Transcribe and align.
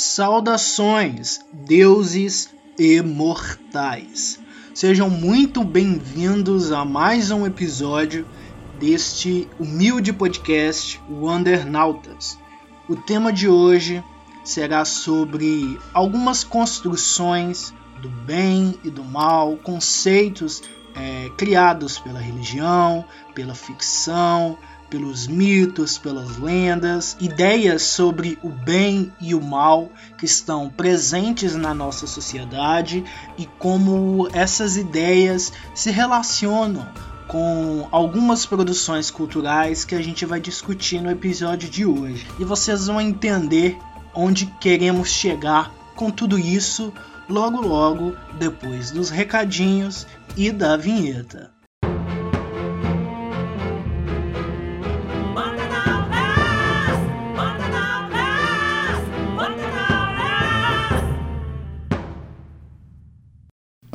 Saudações, 0.00 1.40
deuses 1.52 2.54
imortais! 2.78 4.38
Sejam 4.72 5.10
muito 5.10 5.64
bem-vindos 5.64 6.70
a 6.70 6.84
mais 6.84 7.32
um 7.32 7.44
episódio 7.44 8.24
deste 8.78 9.48
humilde 9.58 10.12
podcast 10.12 11.00
Wondernautas. 11.10 12.38
O 12.88 12.94
tema 12.94 13.32
de 13.32 13.48
hoje 13.48 14.00
será 14.44 14.84
sobre 14.84 15.76
algumas 15.92 16.44
construções 16.44 17.74
do 18.00 18.08
bem 18.08 18.78
e 18.84 18.90
do 18.90 19.02
mal, 19.02 19.56
conceitos 19.56 20.62
é, 20.94 21.28
criados 21.36 21.98
pela 21.98 22.20
religião, 22.20 23.04
pela 23.34 23.52
ficção, 23.52 24.56
pelos 24.90 25.26
mitos, 25.26 25.98
pelas 25.98 26.36
lendas, 26.38 27.16
ideias 27.20 27.82
sobre 27.82 28.38
o 28.42 28.48
bem 28.48 29.12
e 29.20 29.34
o 29.34 29.40
mal 29.40 29.90
que 30.16 30.24
estão 30.24 30.68
presentes 30.70 31.54
na 31.54 31.74
nossa 31.74 32.06
sociedade 32.06 33.04
e 33.36 33.46
como 33.58 34.28
essas 34.32 34.76
ideias 34.76 35.52
se 35.74 35.90
relacionam 35.90 36.86
com 37.26 37.86
algumas 37.90 38.46
produções 38.46 39.10
culturais 39.10 39.84
que 39.84 39.94
a 39.94 40.02
gente 40.02 40.24
vai 40.24 40.40
discutir 40.40 41.00
no 41.00 41.10
episódio 41.10 41.68
de 41.68 41.84
hoje. 41.84 42.26
E 42.38 42.44
vocês 42.44 42.86
vão 42.86 43.00
entender 43.00 43.78
onde 44.14 44.46
queremos 44.58 45.10
chegar 45.10 45.70
com 45.94 46.10
tudo 46.10 46.38
isso 46.38 46.92
logo 47.28 47.60
logo 47.60 48.16
depois 48.38 48.90
dos 48.90 49.10
recadinhos 49.10 50.06
e 50.36 50.50
da 50.50 50.76
vinheta. 50.76 51.57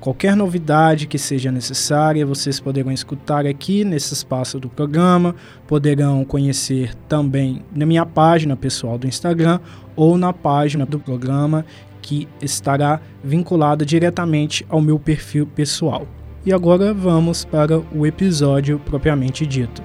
Qualquer 0.00 0.36
novidade 0.36 1.06
que 1.06 1.18
seja 1.18 1.50
necessária, 1.50 2.24
vocês 2.24 2.60
poderão 2.60 2.92
escutar 2.92 3.46
aqui 3.46 3.84
nesse 3.84 4.12
espaço 4.14 4.60
do 4.60 4.68
programa, 4.68 5.34
poderão 5.66 6.24
conhecer 6.24 6.94
também 7.08 7.64
na 7.74 7.86
minha 7.86 8.04
página 8.04 8.54
pessoal 8.56 8.98
do 8.98 9.06
Instagram 9.06 9.58
ou 9.96 10.18
na 10.18 10.32
página 10.32 10.84
do 10.84 10.98
programa 10.98 11.64
que 12.02 12.28
estará 12.40 13.00
vinculada 13.24 13.84
diretamente 13.84 14.64
ao 14.68 14.80
meu 14.80 14.98
perfil 14.98 15.46
pessoal. 15.46 16.06
E 16.44 16.52
agora 16.52 16.94
vamos 16.94 17.44
para 17.44 17.80
o 17.92 18.06
episódio 18.06 18.78
propriamente 18.78 19.44
dito. 19.44 19.82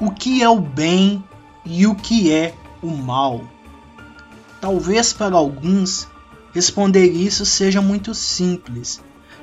O 0.00 0.10
que 0.10 0.42
é 0.42 0.48
o 0.48 0.60
bem 0.60 1.22
e 1.64 1.86
o 1.86 1.94
que 1.94 2.32
é 2.32 2.52
o 2.82 2.88
mal? 2.88 3.42
Talvez 4.60 5.12
para 5.12 5.36
alguns 5.36 6.08
responder 6.52 7.06
isso 7.06 7.44
seja 7.44 7.80
muito 7.80 8.14
simples, 8.14 9.00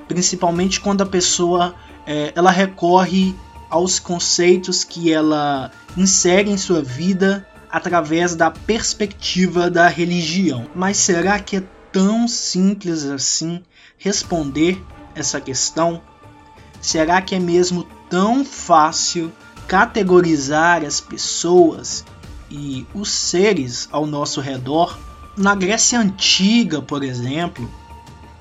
principalmente 0.07 0.79
quando 0.79 1.01
a 1.01 1.05
pessoa 1.05 1.75
é, 2.05 2.31
ela 2.35 2.51
recorre 2.51 3.35
aos 3.69 3.99
conceitos 3.99 4.83
que 4.83 5.11
ela 5.11 5.71
insere 5.95 6.49
em 6.49 6.57
sua 6.57 6.81
vida 6.81 7.47
através 7.69 8.35
da 8.35 8.49
perspectiva 8.49 9.69
da 9.69 9.87
religião. 9.87 10.67
Mas 10.73 10.97
será 10.97 11.39
que 11.39 11.57
é 11.57 11.63
tão 11.91 12.27
simples 12.27 13.05
assim 13.05 13.63
responder 13.97 14.83
essa 15.13 15.39
questão? 15.39 16.01
Será 16.81 17.21
que 17.21 17.35
é 17.35 17.39
mesmo 17.39 17.85
tão 18.09 18.43
fácil 18.43 19.31
categorizar 19.67 20.83
as 20.83 20.99
pessoas 20.99 22.03
e 22.49 22.87
os 22.93 23.11
seres 23.11 23.87
ao 23.91 24.07
nosso 24.07 24.41
redor 24.41 24.97
na 25.39 25.55
Grécia 25.55 25.97
Antiga, 25.97 26.81
por 26.81 27.01
exemplo, 27.01 27.71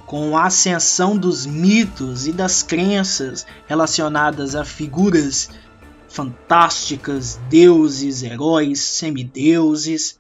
com 0.05 0.37
a 0.37 0.47
ascensão 0.47 1.17
dos 1.17 1.47
mitos 1.47 2.27
e 2.27 2.33
das 2.33 2.61
crenças 2.61 3.47
relacionadas 3.69 4.57
a 4.57 4.65
figuras 4.65 5.49
fantásticas, 6.09 7.39
deuses, 7.49 8.25
heróis, 8.25 8.81
semideuses, 8.81 10.19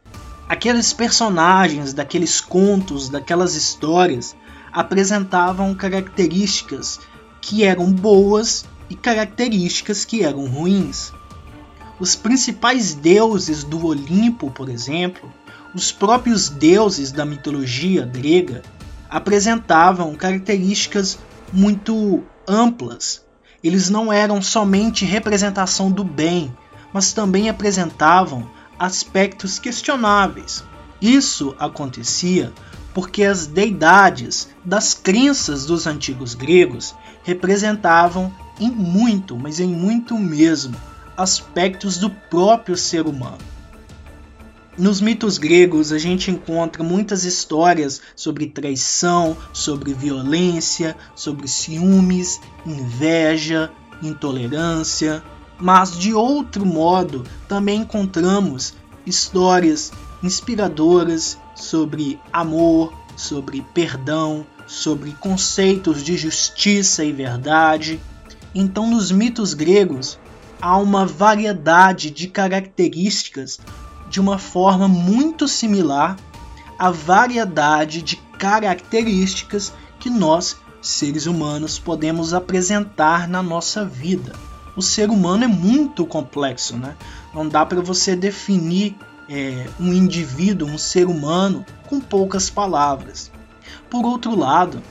aqueles 0.48 0.92
personagens 0.92 1.92
daqueles 1.92 2.40
contos, 2.40 3.08
daquelas 3.08 3.56
histórias 3.56 4.36
apresentavam 4.72 5.74
características 5.74 7.00
que 7.40 7.64
eram 7.64 7.90
boas 7.92 8.64
e 8.88 8.94
características 8.94 10.04
que 10.04 10.22
eram 10.22 10.46
ruins. 10.46 11.12
Os 11.98 12.14
principais 12.14 12.94
deuses 12.94 13.64
do 13.64 13.84
Olimpo, 13.84 14.48
por 14.52 14.68
exemplo, 14.68 15.28
os 15.74 15.92
próprios 15.92 16.48
deuses 16.48 17.12
da 17.12 17.24
mitologia 17.24 18.04
grega 18.04 18.62
apresentavam 19.08 20.14
características 20.14 21.18
muito 21.52 22.24
amplas. 22.46 23.24
Eles 23.62 23.90
não 23.90 24.12
eram 24.12 24.40
somente 24.40 25.04
representação 25.04 25.90
do 25.90 26.04
bem, 26.04 26.54
mas 26.92 27.12
também 27.12 27.48
apresentavam 27.48 28.48
aspectos 28.78 29.58
questionáveis. 29.58 30.64
Isso 31.00 31.54
acontecia 31.58 32.52
porque 32.94 33.24
as 33.24 33.46
deidades 33.46 34.48
das 34.64 34.94
crenças 34.94 35.66
dos 35.66 35.86
antigos 35.86 36.34
gregos 36.34 36.94
representavam 37.22 38.32
em 38.58 38.70
muito, 38.70 39.36
mas 39.36 39.60
em 39.60 39.68
muito 39.68 40.18
mesmo, 40.18 40.74
aspectos 41.16 41.98
do 41.98 42.10
próprio 42.10 42.76
ser 42.76 43.06
humano. 43.06 43.57
Nos 44.78 45.00
mitos 45.00 45.38
gregos, 45.38 45.90
a 45.90 45.98
gente 45.98 46.30
encontra 46.30 46.84
muitas 46.84 47.24
histórias 47.24 48.00
sobre 48.14 48.46
traição, 48.46 49.36
sobre 49.52 49.92
violência, 49.92 50.96
sobre 51.16 51.48
ciúmes, 51.48 52.40
inveja, 52.64 53.72
intolerância. 54.00 55.20
Mas, 55.58 55.98
de 55.98 56.14
outro 56.14 56.64
modo, 56.64 57.24
também 57.48 57.80
encontramos 57.80 58.74
histórias 59.04 59.90
inspiradoras 60.22 61.36
sobre 61.56 62.20
amor, 62.32 62.92
sobre 63.16 63.66
perdão, 63.74 64.46
sobre 64.64 65.10
conceitos 65.10 66.04
de 66.04 66.16
justiça 66.16 67.04
e 67.04 67.10
verdade. 67.10 68.00
Então, 68.54 68.88
nos 68.88 69.10
mitos 69.10 69.54
gregos, 69.54 70.20
há 70.62 70.76
uma 70.78 71.04
variedade 71.04 72.12
de 72.12 72.28
características 72.28 73.58
de 74.08 74.20
uma 74.20 74.38
forma 74.38 74.88
muito 74.88 75.46
similar 75.46 76.16
à 76.78 76.90
variedade 76.90 78.02
de 78.02 78.16
características 78.16 79.72
que 79.98 80.08
nós, 80.08 80.56
seres 80.80 81.26
humanos, 81.26 81.78
podemos 81.78 82.32
apresentar 82.32 83.28
na 83.28 83.42
nossa 83.42 83.84
vida. 83.84 84.32
O 84.76 84.82
ser 84.82 85.10
humano 85.10 85.44
é 85.44 85.48
muito 85.48 86.06
complexo, 86.06 86.76
né? 86.76 86.96
Não 87.34 87.48
dá 87.48 87.66
para 87.66 87.80
você 87.80 88.14
definir 88.14 88.96
é, 89.28 89.66
um 89.78 89.92
indivíduo, 89.92 90.68
um 90.68 90.78
ser 90.78 91.06
humano, 91.06 91.66
com 91.88 92.00
poucas 92.00 92.48
palavras. 92.48 93.30
Por 93.90 94.06
outro 94.06 94.36
lado, 94.36 94.82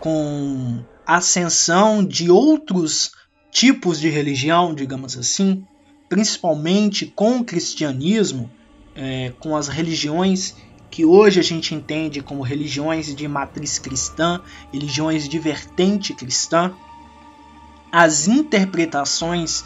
com 0.00 0.80
a 1.06 1.16
ascensão 1.16 2.04
de 2.04 2.30
outros 2.30 3.12
tipos 3.50 4.00
de 4.00 4.08
religião, 4.08 4.74
digamos 4.74 5.16
assim, 5.16 5.64
principalmente 6.08 7.06
com 7.06 7.38
o 7.38 7.44
cristianismo, 7.44 8.50
é, 8.96 9.32
com 9.38 9.56
as 9.56 9.68
religiões 9.68 10.56
que 10.90 11.04
hoje 11.04 11.38
a 11.38 11.42
gente 11.42 11.74
entende 11.74 12.22
como 12.22 12.42
religiões 12.42 13.14
de 13.14 13.28
matriz 13.28 13.78
cristã, 13.78 14.40
religiões 14.72 15.28
de 15.28 15.38
vertente 15.38 16.14
cristã, 16.14 16.72
as 17.92 18.26
interpretações 18.26 19.64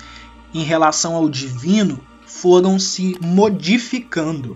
em 0.52 0.62
relação 0.62 1.14
ao 1.14 1.28
divino 1.28 2.00
foram 2.26 2.78
se 2.78 3.16
modificando. 3.20 4.54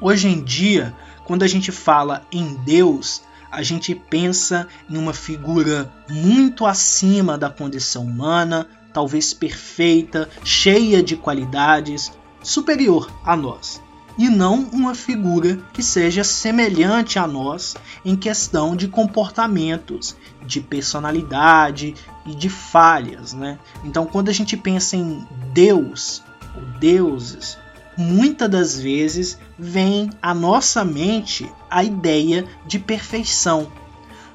Hoje 0.00 0.28
em 0.28 0.42
dia, 0.42 0.94
quando 1.24 1.42
a 1.42 1.46
gente 1.46 1.72
fala 1.72 2.26
em 2.30 2.54
Deus, 2.64 3.22
a 3.50 3.62
gente 3.62 3.94
pensa 3.94 4.68
em 4.88 4.96
uma 4.96 5.12
figura 5.12 5.92
muito 6.08 6.66
acima 6.66 7.38
da 7.38 7.50
condição 7.50 8.04
humana, 8.04 8.66
talvez 8.92 9.32
perfeita, 9.32 10.28
cheia 10.44 11.02
de 11.02 11.16
qualidades, 11.16 12.12
superior 12.42 13.10
a 13.24 13.36
nós, 13.36 13.82
e 14.18 14.28
não 14.28 14.62
uma 14.72 14.94
figura 14.94 15.58
que 15.72 15.82
seja 15.82 16.24
semelhante 16.24 17.18
a 17.18 17.26
nós 17.26 17.76
em 18.04 18.16
questão 18.16 18.74
de 18.74 18.88
comportamentos, 18.88 20.16
de 20.44 20.60
personalidade 20.60 21.94
e 22.24 22.34
de 22.34 22.48
falhas, 22.48 23.32
né? 23.32 23.58
Então, 23.84 24.06
quando 24.06 24.28
a 24.28 24.32
gente 24.32 24.56
pensa 24.56 24.96
em 24.96 25.26
Deus 25.52 26.22
ou 26.54 26.62
deuses, 26.78 27.58
muitas 27.96 28.48
das 28.48 28.80
vezes 28.80 29.38
vem 29.58 30.10
à 30.20 30.34
nossa 30.34 30.84
mente 30.84 31.50
a 31.70 31.84
ideia 31.84 32.46
de 32.66 32.78
perfeição. 32.78 33.70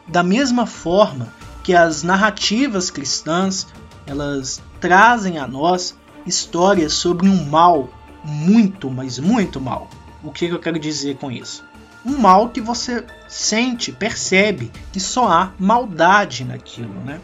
Da 0.08 0.24
mesma 0.24 0.66
forma 0.66 1.34
que 1.64 1.74
as 1.76 2.04
narrativas 2.04 2.90
cristãs, 2.90 3.68
elas 4.06 4.62
trazem 4.80 5.38
a 5.38 5.48
nós 5.48 5.96
histórias 6.26 6.94
sobre 6.94 7.28
um 7.28 7.46
mal 7.46 7.90
muito, 8.24 8.90
mas 8.90 9.20
muito 9.20 9.60
mal. 9.60 9.90
O 10.24 10.32
que 10.32 10.46
eu 10.46 10.60
quero 10.60 10.80
dizer 10.80 11.18
com 11.18 11.32
isso? 11.32 11.64
Um 12.06 12.18
mal 12.18 12.50
que 12.50 12.62
você 12.62 13.06
sente, 13.28 13.92
percebe 13.92 14.72
que 14.92 15.00
só 15.00 15.28
há 15.28 15.52
maldade 15.60 16.44
naquilo, 16.44 16.94
né? 17.02 17.20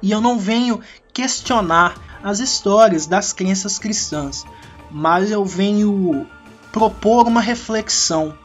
E 0.00 0.10
eu 0.10 0.20
não 0.20 0.38
venho 0.38 0.80
questionar 1.12 1.94
as 2.22 2.40
histórias 2.40 3.06
das 3.06 3.32
crenças 3.32 3.78
cristãs, 3.78 4.44
mas 4.90 5.30
eu 5.30 5.44
venho 5.44 6.26
propor 6.72 7.26
uma 7.26 7.40
reflexão. 7.40 8.36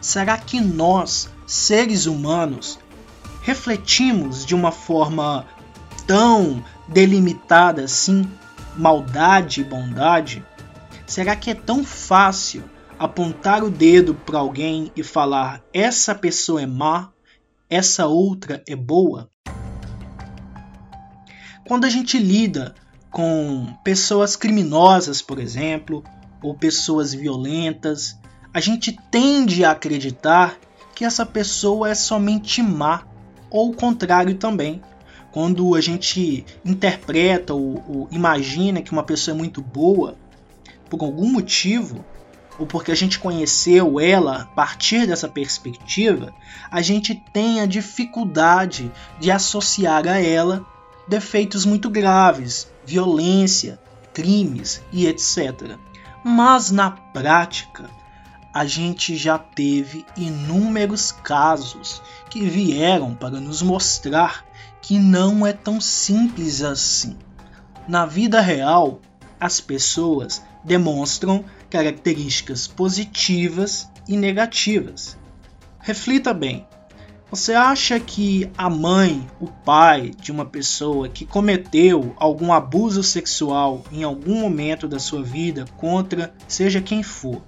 Será 0.00 0.36
que 0.36 0.60
nós, 0.60 1.28
seres 1.46 2.06
humanos, 2.06 2.78
refletimos 3.42 4.44
de 4.44 4.54
uma 4.54 4.72
forma 4.72 5.46
tão 6.06 6.64
delimitada 6.88 7.84
assim 7.84 8.28
maldade 8.76 9.60
e 9.60 9.64
bondade? 9.64 10.44
Será 11.06 11.36
que 11.36 11.50
é 11.50 11.54
tão 11.54 11.84
fácil 11.84 12.64
apontar 12.98 13.62
o 13.62 13.70
dedo 13.70 14.14
para 14.14 14.38
alguém 14.38 14.90
e 14.96 15.02
falar 15.02 15.62
essa 15.72 16.14
pessoa 16.14 16.62
é 16.62 16.66
má, 16.66 17.10
essa 17.68 18.06
outra 18.06 18.62
é 18.66 18.74
boa? 18.74 19.30
Quando 21.66 21.84
a 21.84 21.90
gente 21.90 22.18
lida 22.18 22.74
com 23.10 23.66
pessoas 23.84 24.36
criminosas, 24.36 25.22
por 25.22 25.38
exemplo, 25.38 26.02
ou 26.42 26.54
pessoas 26.54 27.14
violentas, 27.14 28.18
a 28.52 28.60
gente 28.60 28.92
tende 29.10 29.64
a 29.64 29.72
acreditar 29.72 30.58
que 30.94 31.04
essa 31.04 31.26
pessoa 31.26 31.90
é 31.90 31.94
somente 31.94 32.62
má, 32.62 33.02
ou 33.50 33.70
o 33.70 33.74
contrário 33.74 34.34
também. 34.36 34.80
Quando 35.32 35.74
a 35.74 35.80
gente 35.80 36.44
interpreta 36.64 37.54
ou, 37.54 37.82
ou 37.88 38.08
imagina 38.10 38.82
que 38.82 38.92
uma 38.92 39.02
pessoa 39.02 39.34
é 39.34 39.38
muito 39.38 39.60
boa, 39.60 40.16
por 40.96 41.06
algum 41.06 41.32
motivo, 41.32 42.04
ou 42.58 42.66
porque 42.66 42.92
a 42.92 42.94
gente 42.94 43.18
conheceu 43.18 43.98
ela 43.98 44.42
a 44.42 44.46
partir 44.46 45.06
dessa 45.06 45.28
perspectiva, 45.28 46.32
a 46.70 46.80
gente 46.80 47.14
tem 47.32 47.60
a 47.60 47.66
dificuldade 47.66 48.90
de 49.18 49.30
associar 49.30 50.06
a 50.06 50.20
ela 50.20 50.64
defeitos 51.08 51.64
muito 51.64 51.90
graves, 51.90 52.68
violência, 52.86 53.78
crimes 54.12 54.82
e 54.92 55.06
etc. 55.06 55.76
Mas 56.22 56.70
na 56.70 56.90
prática, 56.90 57.90
a 58.52 58.64
gente 58.64 59.16
já 59.16 59.36
teve 59.36 60.06
inúmeros 60.16 61.10
casos 61.10 62.00
que 62.30 62.44
vieram 62.44 63.14
para 63.14 63.40
nos 63.40 63.60
mostrar 63.60 64.44
que 64.80 64.98
não 64.98 65.44
é 65.44 65.52
tão 65.52 65.80
simples 65.80 66.62
assim. 66.62 67.18
Na 67.88 68.06
vida 68.06 68.40
real, 68.40 69.00
as 69.40 69.60
pessoas 69.60 70.42
demonstram 70.64 71.44
características 71.68 72.66
positivas 72.66 73.88
e 74.08 74.16
negativas. 74.16 75.18
Reflita 75.80 76.32
bem: 76.32 76.66
você 77.30 77.52
acha 77.52 77.98
que 77.98 78.50
a 78.56 78.70
mãe, 78.70 79.28
o 79.40 79.48
pai 79.48 80.12
de 80.20 80.30
uma 80.30 80.46
pessoa 80.46 81.08
que 81.08 81.26
cometeu 81.26 82.14
algum 82.16 82.52
abuso 82.52 83.02
sexual 83.02 83.82
em 83.90 84.04
algum 84.04 84.40
momento 84.40 84.86
da 84.86 84.98
sua 84.98 85.22
vida 85.22 85.64
contra 85.76 86.32
seja 86.46 86.80
quem 86.80 87.02
for, 87.02 87.42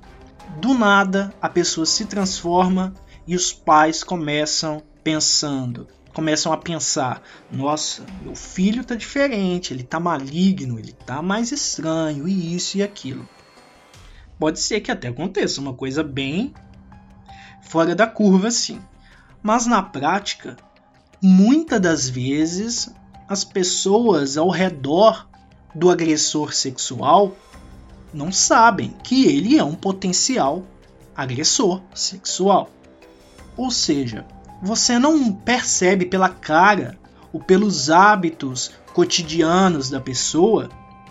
do 0.60 0.74
nada 0.74 1.32
a 1.40 1.48
pessoa 1.48 1.86
se 1.86 2.04
transforma 2.04 2.94
e 3.26 3.36
os 3.36 3.52
pais 3.52 4.02
começam 4.02 4.82
pensando, 5.04 5.86
começam 6.16 6.50
a 6.50 6.56
pensar: 6.56 7.20
nossa, 7.52 8.02
meu 8.22 8.34
filho 8.34 8.82
tá 8.82 8.94
diferente, 8.94 9.74
ele 9.74 9.82
tá 9.82 10.00
maligno, 10.00 10.78
ele 10.78 10.92
tá 10.92 11.20
mais 11.20 11.52
estranho, 11.52 12.26
e 12.26 12.56
isso 12.56 12.78
e 12.78 12.82
aquilo. 12.82 13.28
Pode 14.38 14.58
ser 14.58 14.80
que 14.80 14.90
até 14.90 15.08
aconteça 15.08 15.60
uma 15.60 15.74
coisa 15.74 16.02
bem 16.02 16.54
fora 17.60 17.94
da 17.94 18.06
curva, 18.06 18.48
assim. 18.48 18.80
Mas 19.42 19.66
na 19.66 19.82
prática, 19.82 20.56
muitas 21.20 21.80
das 21.80 22.08
vezes 22.08 22.90
as 23.28 23.44
pessoas 23.44 24.38
ao 24.38 24.48
redor 24.48 25.28
do 25.74 25.90
agressor 25.90 26.54
sexual 26.54 27.36
não 28.14 28.32
sabem 28.32 28.94
que 29.04 29.26
ele 29.26 29.58
é 29.58 29.64
um 29.64 29.74
potencial 29.74 30.64
agressor 31.14 31.82
sexual. 31.94 32.70
Ou 33.54 33.70
seja, 33.70 34.24
você 34.62 34.98
não 34.98 35.32
percebe 35.32 36.06
pela 36.06 36.28
cara 36.28 36.98
ou 37.32 37.40
pelos 37.40 37.90
hábitos 37.90 38.72
cotidianos 38.92 39.90
da 39.90 40.00
pessoa 40.00 40.70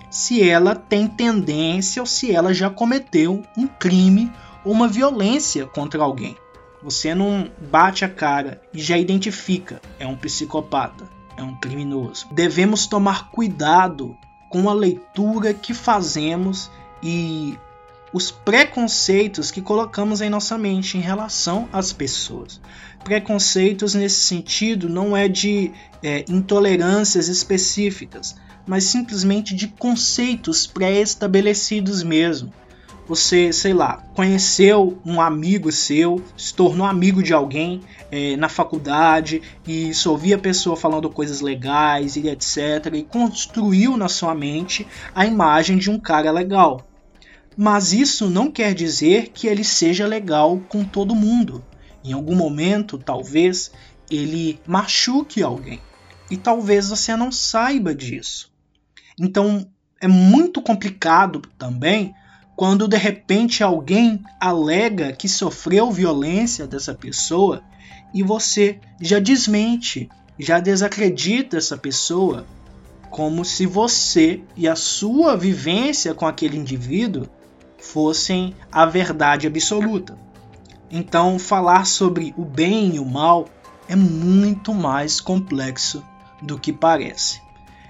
se 0.10 0.48
ela 0.48 0.76
tem 0.76 1.08
tendência 1.08 2.02
ou 2.02 2.06
se 2.06 2.32
ela 2.32 2.54
já 2.54 2.70
cometeu 2.70 3.44
um 3.58 3.68
crime 3.68 4.32
ou 4.64 4.72
uma 4.72 4.88
violência 4.88 5.66
contra 5.66 6.02
alguém. 6.02 6.36
Você 6.82 7.14
não 7.14 7.50
bate 7.70 8.06
a 8.06 8.10
cara 8.10 8.62
e 8.74 8.80
já 8.80 8.98
identifica, 8.98 9.82
é 10.00 10.06
um 10.06 10.16
psicopata, 10.16 11.10
é 11.36 11.44
um 11.44 11.56
criminoso. 11.56 12.28
Devemos 12.32 12.88
tomar 12.88 13.30
cuidado 13.30 14.16
com 14.50 14.70
a 14.70 14.74
leitura 14.74 15.54
que 15.54 15.74
fazemos 15.74 16.72
e 17.04 17.58
os 18.14 18.32
preconceitos 18.32 19.52
que 19.52 19.62
colocamos 19.62 20.22
em 20.22 20.30
nossa 20.30 20.58
mente 20.58 20.98
em 20.98 21.02
relação 21.02 21.68
às 21.74 21.92
pessoas. 21.92 22.62
Preconceitos 23.06 23.96
nesse 23.96 24.20
sentido 24.20 24.90
não 24.90 25.16
é 25.16 25.30
de 25.30 25.72
é, 26.04 26.26
intolerâncias 26.28 27.30
específicas, 27.30 28.36
mas 28.68 28.84
simplesmente 28.84 29.56
de 29.56 29.70
conceitos 29.70 30.68
pré-estabelecidos 30.68 32.04
mesmo 32.04 32.52
você, 33.08 33.54
sei 33.54 33.74
lá, 33.74 34.04
conheceu 34.16 35.00
um 35.06 35.22
amigo 35.22 35.72
seu, 35.72 36.24
se 36.36 36.54
tornou 36.54 36.88
amigo 36.88 37.22
de 37.22 37.34
alguém 37.34 37.82
é, 38.12 38.36
na 38.36 38.50
faculdade 38.50 39.42
e 39.68 39.94
só 39.94 40.12
ouvia 40.12 40.36
a 40.36 40.40
pessoa 40.40 40.76
falando 40.76 41.10
coisas 41.10 41.40
legais 41.40 42.16
e 42.16 42.28
etc. 42.28 42.94
E 42.94 43.04
construiu 43.04 43.96
na 43.96 44.08
sua 44.08 44.34
mente 44.34 44.88
a 45.14 45.26
imagem 45.26 45.78
de 45.78 45.92
um 45.92 46.00
cara 46.00 46.32
legal. 46.32 46.88
Mas 47.56 47.94
isso 47.94 48.30
não 48.30 48.52
quer 48.52 48.74
dizer 48.74 49.30
que 49.34 49.48
ele 49.48 49.64
seja 49.64 50.08
legal 50.08 50.60
com 50.68 50.84
todo 50.84 51.16
mundo. 51.16 51.64
Em 52.06 52.14
algum 52.14 52.36
momento, 52.36 53.00
talvez, 53.00 53.72
ele 54.10 54.60
machuque 54.68 55.42
alguém. 55.42 55.82
E 56.30 56.38
talvez 56.38 56.90
você 56.90 57.16
não 57.16 57.32
saiba 57.32 57.94
disso. 57.96 58.52
Então 59.20 59.68
é 60.00 60.08
muito 60.08 60.62
complicado 60.62 61.42
também 61.58 62.14
quando 62.56 62.88
de 62.88 62.98
repente 62.98 63.64
alguém 63.64 64.24
alega 64.40 65.12
que 65.14 65.28
sofreu 65.28 65.92
violência 65.92 66.68
dessa 66.68 66.94
pessoa 66.94 67.64
e 68.14 68.24
você 68.24 68.80
já 69.02 69.20
desmente, 69.20 70.08
já 70.40 70.60
desacredita 70.60 71.58
essa 71.58 71.78
pessoa, 71.78 72.46
como 73.10 73.44
se 73.44 73.66
você 73.66 74.42
e 74.56 74.68
a 74.68 74.76
sua 74.76 75.36
vivência 75.36 76.14
com 76.14 76.26
aquele 76.26 76.58
indivíduo 76.58 77.28
fossem 77.78 78.56
a 78.72 78.86
verdade 78.86 79.48
absoluta. 79.48 80.18
Então, 80.90 81.40
falar 81.40 81.86
sobre 81.86 82.34
o 82.38 82.46
bem 82.46 82.96
e 82.96 83.00
o 83.00 83.06
mal 83.06 83.48
é 83.88 83.96
muito 83.96 84.74
mais 84.74 85.20
complexo 85.20 86.04
do 86.42 86.60
que 86.60 86.72
parece. 86.72 87.42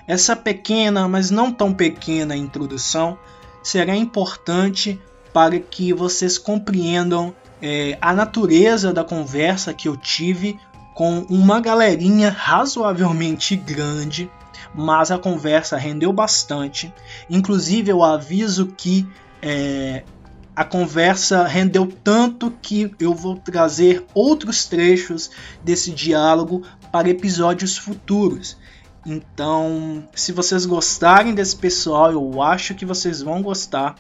Essa 0.08 0.36
pequena, 0.36 1.08
mas 1.08 1.32
não 1.32 1.52
tão 1.52 1.74
pequena 1.74 2.36
introdução 2.36 3.18
será 3.64 3.96
importante 3.96 5.02
para 5.34 5.60
que 5.60 5.92
vocês 5.92 6.38
compreendam 6.38 7.36
é, 7.62 7.98
a 8.00 8.14
natureza 8.14 8.94
da 8.94 9.04
conversa 9.04 9.74
que 9.74 9.88
eu 9.88 9.98
tive 9.98 10.60
com 10.94 11.25
uma 11.30 11.60
galerinha 11.60 12.30
razoavelmente 12.30 13.56
grande, 13.56 14.30
mas 14.74 15.12
a 15.12 15.18
conversa 15.18 15.75
rendeu 15.75 16.14
bastante. 16.14 16.94
Inclusive, 17.30 17.92
eu 17.92 18.04
aviso 18.04 18.68
que 18.68 19.06
é, 19.42 20.04
a 20.55 20.63
conversa 20.63 21.45
rendeu 21.45 21.91
tanto 22.03 22.50
que 22.62 22.91
eu 23.00 23.13
vou 23.13 23.35
trazer 23.35 24.05
outros 24.13 24.65
trechos 24.65 25.29
desse 25.63 25.91
diálogo 25.91 26.63
para 26.91 27.09
episódios 27.09 27.77
futuros. 27.77 28.57
Então, 29.05 30.07
se 30.15 30.31
vocês 30.31 30.65
gostarem 30.65 31.35
desse 31.35 31.55
pessoal, 31.55 32.12
eu 32.12 32.41
acho 32.41 32.74
que 32.74 32.85
vocês 32.85 33.21
vão 33.21 33.41
gostar. 33.41 33.95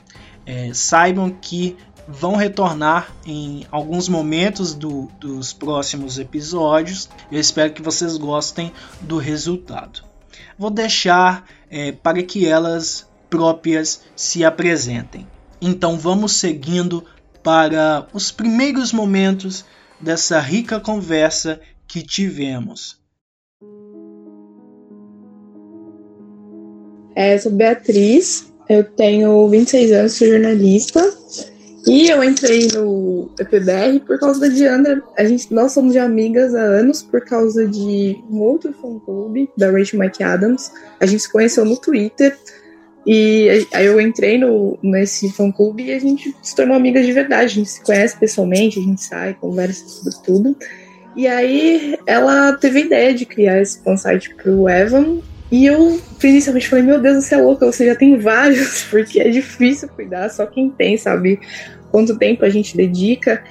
É, 0.45 0.71
saibam 0.73 1.29
que 1.29 1.75
vão 2.07 2.35
retornar 2.35 3.13
em 3.25 3.65
alguns 3.69 4.07
momentos 4.07 4.73
do, 4.73 5.09
dos 5.19 5.51
próximos 5.51 6.17
episódios. 6.17 7.09
Eu 7.31 7.39
espero 7.39 7.73
que 7.73 7.81
vocês 7.81 8.15
gostem 8.15 8.71
do 9.01 9.17
resultado. 9.17 10.03
Vou 10.57 10.69
deixar 10.69 11.45
é, 11.69 11.91
para 11.91 12.23
que 12.23 12.47
elas 12.47 13.07
próprias 13.29 14.03
se 14.15 14.45
apresentem. 14.45 15.27
Então 15.61 15.97
vamos 15.97 16.33
seguindo 16.33 17.03
para 17.43 18.07
os 18.13 18.31
primeiros 18.31 18.91
momentos 18.91 19.65
dessa 19.99 20.39
rica 20.39 20.79
conversa 20.79 21.59
que 21.87 22.01
tivemos. 22.01 22.99
É, 27.15 27.37
sou 27.37 27.51
Beatriz, 27.51 28.51
eu 28.67 28.83
tenho 28.83 29.47
26 29.47 29.91
anos, 29.91 30.13
sou 30.13 30.27
jornalista 30.27 31.01
e 31.87 32.09
eu 32.09 32.23
entrei 32.23 32.67
no 32.73 33.29
EPBR 33.39 33.99
por 34.05 34.19
causa 34.19 34.39
da 34.39 34.47
Diandra. 34.47 35.01
A 35.15 35.23
gente, 35.23 35.53
nós 35.53 35.71
somos 35.71 35.93
de 35.93 35.99
amigas 35.99 36.55
há 36.55 36.61
anos 36.61 37.03
por 37.03 37.21
causa 37.21 37.67
de 37.67 38.17
um 38.29 38.41
outro 38.41 38.73
fã 38.73 38.99
clube 38.99 39.49
da 39.55 39.69
Rachel 39.69 39.99
McAdams. 39.99 40.71
A 40.99 41.05
gente 41.05 41.21
se 41.21 41.31
conheceu 41.31 41.63
no 41.63 41.77
Twitter. 41.77 42.35
E 43.05 43.67
aí 43.71 43.85
eu 43.85 44.01
entrei 44.01 44.37
no, 44.37 44.79
nesse 44.81 45.31
fã-clube 45.31 45.83
e 45.83 45.93
a 45.93 45.99
gente 45.99 46.35
se 46.41 46.55
tornou 46.55 46.75
amigas 46.75 47.05
de 47.05 47.11
verdade. 47.11 47.45
A 47.45 47.47
gente 47.47 47.69
se 47.69 47.83
conhece 47.83 48.17
pessoalmente, 48.17 48.79
a 48.79 48.81
gente 48.81 49.03
sai, 49.03 49.35
conversa 49.39 49.87
sobre 49.87 50.17
tudo. 50.23 50.55
E 51.15 51.27
aí 51.27 51.97
ela 52.05 52.53
teve 52.53 52.79
a 52.79 52.85
ideia 52.85 53.13
de 53.13 53.25
criar 53.25 53.61
esse 53.61 53.81
fansite 53.83 54.33
pro 54.35 54.67
Evan. 54.67 55.19
E 55.51 55.67
eu 55.67 56.01
inicialmente 56.23 56.67
falei, 56.67 56.83
meu 56.83 56.99
Deus, 56.99 57.23
você 57.23 57.35
é 57.35 57.37
louca, 57.37 57.65
você 57.65 57.85
já 57.85 57.95
tem 57.95 58.17
vários, 58.17 58.83
porque 58.89 59.21
é 59.21 59.29
difícil 59.29 59.87
cuidar, 59.89 60.29
só 60.29 60.45
quem 60.47 60.69
tem, 60.71 60.97
sabe 60.97 61.39
quanto 61.91 62.17
tempo 62.17 62.43
a 62.43 62.49
gente 62.49 62.75
dedica. 62.75 63.43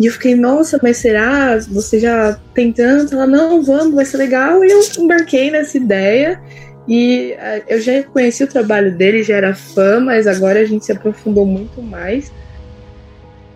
E 0.00 0.06
eu 0.06 0.12
fiquei, 0.12 0.34
nossa, 0.34 0.80
mas 0.82 0.96
será? 0.96 1.58
Você 1.58 2.00
já 2.00 2.36
tem 2.54 2.72
tanto? 2.72 3.14
Ela, 3.14 3.26
não, 3.26 3.62
vamos, 3.62 3.94
vai 3.94 4.04
ser 4.04 4.16
legal. 4.16 4.64
E 4.64 4.70
eu 4.70 4.80
embarquei 4.98 5.50
nessa 5.50 5.76
ideia. 5.76 6.40
E 6.88 7.34
uh, 7.34 7.64
eu 7.68 7.80
já 7.80 8.02
conheci 8.02 8.44
o 8.44 8.48
trabalho 8.48 8.96
dele, 8.96 9.22
já 9.22 9.36
era 9.36 9.54
fã, 9.54 10.00
mas 10.00 10.26
agora 10.26 10.60
a 10.60 10.64
gente 10.64 10.84
se 10.84 10.92
aprofundou 10.92 11.46
muito 11.46 11.82
mais. 11.82 12.32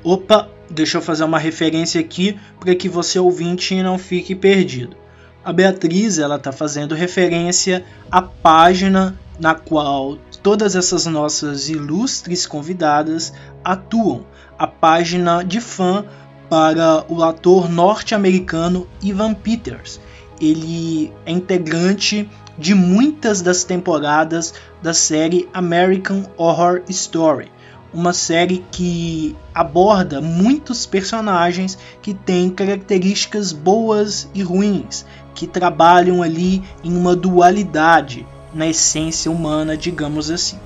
Opa, 0.04 0.48
deixa 0.70 0.98
eu 0.98 1.02
fazer 1.02 1.24
uma 1.24 1.38
referência 1.38 2.00
aqui 2.00 2.38
para 2.60 2.74
que 2.74 2.88
você 2.88 3.18
ouvinte 3.18 3.82
não 3.82 3.98
fique 3.98 4.34
perdido. 4.34 4.96
A 5.44 5.52
Beatriz 5.52 6.18
ela 6.18 6.36
está 6.36 6.52
fazendo 6.52 6.94
referência 6.94 7.84
à 8.10 8.20
página 8.22 9.18
na 9.38 9.54
qual 9.54 10.18
todas 10.42 10.74
essas 10.74 11.06
nossas 11.06 11.68
ilustres 11.68 12.46
convidadas 12.46 13.32
atuam, 13.62 14.26
a 14.58 14.66
página 14.66 15.42
de 15.44 15.60
fã 15.60 16.04
para 16.48 17.04
o 17.08 17.22
ator 17.22 17.68
norte-americano 17.68 18.86
Ivan 19.02 19.34
Peters. 19.34 20.00
Ele 20.40 21.12
é 21.24 21.32
integrante 21.32 22.28
de 22.58 22.74
muitas 22.74 23.42
das 23.42 23.64
temporadas 23.64 24.54
da 24.82 24.94
série 24.94 25.48
American 25.52 26.24
Horror 26.36 26.82
Story, 26.88 27.50
uma 27.92 28.12
série 28.12 28.64
que 28.70 29.36
aborda 29.54 30.20
muitos 30.20 30.86
personagens 30.86 31.78
que 32.02 32.12
têm 32.12 32.50
características 32.50 33.52
boas 33.52 34.28
e 34.34 34.42
ruins, 34.42 35.04
que 35.34 35.46
trabalham 35.46 36.22
ali 36.22 36.62
em 36.82 36.96
uma 36.96 37.14
dualidade 37.14 38.26
na 38.54 38.66
essência 38.66 39.30
humana, 39.30 39.76
digamos 39.76 40.30
assim. 40.30 40.58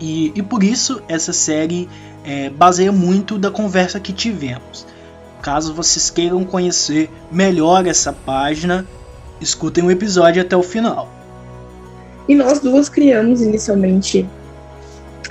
E, 0.00 0.32
e 0.34 0.42
por 0.42 0.62
isso 0.62 1.02
essa 1.06 1.32
série 1.32 1.88
é, 2.24 2.48
baseia 2.48 2.90
muito 2.90 3.38
da 3.38 3.50
conversa 3.50 4.00
que 4.00 4.12
tivemos. 4.12 4.86
Caso 5.42 5.74
vocês 5.74 6.10
queiram 6.10 6.44
conhecer 6.44 7.10
melhor 7.30 7.86
essa 7.86 8.12
página, 8.12 8.86
Escutem 9.40 9.84
o 9.84 9.90
episódio 9.90 10.42
até 10.42 10.56
o 10.56 10.62
final. 10.62 11.08
E 12.28 12.34
nós 12.34 12.60
duas 12.60 12.88
criamos 12.88 13.42
inicialmente 13.42 14.26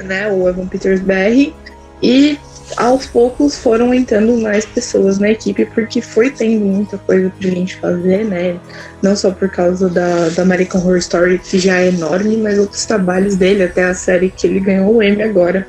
né, 0.04 0.32
o 0.32 0.48
Evan 0.48 0.68
Peters 0.68 1.02
BR 1.02 1.54
e 2.02 2.38
aos 2.78 3.06
poucos 3.08 3.58
foram 3.58 3.94
entrando 3.94 4.38
mais 4.42 4.66
pessoas 4.66 5.18
na 5.18 5.32
equipe 5.32 5.66
porque 5.66 6.02
foi 6.02 6.30
tendo 6.30 6.66
muita 6.66 6.98
coisa 7.00 7.32
pra 7.40 7.50
gente 7.50 7.76
fazer, 7.78 8.26
né? 8.26 8.60
Não 9.02 9.16
só 9.16 9.32
por 9.32 9.50
causa 9.50 9.90
da, 9.90 10.30
da 10.30 10.44
American 10.44 10.82
Horror 10.82 10.98
Story, 10.98 11.40
que 11.40 11.58
já 11.58 11.80
é 11.80 11.88
enorme, 11.88 12.38
mas 12.38 12.60
outros 12.60 12.86
trabalhos 12.86 13.36
dele, 13.36 13.64
até 13.64 13.86
a 13.86 13.94
série 13.94 14.30
que 14.30 14.46
ele 14.46 14.60
ganhou 14.60 14.96
o 14.96 15.04
Emmy 15.04 15.24
agora. 15.24 15.68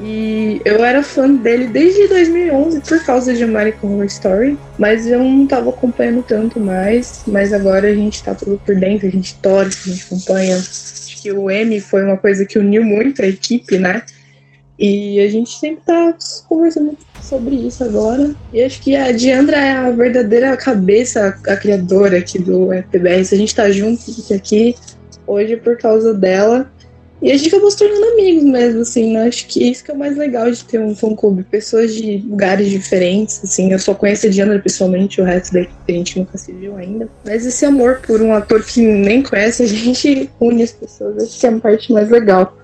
E 0.00 0.60
eu 0.64 0.84
era 0.84 1.02
fã 1.02 1.28
dele 1.28 1.66
desde 1.66 2.06
2011 2.06 2.80
por 2.80 3.04
causa 3.04 3.34
de 3.34 3.42
American 3.42 3.90
Horror 3.90 4.04
Story, 4.04 4.58
mas 4.78 5.06
eu 5.06 5.18
não 5.18 5.46
tava 5.46 5.70
acompanhando 5.70 6.22
tanto 6.22 6.60
mais. 6.60 7.22
Mas 7.26 7.52
agora 7.52 7.88
a 7.88 7.94
gente 7.94 8.22
tá 8.22 8.34
tudo 8.34 8.60
por 8.64 8.76
dentro, 8.76 9.08
a 9.08 9.10
gente 9.10 9.34
torce, 9.36 9.90
a 9.90 9.92
gente 9.92 10.06
acompanha. 10.06 10.56
Acho 10.56 11.20
que 11.20 11.32
o 11.32 11.50
M 11.50 11.80
foi 11.80 12.04
uma 12.04 12.16
coisa 12.16 12.44
que 12.44 12.58
uniu 12.58 12.84
muito 12.84 13.22
a 13.22 13.26
equipe, 13.26 13.78
né? 13.78 14.02
E 14.78 15.18
a 15.18 15.28
gente 15.28 15.58
sempre 15.58 15.82
tá 15.84 16.14
conversando 16.48 16.96
sobre 17.20 17.56
isso 17.56 17.82
agora. 17.82 18.32
E 18.52 18.62
acho 18.62 18.80
que 18.80 18.94
a 18.94 19.10
Diandra 19.10 19.56
é 19.56 19.72
a 19.72 19.90
verdadeira 19.90 20.56
cabeça, 20.56 21.36
a 21.46 21.56
criadora 21.56 22.18
aqui 22.18 22.38
do 22.38 22.72
FPBR. 22.72 23.20
A 23.20 23.36
gente 23.36 23.54
tá 23.54 23.68
junto 23.72 24.00
aqui 24.32 24.76
hoje 25.26 25.56
por 25.56 25.76
causa 25.76 26.14
dela. 26.14 26.70
E 27.20 27.32
a 27.32 27.36
gente 27.36 27.48
acabou 27.48 27.70
se 27.70 27.78
tornando 27.78 28.12
amigos 28.12 28.44
mesmo, 28.44 28.80
assim, 28.80 29.12
né? 29.12 29.26
Acho 29.26 29.46
que 29.48 29.68
isso 29.68 29.84
que 29.84 29.90
é 29.90 29.94
o 29.94 29.98
mais 29.98 30.16
legal 30.16 30.50
de 30.50 30.64
ter 30.64 30.78
um 30.78 30.94
fã 30.94 31.14
clube. 31.14 31.42
Pessoas 31.42 31.94
de 31.94 32.18
lugares 32.18 32.70
diferentes, 32.70 33.40
assim. 33.42 33.72
Eu 33.72 33.78
só 33.78 33.92
conheço 33.92 34.26
a 34.26 34.30
Diana 34.30 34.58
pessoalmente, 34.58 35.20
o 35.20 35.24
resto 35.24 35.52
da 35.52 35.66
gente 35.88 36.18
nunca 36.18 36.38
se 36.38 36.52
viu 36.52 36.76
ainda. 36.76 37.08
Mas 37.24 37.44
esse 37.44 37.64
amor 37.64 38.00
por 38.06 38.22
um 38.22 38.32
ator 38.32 38.64
que 38.64 38.80
nem 38.80 39.22
conhece, 39.22 39.64
a 39.64 39.66
gente 39.66 40.30
une 40.40 40.62
as 40.62 40.72
pessoas. 40.72 41.22
Acho 41.22 41.40
que 41.40 41.46
é 41.46 41.50
a 41.50 41.58
parte 41.58 41.92
mais 41.92 42.08
legal. 42.08 42.56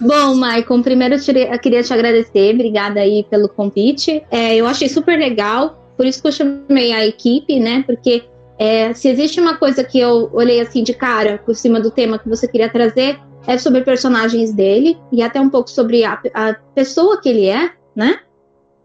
Bom, 0.00 0.34
Maicon, 0.36 0.80
primeiro 0.80 1.16
eu 1.16 1.58
queria 1.58 1.82
te 1.82 1.92
agradecer, 1.92 2.54
obrigada 2.54 3.00
aí 3.00 3.26
pelo 3.28 3.48
convite. 3.48 4.22
É, 4.30 4.54
eu 4.54 4.66
achei 4.66 4.88
super 4.88 5.18
legal, 5.18 5.92
por 5.96 6.06
isso 6.06 6.22
que 6.22 6.28
eu 6.28 6.32
chamei 6.32 6.92
a 6.92 7.04
equipe, 7.04 7.58
né? 7.58 7.82
Porque 7.84 8.22
é, 8.58 8.92
se 8.94 9.08
existe 9.08 9.40
uma 9.40 9.56
coisa 9.56 9.82
que 9.82 9.98
eu 9.98 10.30
olhei 10.32 10.60
assim 10.60 10.84
de 10.84 10.92
cara 10.92 11.40
por 11.44 11.54
cima 11.54 11.80
do 11.80 11.90
tema 11.90 12.18
que 12.18 12.28
você 12.28 12.46
queria 12.46 12.68
trazer, 12.68 13.18
é 13.46 13.56
sobre 13.58 13.82
personagens 13.82 14.52
dele 14.52 14.98
e 15.12 15.22
até 15.22 15.40
um 15.40 15.48
pouco 15.48 15.70
sobre 15.70 16.04
a, 16.04 16.20
a 16.34 16.54
pessoa 16.74 17.20
que 17.20 17.28
ele 17.28 17.46
é, 17.46 17.70
né? 17.94 18.20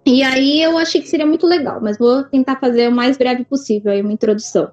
E 0.05 0.21
aí 0.21 0.61
eu 0.61 0.77
achei 0.77 1.01
que 1.01 1.07
seria 1.07 1.25
muito 1.25 1.47
legal, 1.47 1.79
mas 1.81 1.97
vou 1.97 2.23
tentar 2.23 2.57
fazer 2.59 2.89
o 2.89 2.91
mais 2.91 3.17
breve 3.17 3.45
possível 3.45 3.91
aí 3.91 4.01
uma 4.01 4.11
introdução. 4.11 4.71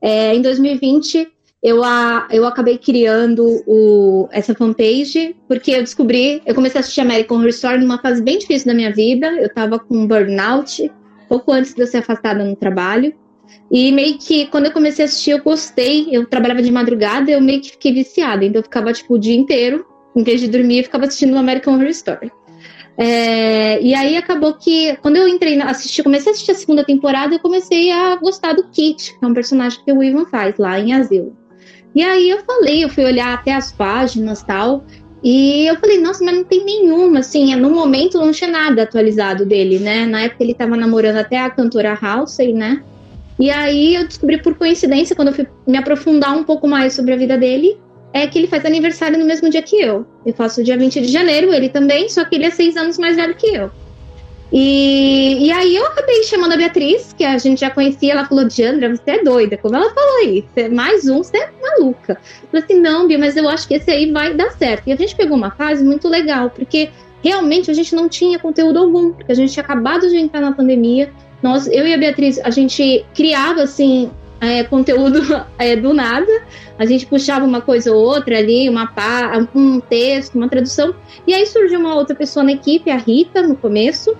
É, 0.00 0.34
em 0.34 0.40
2020 0.40 1.30
eu, 1.62 1.84
a, 1.84 2.26
eu 2.30 2.46
acabei 2.46 2.78
criando 2.78 3.62
o, 3.66 4.26
essa 4.32 4.54
fanpage 4.54 5.36
porque 5.46 5.72
eu 5.72 5.80
descobri, 5.80 6.40
eu 6.46 6.54
comecei 6.54 6.78
a 6.78 6.80
assistir 6.80 7.02
American 7.02 7.36
Horror 7.36 7.50
Story 7.50 7.78
numa 7.78 7.98
fase 7.98 8.22
bem 8.22 8.38
difícil 8.38 8.68
da 8.68 8.74
minha 8.74 8.92
vida. 8.92 9.26
Eu 9.32 9.46
estava 9.46 9.78
com 9.78 10.06
burnout 10.06 10.90
pouco 11.30 11.52
antes 11.52 11.72
de 11.74 11.80
eu 11.80 11.86
ser 11.86 11.98
afastada 11.98 12.44
no 12.44 12.56
trabalho. 12.56 13.14
E 13.70 13.92
meio 13.92 14.18
que 14.18 14.46
quando 14.46 14.66
eu 14.66 14.72
comecei 14.72 15.04
a 15.04 15.06
assistir, 15.06 15.30
eu 15.30 15.42
gostei. 15.42 16.08
Eu 16.10 16.26
trabalhava 16.26 16.62
de 16.62 16.70
madrugada, 16.70 17.30
eu 17.30 17.40
meio 17.40 17.60
que 17.60 17.70
fiquei 17.70 17.92
viciada. 17.92 18.44
Então 18.44 18.60
eu 18.60 18.64
ficava 18.64 18.92
tipo 18.92 19.14
o 19.14 19.18
dia 19.18 19.34
inteiro, 19.34 19.86
em 20.14 20.22
vez 20.22 20.40
de 20.40 20.48
dormir, 20.48 20.78
eu 20.78 20.84
ficava 20.84 21.04
assistindo 21.04 21.36
American 21.36 21.74
Horror 21.74 21.88
Story. 21.88 22.32
É, 22.98 23.80
e 23.80 23.94
aí 23.94 24.16
acabou 24.16 24.52
que 24.54 24.94
quando 24.96 25.16
eu 25.16 25.26
entrei 25.26 25.56
na 25.56 25.70
assistir, 25.70 26.02
comecei 26.02 26.30
a 26.30 26.34
assistir 26.34 26.50
a 26.50 26.54
segunda 26.54 26.84
temporada, 26.84 27.34
eu 27.34 27.40
comecei 27.40 27.90
a 27.90 28.16
gostar 28.16 28.52
do 28.52 28.68
Kit, 28.68 29.18
que 29.18 29.24
é 29.24 29.26
um 29.26 29.32
personagem 29.32 29.80
que 29.82 29.92
o 29.92 30.02
Ivan 30.02 30.26
faz 30.26 30.58
lá 30.58 30.78
em 30.78 30.92
Asilo. 30.92 31.34
E 31.94 32.02
aí 32.02 32.28
eu 32.28 32.44
falei, 32.44 32.84
eu 32.84 32.88
fui 32.88 33.04
olhar 33.04 33.32
até 33.32 33.54
as 33.54 33.72
páginas 33.72 34.42
tal, 34.42 34.84
e 35.22 35.66
eu 35.66 35.76
falei, 35.76 35.98
nossa, 35.98 36.24
mas 36.24 36.36
não 36.36 36.44
tem 36.44 36.64
nenhuma, 36.64 37.20
assim, 37.20 37.54
no 37.56 37.70
momento 37.70 38.18
não 38.18 38.32
tinha 38.32 38.50
nada 38.50 38.82
atualizado 38.82 39.44
dele, 39.44 39.78
né? 39.78 40.06
Na 40.06 40.22
época 40.22 40.44
ele 40.44 40.54
tava 40.54 40.76
namorando 40.76 41.16
até 41.16 41.38
a 41.38 41.50
cantora 41.50 41.98
Halsey, 42.00 42.52
né? 42.52 42.82
E 43.40 43.50
aí 43.50 43.94
eu 43.94 44.06
descobri 44.06 44.36
por 44.42 44.54
coincidência, 44.54 45.16
quando 45.16 45.28
eu 45.28 45.34
fui 45.34 45.48
me 45.66 45.78
aprofundar 45.78 46.36
um 46.36 46.44
pouco 46.44 46.68
mais 46.68 46.92
sobre 46.92 47.14
a 47.14 47.16
vida 47.16 47.38
dele, 47.38 47.78
é 48.12 48.26
que 48.26 48.38
ele 48.38 48.46
faz 48.46 48.66
aniversário 48.66 49.18
no 49.18 49.24
mesmo 49.24 49.48
dia 49.48 49.62
que 49.62 49.80
eu. 49.80 50.06
Eu 50.26 50.34
faço 50.34 50.62
dia 50.62 50.76
20 50.76 51.00
de 51.00 51.08
janeiro, 51.08 51.52
ele 51.52 51.70
também, 51.70 52.08
só 52.10 52.22
que 52.24 52.34
ele 52.34 52.44
é 52.44 52.50
seis 52.50 52.76
anos 52.76 52.98
mais 52.98 53.16
velho 53.16 53.34
que 53.34 53.46
eu. 53.46 53.70
E, 54.52 55.46
e 55.46 55.52
aí 55.52 55.76
eu 55.76 55.86
acabei 55.86 56.24
chamando 56.24 56.52
a 56.52 56.56
Beatriz, 56.56 57.14
que 57.16 57.24
a 57.24 57.38
gente 57.38 57.60
já 57.60 57.70
conhecia, 57.70 58.12
ela 58.12 58.26
falou, 58.26 58.44
Diandra, 58.44 58.94
você 58.94 59.12
é 59.12 59.22
doida, 59.22 59.56
como 59.56 59.76
ela 59.76 59.88
falou 59.94 60.16
aí, 60.18 60.44
mais 60.70 61.08
um, 61.08 61.22
você 61.22 61.38
é 61.38 61.50
maluca. 61.62 62.18
Eu 62.42 62.48
falei 62.50 62.64
assim, 62.64 62.80
não, 62.80 63.06
Bia, 63.06 63.18
mas 63.18 63.36
eu 63.36 63.48
acho 63.48 63.66
que 63.66 63.74
esse 63.74 63.90
aí 63.90 64.10
vai 64.10 64.34
dar 64.34 64.50
certo. 64.50 64.88
E 64.88 64.92
a 64.92 64.96
gente 64.96 65.14
pegou 65.14 65.36
uma 65.36 65.52
fase 65.52 65.82
muito 65.82 66.08
legal, 66.08 66.50
porque 66.50 66.90
realmente 67.22 67.70
a 67.70 67.74
gente 67.74 67.94
não 67.94 68.08
tinha 68.08 68.38
conteúdo 68.38 68.80
algum, 68.80 69.12
porque 69.12 69.30
a 69.30 69.34
gente 69.36 69.52
tinha 69.52 69.62
acabado 69.62 70.08
de 70.08 70.16
entrar 70.16 70.40
na 70.40 70.52
pandemia, 70.52 71.10
nós, 71.42 71.66
eu 71.66 71.86
e 71.86 71.94
a 71.94 71.98
Beatriz, 71.98 72.38
a 72.40 72.50
gente 72.50 73.04
criava, 73.14 73.62
assim, 73.62 74.10
é, 74.40 74.64
conteúdo 74.64 75.20
é, 75.58 75.76
do 75.76 75.92
nada, 75.92 76.30
a 76.78 76.86
gente 76.86 77.06
puxava 77.06 77.44
uma 77.44 77.60
coisa 77.60 77.92
ou 77.92 78.02
outra 78.02 78.38
ali, 78.38 78.68
uma 78.68 78.86
pá, 78.86 79.46
um 79.54 79.80
texto, 79.80 80.34
uma 80.34 80.48
tradução, 80.48 80.94
e 81.26 81.34
aí 81.34 81.46
surgiu 81.46 81.78
uma 81.78 81.94
outra 81.94 82.14
pessoa 82.14 82.42
na 82.42 82.52
equipe, 82.52 82.90
a 82.90 82.96
Rita, 82.96 83.42
no 83.42 83.56
começo, 83.56 84.16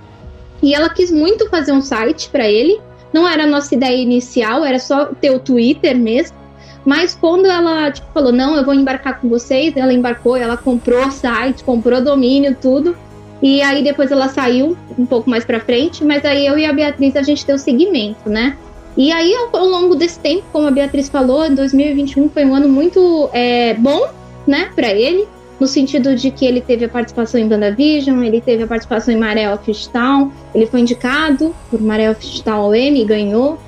e 0.62 0.74
ela 0.74 0.88
quis 0.90 1.10
muito 1.10 1.48
fazer 1.48 1.72
um 1.72 1.80
site 1.80 2.28
para 2.28 2.46
ele. 2.46 2.80
Não 3.12 3.26
era 3.26 3.44
a 3.44 3.46
nossa 3.46 3.74
ideia 3.74 3.96
inicial, 3.96 4.64
era 4.64 4.78
só 4.78 5.06
ter 5.06 5.30
o 5.30 5.38
Twitter 5.38 5.96
mesmo. 5.96 6.36
Mas 6.84 7.14
quando 7.14 7.46
ela 7.46 7.90
tipo, 7.90 8.06
falou, 8.12 8.32
não, 8.32 8.56
eu 8.56 8.64
vou 8.64 8.74
embarcar 8.74 9.20
com 9.20 9.28
vocês, 9.28 9.76
ela 9.76 9.92
embarcou, 9.92 10.36
ela 10.36 10.56
comprou 10.56 11.06
o 11.06 11.10
site, 11.10 11.64
comprou 11.64 12.00
domínio, 12.00 12.56
tudo. 12.60 12.96
E 13.42 13.62
aí 13.62 13.82
depois 13.82 14.10
ela 14.10 14.28
saiu 14.28 14.76
um 14.98 15.06
pouco 15.06 15.30
mais 15.30 15.44
para 15.44 15.60
frente, 15.60 16.04
mas 16.04 16.24
aí 16.24 16.46
eu 16.46 16.58
e 16.58 16.66
a 16.66 16.72
Beatriz 16.72 17.16
a 17.16 17.22
gente 17.22 17.46
deu 17.46 17.58
seguimento, 17.58 18.28
né? 18.28 18.56
E 18.96 19.10
aí 19.10 19.34
ao, 19.34 19.56
ao 19.56 19.66
longo 19.66 19.94
desse 19.94 20.18
tempo, 20.18 20.44
como 20.52 20.66
a 20.66 20.70
Beatriz 20.70 21.08
falou, 21.08 21.48
2021 21.48 22.28
foi 22.28 22.44
um 22.44 22.54
ano 22.54 22.68
muito 22.68 23.30
é, 23.32 23.74
bom, 23.74 24.08
né, 24.46 24.70
para 24.74 24.92
ele 24.92 25.26
no 25.60 25.66
sentido 25.66 26.16
de 26.16 26.30
que 26.30 26.46
ele 26.46 26.62
teve 26.62 26.86
a 26.86 26.88
participação 26.88 27.38
em 27.38 27.44
WandaVision, 27.44 28.22
ele 28.22 28.40
teve 28.40 28.62
a 28.62 28.66
participação 28.66 29.12
em 29.12 29.18
Maré 29.18 29.52
of 29.52 29.88
Town, 29.90 30.32
ele 30.54 30.66
foi 30.66 30.80
indicado 30.80 31.54
por 31.70 31.80
Maré 31.82 32.10
of 32.10 32.42
Town 32.42 32.62
ao 32.62 32.74
Emmy 32.74 33.04
ganhou. 33.04 33.58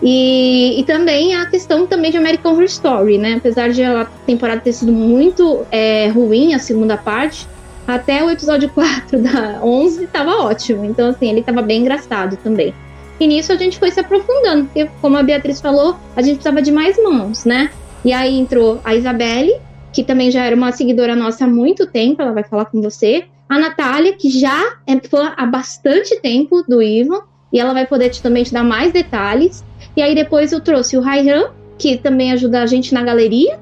E, 0.00 0.78
e, 0.78 0.84
também 0.84 1.34
a 1.34 1.46
questão 1.46 1.86
também 1.86 2.10
de 2.10 2.16
American 2.16 2.52
Horror 2.52 2.64
Story, 2.64 3.18
né? 3.18 3.34
Apesar 3.36 3.70
de 3.70 3.82
a 3.82 4.06
temporada 4.24 4.60
ter 4.60 4.72
sido 4.72 4.92
muito 4.92 5.66
é, 5.70 6.08
ruim, 6.08 6.54
a 6.54 6.58
segunda 6.58 6.96
parte, 6.96 7.46
até 7.86 8.24
o 8.24 8.30
episódio 8.30 8.68
4 8.74 9.18
da 9.18 9.60
11 9.62 10.04
estava 10.04 10.36
ótimo. 10.42 10.84
Então, 10.84 11.08
assim, 11.08 11.28
ele 11.28 11.40
estava 11.40 11.62
bem 11.62 11.80
engraçado 11.80 12.36
também. 12.36 12.74
E 13.18 13.26
nisso 13.26 13.52
a 13.52 13.56
gente 13.56 13.78
foi 13.78 13.90
se 13.90 14.00
aprofundando, 14.00 14.64
porque, 14.64 14.88
como 15.02 15.16
a 15.16 15.22
Beatriz 15.22 15.60
falou, 15.60 15.96
a 16.16 16.22
gente 16.22 16.36
precisava 16.36 16.62
de 16.62 16.72
mais 16.72 16.96
mãos, 17.02 17.44
né? 17.44 17.70
E 18.02 18.12
aí 18.14 18.38
entrou 18.38 18.80
a 18.82 18.94
Isabelle, 18.94 19.60
que 19.92 20.02
também 20.02 20.30
já 20.30 20.44
era 20.44 20.56
uma 20.56 20.72
seguidora 20.72 21.14
nossa 21.14 21.44
há 21.44 21.48
muito 21.48 21.86
tempo, 21.86 22.22
ela 22.22 22.32
vai 22.32 22.44
falar 22.44 22.64
com 22.64 22.80
você. 22.80 23.24
A 23.46 23.58
Natália, 23.58 24.14
que 24.14 24.30
já 24.30 24.78
é 24.86 24.96
fã 25.00 25.34
há 25.36 25.44
bastante 25.44 26.18
tempo 26.20 26.62
do 26.66 26.80
Ivan, 26.80 27.20
e 27.52 27.58
ela 27.58 27.74
vai 27.74 27.86
poder 27.86 28.10
te, 28.10 28.22
também 28.22 28.42
te 28.42 28.52
dar 28.52 28.64
mais 28.64 28.92
detalhes. 28.92 29.64
E 29.96 30.00
aí 30.00 30.14
depois 30.14 30.52
eu 30.52 30.60
trouxe 30.60 30.96
o 30.96 31.00
Raihan, 31.00 31.50
que 31.76 31.96
também 31.96 32.32
ajuda 32.32 32.62
a 32.62 32.66
gente 32.66 32.94
na 32.94 33.02
galeria, 33.02 33.58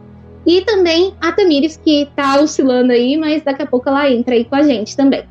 e 0.48 0.62
também 0.62 1.14
a 1.20 1.30
Tamires, 1.30 1.76
que 1.76 2.08
tá 2.16 2.40
oscilando 2.40 2.90
aí, 2.90 3.18
mas 3.18 3.42
daqui 3.42 3.62
a 3.62 3.66
pouco 3.66 3.86
ela 3.86 4.10
entra 4.10 4.34
aí 4.34 4.46
com 4.46 4.54
a 4.54 4.62
gente 4.62 4.96
também. 4.96 5.22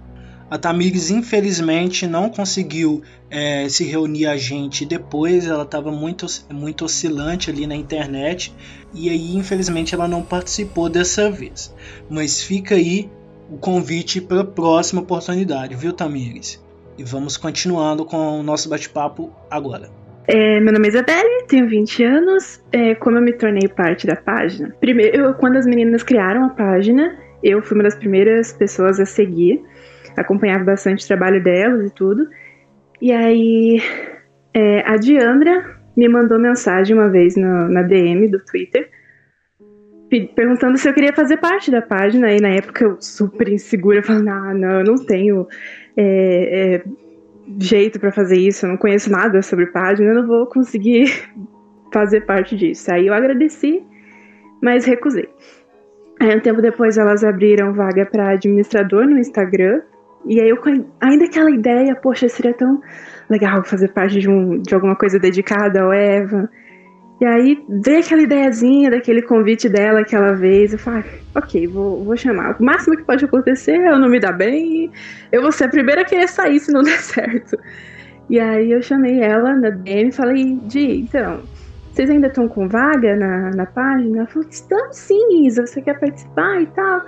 A 0.48 0.60
Tamires, 0.60 1.10
infelizmente, 1.10 2.06
não 2.06 2.30
conseguiu 2.30 3.02
é, 3.28 3.68
se 3.68 3.84
reunir 3.84 4.28
a 4.28 4.38
gente 4.38 4.86
depois, 4.86 5.48
ela 5.48 5.64
estava 5.64 5.92
muito, 5.92 6.28
muito 6.54 6.86
oscilante 6.86 7.50
ali 7.50 7.66
na 7.66 7.76
internet, 7.76 8.54
e 8.94 9.10
aí, 9.10 9.36
infelizmente, 9.36 9.96
ela 9.96 10.08
não 10.08 10.22
participou 10.22 10.88
dessa 10.88 11.32
vez. 11.32 11.74
Mas 12.08 12.42
fica 12.42 12.76
aí 12.76 13.10
o 13.50 13.58
convite 13.58 14.22
para 14.22 14.42
a 14.42 14.46
próxima 14.46 15.02
oportunidade, 15.02 15.76
viu, 15.76 15.92
Tamires? 15.94 16.64
E 16.96 17.04
vamos 17.04 17.38
continuando 17.38 18.06
com 18.06 18.40
o 18.40 18.44
nosso 18.44 18.70
bate-papo 18.70 19.32
agora. 19.50 19.90
É, 20.28 20.60
meu 20.60 20.74
nome 20.74 20.88
é 20.88 20.90
Isabelle, 20.90 21.46
tenho 21.48 21.68
20 21.68 22.04
anos. 22.04 22.64
É, 22.72 22.96
como 22.96 23.18
eu 23.18 23.22
me 23.22 23.34
tornei 23.34 23.68
parte 23.68 24.06
da 24.06 24.16
página? 24.16 24.76
Primeiro, 24.80 25.18
eu, 25.18 25.34
quando 25.36 25.56
as 25.56 25.66
meninas 25.66 26.04
criaram 26.04 26.46
a 26.46 26.50
página, 26.50 27.18
eu 27.42 27.62
fui 27.62 27.78
uma 27.78 27.84
das 27.84 27.96
primeiras 27.96 28.52
pessoas 28.52 29.00
a 29.00 29.06
seguir 29.06 29.64
acompanhava 30.18 30.64
bastante 30.64 31.06
o 31.06 31.08
trabalho 31.08 31.42
delas 31.42 31.86
e 31.86 31.94
tudo. 31.94 32.28
E 33.00 33.12
aí 33.12 33.80
é, 34.54 34.82
a 34.90 34.98
Diandra 34.98 35.78
me 35.96 36.10
mandou 36.10 36.40
mensagem 36.40 36.96
uma 36.96 37.10
vez 37.10 37.36
no, 37.36 37.70
na 37.70 37.84
DM 37.84 38.28
do 38.28 38.44
Twitter 38.44 38.90
perguntando 40.36 40.78
se 40.78 40.88
eu 40.88 40.94
queria 40.94 41.12
fazer 41.14 41.38
parte 41.38 41.70
da 41.70 41.82
página. 41.82 42.32
E 42.34 42.42
na 42.42 42.50
época 42.50 42.84
eu 42.84 42.98
super 43.00 43.48
insegura, 43.50 44.02
falando: 44.04 44.30
ah, 44.30 44.54
não, 44.54 44.80
eu 44.80 44.84
não 44.84 45.06
tenho 45.06 45.48
é, 45.96 46.76
é, 46.76 46.84
jeito 47.60 48.00
para 48.00 48.12
fazer 48.12 48.38
isso, 48.38 48.66
eu 48.66 48.70
não 48.72 48.78
conheço 48.78 49.12
nada 49.12 49.42
sobre 49.42 49.68
página, 49.68 50.10
eu 50.10 50.16
não 50.16 50.28
vou 50.28 50.46
conseguir 50.48 51.12
fazer 51.94 52.22
parte 52.22 52.56
disso. 52.56 52.92
Aí 52.92 53.08
eu 53.08 53.14
agradeci, 53.14 53.84
mas 54.62 54.86
recusei. 54.86 55.30
Aí 56.20 56.36
um 56.36 56.40
tempo 56.40 56.62
depois 56.62 56.98
elas 56.98 57.24
abriram 57.24 57.74
vaga 57.74 58.06
para 58.06 58.32
administrador 58.32 59.06
no 59.06 59.20
Instagram 59.20 59.82
e 60.26 60.42
aí 60.42 60.50
eu 60.50 60.60
ainda 61.00 61.26
aquela 61.26 61.52
ideia, 61.52 61.96
poxa, 61.96 62.28
seria 62.28 62.54
tão 62.54 62.82
legal 63.30 63.64
fazer 63.64 63.90
parte 63.90 64.20
de, 64.20 64.30
um, 64.30 64.62
de 64.62 64.74
alguma 64.74 64.96
coisa 64.96 65.20
dedicada 65.20 65.82
ao 65.82 65.94
Eva. 65.94 66.50
E 67.20 67.26
aí 67.26 67.66
veio 67.68 68.00
aquela 68.00 68.22
ideiazinha 68.22 68.92
daquele 68.92 69.24
convite 69.24 69.68
dela 69.68 70.02
aquela 70.02 70.34
vez. 70.34 70.74
Eu 70.74 70.80
falei, 70.80 71.04
ah, 71.34 71.40
ok, 71.40 71.68
vou, 71.68 72.04
vou 72.04 72.16
chamar. 72.16 72.56
O 72.60 72.64
máximo 72.64 72.96
que 72.96 73.04
pode 73.04 73.26
acontecer 73.26 73.72
é 73.72 73.90
eu 73.90 73.98
não 74.00 74.08
me 74.08 74.20
dar 74.20 74.34
bem 74.34 74.92
eu 75.32 75.42
vou 75.42 75.52
ser 75.52 75.66
a 75.66 75.70
primeira 75.70 76.02
a 76.02 76.06
querer 76.06 76.28
sair 76.28 76.60
se 76.60 76.72
não 76.72 76.82
der 76.84 77.00
certo. 77.00 77.58
E 78.30 78.40
aí 78.40 78.72
eu 78.72 78.82
chamei 78.82 79.22
ela 79.22 79.56
na 79.56 79.70
DM 79.70 80.10
e 80.10 80.12
falei, 80.12 80.60
Di, 80.64 81.00
então, 81.00 81.42
vocês 81.92 82.10
ainda 82.10 82.28
estão 82.28 82.48
com 82.48 82.68
vaga 82.68 83.16
na, 83.16 83.52
na 83.52 83.66
página? 83.66 84.20
Ela 84.20 84.28
falou, 84.28 84.48
estamos 84.50 84.98
sim, 84.98 85.46
Isa, 85.46 85.66
você 85.66 85.82
quer 85.82 86.00
participar 86.00 86.62
e 86.62 86.68
tal? 86.68 87.02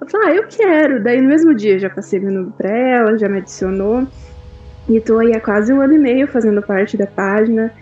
Eu 0.00 0.08
falei, 0.08 0.28
ah, 0.28 0.34
eu 0.36 0.48
quero. 0.48 1.02
Daí 1.02 1.20
no 1.20 1.28
mesmo 1.28 1.54
dia 1.54 1.78
já 1.78 1.90
passei 1.90 2.18
meu 2.18 2.32
número 2.32 2.54
pra 2.56 2.76
ela, 2.76 3.18
já 3.18 3.28
me 3.28 3.38
adicionou. 3.38 4.06
E 4.88 5.00
tô 5.00 5.18
aí 5.18 5.32
há 5.34 5.40
quase 5.40 5.72
um 5.72 5.80
ano 5.80 5.94
e 5.94 5.98
meio 5.98 6.26
fazendo 6.26 6.60
parte 6.62 6.96
da 6.96 7.06
página. 7.06 7.72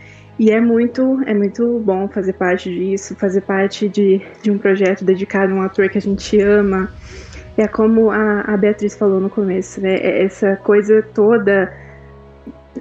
E 0.42 0.50
é 0.50 0.61
muito, 0.61 1.22
é 1.24 1.33
muito 1.33 1.78
bom 1.78 2.09
fazer 2.09 2.33
parte 2.33 2.68
disso, 2.68 3.14
fazer 3.14 3.42
parte 3.42 3.88
de, 3.88 4.20
de 4.42 4.50
um 4.50 4.59
projeto 4.59 5.05
dedicado 5.05 5.52
a 5.52 5.57
um 5.57 5.62
ator 5.62 5.88
que 5.88 5.98
a 5.98 6.00
gente 6.00 6.37
ama. 6.40 6.92
É 7.57 7.68
como 7.68 8.11
a, 8.11 8.40
a 8.40 8.57
Beatriz 8.57 8.96
falou 8.96 9.20
no 9.20 9.31
começo, 9.31 9.81
né? 9.81 9.94
É 9.94 10.24
essa 10.24 10.57
coisa 10.57 11.00
toda 11.14 11.72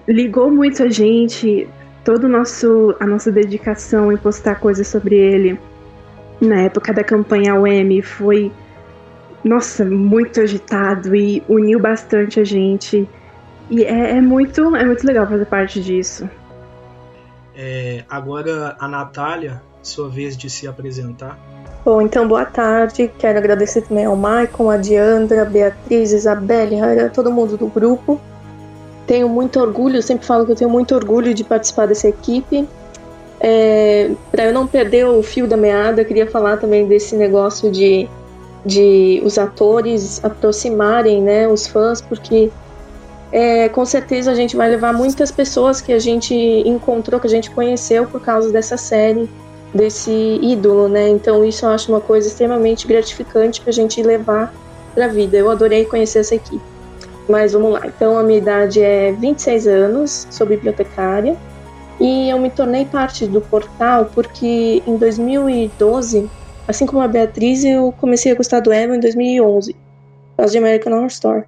ligou 0.07 0.49
muito 0.49 0.81
a 0.81 0.89
gente, 0.89 1.69
toda 2.03 2.27
nosso, 2.27 2.95
a 2.99 3.05
nossa 3.05 3.31
dedicação 3.31 4.11
em 4.11 4.17
postar 4.17 4.55
coisas 4.55 4.87
sobre 4.87 5.15
ele. 5.15 5.59
Na 6.41 6.61
época 6.61 6.91
da 6.91 7.03
campanha 7.03 7.53
UM 7.53 8.01
foi 8.01 8.51
nossa, 9.43 9.85
muito 9.85 10.41
agitado 10.41 11.15
e 11.15 11.43
uniu 11.47 11.79
bastante 11.79 12.39
a 12.39 12.43
gente. 12.43 13.07
E 13.69 13.83
é, 13.83 14.17
é 14.17 14.21
muito, 14.21 14.75
é 14.75 14.83
muito 14.83 15.05
legal 15.05 15.27
fazer 15.27 15.45
parte 15.45 15.79
disso. 15.79 16.27
É, 17.55 18.03
agora 18.09 18.75
a 18.79 18.87
Natália, 18.87 19.61
sua 19.81 20.09
vez 20.09 20.37
de 20.37 20.49
se 20.49 20.67
apresentar. 20.67 21.37
Bom, 21.83 22.01
então 22.01 22.27
boa 22.27 22.45
tarde. 22.45 23.11
Quero 23.17 23.37
agradecer 23.37 23.81
também 23.81 24.05
ao 24.05 24.15
Maicon, 24.15 24.69
a 24.69 24.77
Diandra, 24.77 25.41
a 25.41 25.45
Beatriz, 25.45 26.11
Isabelle, 26.11 26.79
a 26.79 27.09
todo 27.09 27.31
mundo 27.31 27.57
do 27.57 27.67
grupo. 27.67 28.19
Tenho 29.07 29.27
muito 29.27 29.59
orgulho, 29.59 30.01
sempre 30.01 30.25
falo 30.25 30.45
que 30.45 30.51
eu 30.51 30.55
tenho 30.55 30.69
muito 30.69 30.93
orgulho 30.93 31.33
de 31.33 31.43
participar 31.43 31.87
dessa 31.87 32.07
equipe. 32.07 32.67
É, 33.39 34.11
Para 34.31 34.45
eu 34.45 34.53
não 34.53 34.67
perder 34.67 35.05
o 35.07 35.23
fio 35.23 35.47
da 35.47 35.57
meada, 35.57 36.05
queria 36.05 36.29
falar 36.29 36.57
também 36.57 36.87
desse 36.87 37.15
negócio 37.15 37.71
de 37.71 38.07
de 38.65 39.21
os 39.25 39.37
atores 39.37 40.23
aproximarem 40.23 41.21
né, 41.21 41.47
os 41.47 41.67
fãs, 41.67 42.01
porque 42.01 42.51
é, 43.31 43.69
com 43.69 43.85
certeza 43.85 44.31
a 44.31 44.35
gente 44.35 44.55
vai 44.55 44.69
levar 44.69 44.93
muitas 44.93 45.31
pessoas 45.31 45.81
que 45.81 45.93
a 45.93 45.99
gente 45.99 46.35
encontrou, 46.65 47.19
que 47.19 47.27
a 47.27 47.29
gente 47.29 47.49
conheceu 47.51 48.05
por 48.05 48.21
causa 48.21 48.51
dessa 48.51 48.77
série, 48.77 49.29
desse 49.73 50.11
ídolo, 50.41 50.87
né? 50.87 51.09
Então 51.09 51.45
isso 51.45 51.65
eu 51.65 51.69
acho 51.69 51.91
uma 51.91 52.01
coisa 52.01 52.27
extremamente 52.27 52.87
gratificante 52.87 53.61
para 53.61 53.69
a 53.69 53.73
gente 53.73 54.01
levar 54.03 54.53
para 54.93 55.05
a 55.05 55.07
vida. 55.07 55.37
Eu 55.37 55.49
adorei 55.49 55.85
conhecer 55.85 56.19
essa 56.19 56.35
equipe. 56.35 56.63
Mas 57.29 57.53
vamos 57.53 57.71
lá. 57.71 57.81
Então 57.85 58.17
a 58.17 58.23
minha 58.23 58.39
idade 58.39 58.81
é 58.81 59.13
26 59.13 59.67
anos, 59.67 60.27
sou 60.29 60.45
bibliotecária 60.45 61.37
e 61.99 62.29
eu 62.29 62.39
me 62.39 62.49
tornei 62.49 62.83
parte 62.85 63.27
do 63.27 63.39
portal 63.39 64.09
porque 64.13 64.83
em 64.85 64.97
2012 64.97 66.29
Assim 66.67 66.85
como 66.85 67.01
a 67.01 67.07
Beatriz, 67.07 67.65
eu 67.65 67.91
comecei 67.99 68.31
a 68.31 68.35
gostar 68.35 68.59
do 68.59 68.71
Evan 68.71 68.95
em 68.95 68.99
2011, 68.99 69.73
por 69.73 69.79
causa 70.37 70.51
de 70.51 70.57
American 70.57 70.93
Horror 70.93 71.07
Story. 71.07 71.43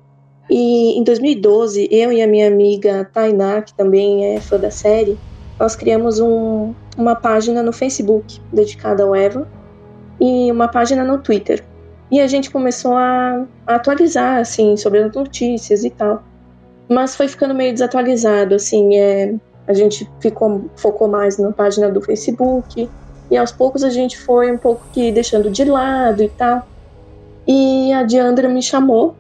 E 0.56 1.00
em 1.00 1.04
2012, 1.04 1.88
eu 1.90 2.14
e 2.14 2.22
a 2.22 2.28
minha 2.28 2.46
amiga 2.46 3.10
Tainá, 3.12 3.64
que 3.64 3.74
também 3.74 4.36
é 4.36 4.40
fã 4.40 4.60
da 4.60 4.70
série, 4.70 5.18
nós 5.60 5.76
criamos 5.76 6.20
um, 6.20 6.76
uma 6.96 7.16
página 7.16 7.64
no 7.64 7.74
Facebook 7.74 8.40
dedicada 8.54 9.02
ao 9.02 9.16
Evan 9.16 9.48
e 10.22 10.52
uma 10.52 10.68
página 10.68 11.04
no 11.04 11.18
Twitter. 11.18 11.66
E 12.12 12.22
a 12.22 12.28
gente 12.28 12.52
começou 12.52 12.96
a, 12.96 13.48
a 13.66 13.76
atualizar, 13.78 14.42
assim, 14.42 14.78
sobre 14.78 15.00
as 15.00 15.12
notícias 15.16 15.84
e 15.84 15.90
tal. 15.90 16.22
Mas 16.88 17.16
foi 17.16 17.28
ficando 17.28 17.56
meio 17.56 17.74
desatualizado, 17.74 18.54
assim, 18.54 18.96
é, 18.96 19.34
a 19.66 19.74
gente 19.74 20.08
ficou, 20.20 20.70
focou 20.76 21.08
mais 21.08 21.40
na 21.40 21.52
página 21.52 21.90
do 21.90 22.00
Facebook, 22.00 22.88
e 23.32 23.36
aos 23.36 23.52
poucos 23.52 23.84
a 23.84 23.90
gente 23.90 24.20
foi 24.20 24.52
um 24.52 24.58
pouco 24.60 24.86
que 24.94 25.12
deixando 25.12 25.50
de 25.50 25.66
lado 25.66 26.22
e 26.22 26.30
tal. 26.30 26.68
E 27.48 27.92
a 27.92 28.04
Diandra 28.04 28.48
me 28.48 28.62
chamou 28.62 29.16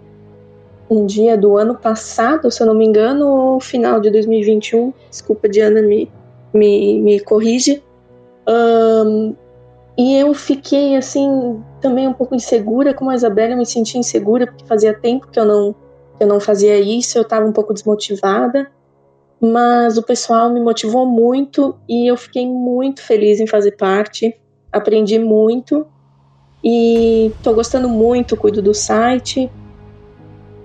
um 0.90 1.06
dia 1.06 1.38
do 1.38 1.58
ano 1.58 1.76
passado, 1.76 2.52
se 2.52 2.62
eu 2.62 2.68
não 2.68 2.76
me 2.76 2.86
engano, 2.86 3.28
ou 3.28 3.60
final 3.60 4.00
de 4.00 4.10
2021. 4.10 4.94
Desculpa, 5.10 5.48
Diana, 5.50 5.82
me, 5.82 6.12
me, 6.54 7.02
me 7.02 7.20
corrige. 7.20 7.84
Um, 8.48 9.36
e 9.98 10.16
eu 10.18 10.34
fiquei 10.34 10.96
assim, 10.96 11.62
também 11.80 12.08
um 12.08 12.14
pouco 12.14 12.36
insegura, 12.36 12.94
como 12.94 13.12
a 13.12 13.16
Isabela, 13.16 13.54
eu 13.54 13.58
me 13.58 13.66
senti 13.66 13.98
insegura, 13.98 14.48
porque 14.48 14.66
fazia 14.66 14.94
tempo 14.94 15.28
que 15.28 15.40
eu 15.40 15.46
não, 15.46 15.76
eu 16.20 16.28
não 16.28 16.40
fazia 16.40 16.80
isso, 16.80 17.18
eu 17.18 17.22
estava 17.22 17.46
um 17.46 17.52
pouco 17.52 17.74
desmotivada. 17.74 18.70
Mas 19.40 19.98
o 19.98 20.04
pessoal 20.04 20.50
me 20.50 20.60
motivou 20.62 21.06
muito 21.06 21.76
e 21.88 22.10
eu 22.10 22.16
fiquei 22.16 22.48
muito 22.48 23.02
feliz 23.02 23.40
em 23.40 23.48
fazer 23.48 23.72
parte. 23.72 24.36
Aprendi 24.72 25.20
muito 25.20 25.86
e 26.64 27.28
estou 27.38 27.54
gostando 27.54 27.90
muito, 27.90 28.38
cuido 28.38 28.62
do 28.62 28.74
site, 28.74 29.52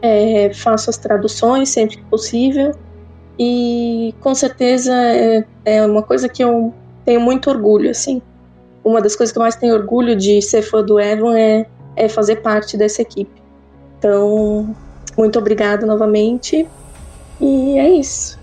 é, 0.03 0.53
faço 0.53 0.91
as 0.91 0.97
traduções 0.97 1.69
sempre 1.69 1.97
que 1.97 2.05
possível 2.05 2.73
e 3.39 4.15
com 4.21 4.35
certeza 4.35 4.93
é, 4.95 5.45
é 5.65 5.87
uma 5.87 6.03
coisa 6.03 6.29
que 6.29 6.43
eu 6.43 6.73
tenho 7.05 7.21
muito 7.21 7.49
orgulho, 7.51 7.91
assim 7.91 8.21
uma 8.89 9.01
das 9.01 9.15
coisas 9.15 9.33
que 9.33 9.39
eu 9.39 9.43
mais 9.43 9.57
tenho 9.57 9.75
orgulho 9.75 10.17
de 10.17 10.41
ser 10.41 10.63
fã 10.63 10.83
do 10.83 10.99
Evan 10.99 11.37
é, 11.37 11.67
é 11.97 12.09
fazer 12.09 12.37
parte 12.37 12.77
dessa 12.77 13.03
equipe. 13.03 13.43
Então, 13.99 14.75
muito 15.17 15.39
obrigada 15.39 15.87
novamente. 15.87 16.67
E 17.41 17.79
é 17.79 17.89
isso. 17.91 18.38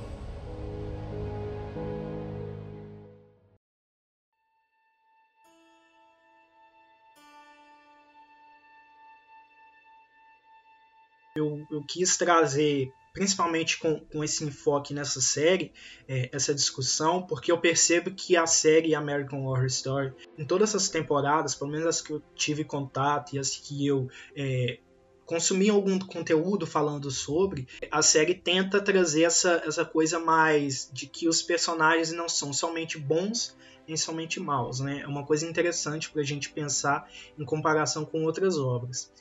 Eu, 11.36 11.66
eu 11.70 11.84
quis 11.84 12.16
trazer 12.16 12.92
principalmente 13.16 13.78
com, 13.78 14.00
com 14.00 14.24
esse 14.24 14.44
enfoque 14.44 14.94
nessa 14.94 15.22
série, 15.22 15.74
é, 16.06 16.30
essa 16.34 16.54
discussão, 16.54 17.26
porque 17.26 17.50
eu 17.50 17.58
percebo 17.58 18.12
que 18.12 18.36
a 18.36 18.46
série 18.46 18.94
American 18.94 19.46
Horror 19.46 19.66
Story, 19.66 20.14
em 20.38 20.46
todas 20.46 20.70
essas 20.70 20.90
temporadas, 20.90 21.56
pelo 21.56 21.72
menos 21.72 21.88
as 21.88 22.02
que 22.02 22.12
eu 22.12 22.22
tive 22.36 22.66
contato 22.66 23.34
e 23.34 23.40
as 23.40 23.56
que 23.56 23.88
eu 23.88 24.10
é, 24.36 24.80
consumi 25.26 25.70
algum 25.70 25.98
conteúdo 25.98 26.68
falando 26.68 27.10
sobre, 27.10 27.68
a 27.90 28.02
série 28.02 28.36
tenta 28.36 28.82
trazer 28.82 29.24
essa, 29.24 29.64
essa 29.66 29.86
coisa 29.86 30.20
mais 30.20 30.90
de 30.94 31.08
que 31.08 31.28
os 31.28 31.42
personagens 31.42 32.12
não 32.12 32.28
são 32.28 32.52
somente 32.52 32.98
bons 32.98 33.56
nem 33.88 33.98
somente 33.98 34.40
maus, 34.40 34.80
né? 34.80 35.02
É 35.02 35.08
uma 35.08 35.26
coisa 35.26 35.48
interessante 35.48 36.10
para 36.10 36.22
a 36.22 36.26
gente 36.26 36.50
pensar 36.50 37.10
em 37.38 37.46
comparação 37.46 38.06
com 38.06 38.24
outras 38.24 38.58
obras. 38.58 39.12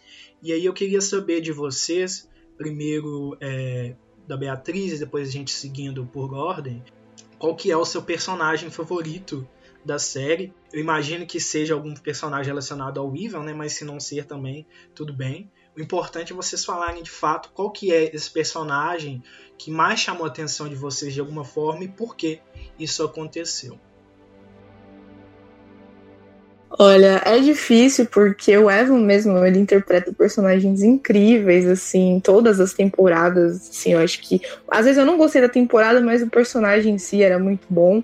E 0.42 0.52
aí 0.52 0.64
eu 0.64 0.72
queria 0.72 1.00
saber 1.00 1.40
de 1.40 1.52
vocês 1.52 2.28
primeiro 2.56 3.36
é, 3.40 3.94
da 4.26 4.36
Beatriz 4.36 4.98
depois 4.98 5.28
a 5.28 5.32
gente 5.32 5.50
seguindo 5.50 6.06
por 6.06 6.32
ordem, 6.34 6.82
qual 7.38 7.54
que 7.54 7.70
é 7.70 7.76
o 7.76 7.84
seu 7.84 8.02
personagem 8.02 8.70
favorito 8.70 9.46
da 9.84 9.98
série? 9.98 10.52
Eu 10.72 10.80
imagino 10.80 11.26
que 11.26 11.38
seja 11.38 11.74
algum 11.74 11.94
personagem 11.94 12.46
relacionado 12.46 12.98
ao 12.98 13.14
Evil, 13.14 13.42
né? 13.42 13.52
Mas 13.52 13.74
se 13.74 13.84
não 13.84 14.00
ser 14.00 14.24
também, 14.24 14.66
tudo 14.94 15.12
bem. 15.12 15.50
O 15.76 15.80
importante 15.80 16.32
é 16.32 16.36
vocês 16.36 16.64
falarem 16.64 17.02
de 17.02 17.10
fato 17.10 17.50
qual 17.52 17.70
que 17.70 17.92
é 17.92 18.14
esse 18.14 18.30
personagem 18.30 19.22
que 19.58 19.70
mais 19.70 20.00
chamou 20.00 20.24
a 20.24 20.28
atenção 20.28 20.68
de 20.68 20.74
vocês 20.74 21.12
de 21.12 21.20
alguma 21.20 21.44
forma 21.44 21.84
e 21.84 21.88
por 21.88 22.16
que 22.16 22.40
isso 22.78 23.02
aconteceu. 23.02 23.78
Olha, 26.76 27.22
é 27.24 27.38
difícil 27.38 28.06
porque 28.06 28.56
o 28.58 28.68
Evan 28.68 28.98
mesmo, 28.98 29.38
ele 29.44 29.60
interpreta 29.60 30.12
personagens 30.12 30.82
incríveis, 30.82 31.68
assim, 31.68 32.20
todas 32.22 32.58
as 32.58 32.72
temporadas, 32.72 33.68
assim, 33.70 33.92
eu 33.92 34.00
acho 34.00 34.20
que... 34.20 34.40
Às 34.68 34.84
vezes 34.84 34.98
eu 34.98 35.06
não 35.06 35.16
gostei 35.16 35.40
da 35.40 35.48
temporada, 35.48 36.00
mas 36.00 36.20
o 36.20 36.26
personagem 36.26 36.94
em 36.94 36.98
si 36.98 37.22
era 37.22 37.38
muito 37.38 37.64
bom. 37.70 38.02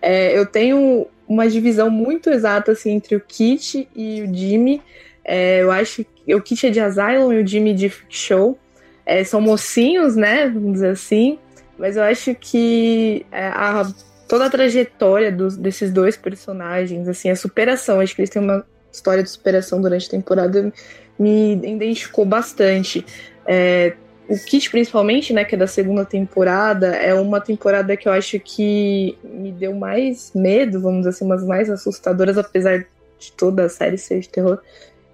É, 0.00 0.36
eu 0.38 0.46
tenho 0.46 1.06
uma 1.28 1.46
divisão 1.46 1.90
muito 1.90 2.30
exata, 2.30 2.72
assim, 2.72 2.92
entre 2.92 3.14
o 3.14 3.20
Kit 3.20 3.86
e 3.94 4.22
o 4.22 4.34
Jimmy. 4.34 4.80
É, 5.22 5.60
eu 5.62 5.70
acho 5.70 6.02
que 6.24 6.34
o 6.34 6.40
Kit 6.40 6.66
é 6.66 6.70
de 6.70 6.80
Asylum 6.80 7.30
e 7.34 7.42
o 7.42 7.46
Jimmy 7.46 7.74
de 7.74 7.90
Freak 7.90 8.16
Show. 8.16 8.58
É, 9.04 9.22
são 9.22 9.38
mocinhos, 9.38 10.16
né, 10.16 10.48
vamos 10.48 10.72
dizer 10.72 10.90
assim, 10.90 11.38
mas 11.78 11.96
eu 11.96 12.02
acho 12.02 12.34
que 12.34 13.24
é, 13.30 13.48
a 13.48 13.86
toda 14.28 14.46
a 14.46 14.50
trajetória 14.50 15.32
dos, 15.32 15.56
desses 15.56 15.90
dois 15.90 16.16
personagens, 16.16 17.08
assim, 17.08 17.30
a 17.30 17.36
superação. 17.36 18.00
Acho 18.00 18.14
que 18.14 18.20
eles 18.20 18.30
têm 18.30 18.42
uma 18.42 18.64
história 18.92 19.22
de 19.22 19.30
superação 19.30 19.80
durante 19.80 20.06
a 20.06 20.10
temporada 20.10 20.72
me 21.18 21.54
identificou 21.54 22.24
bastante. 22.24 23.04
É, 23.46 23.94
o 24.28 24.38
Kit, 24.38 24.70
principalmente, 24.70 25.32
né, 25.32 25.44
que 25.44 25.54
é 25.54 25.58
da 25.58 25.66
segunda 25.66 26.04
temporada, 26.04 26.94
é 26.94 27.12
uma 27.14 27.40
temporada 27.40 27.96
que 27.96 28.06
eu 28.06 28.12
acho 28.12 28.38
que 28.38 29.18
me 29.24 29.50
deu 29.50 29.74
mais 29.74 30.32
medo, 30.34 30.80
vamos 30.80 30.98
dizer 30.98 31.10
assim, 31.10 31.24
umas 31.24 31.44
mais 31.44 31.68
assustadoras, 31.68 32.38
apesar 32.38 32.86
de 33.18 33.32
toda 33.32 33.64
a 33.64 33.68
série 33.68 33.98
ser 33.98 34.20
de 34.20 34.28
terror. 34.28 34.60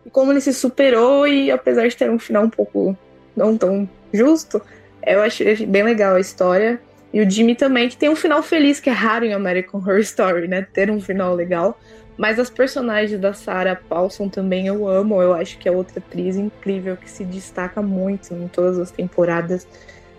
E 0.05 0.11
como 0.11 0.33
ele 0.33 0.41
se 0.41 0.53
superou, 0.53 1.27
e 1.27 1.51
apesar 1.51 1.89
de 1.89 1.97
ter 1.97 2.11
um 2.11 2.19
final 2.19 2.45
um 2.45 2.51
pouco 2.51 2.97
não 3.37 3.57
tão 3.57 3.89
justo, 4.13 4.61
eu 5.07 5.23
achei 5.23 5.65
bem 5.65 5.83
legal 5.83 6.17
a 6.17 6.21
história. 6.21 6.81
E 7.15 7.23
o 7.23 7.31
Jimmy 7.31 7.55
também, 7.55 7.89
que 7.89 7.97
tem 7.97 8.09
um 8.09 8.17
final 8.17 8.43
feliz, 8.43 8.81
que 8.81 8.91
é 8.91 8.93
raro 8.93 9.25
em 9.25 9.33
American 9.33 9.79
Horror 9.79 10.01
Story, 10.01 10.49
né? 10.49 10.67
Ter 10.73 10.91
um 10.91 11.01
final 11.01 11.33
legal. 11.33 11.79
Mas 12.19 12.41
as 12.41 12.51
personagens 12.51 13.21
da 13.21 13.33
Sarah 13.33 13.77
Paulson 13.77 14.29
também 14.29 14.67
eu 14.67 14.89
amo. 14.89 15.23
Eu 15.23 15.33
acho 15.33 15.57
que 15.57 15.69
é 15.69 15.71
outra 15.71 16.01
atriz 16.01 16.35
incrível 16.35 16.97
que 16.97 17.09
se 17.09 17.25
destaca 17.25 17.81
muito 17.81 18.35
em 18.35 18.49
todas 18.49 18.81
as 18.81 18.91
temporadas. 18.91 19.65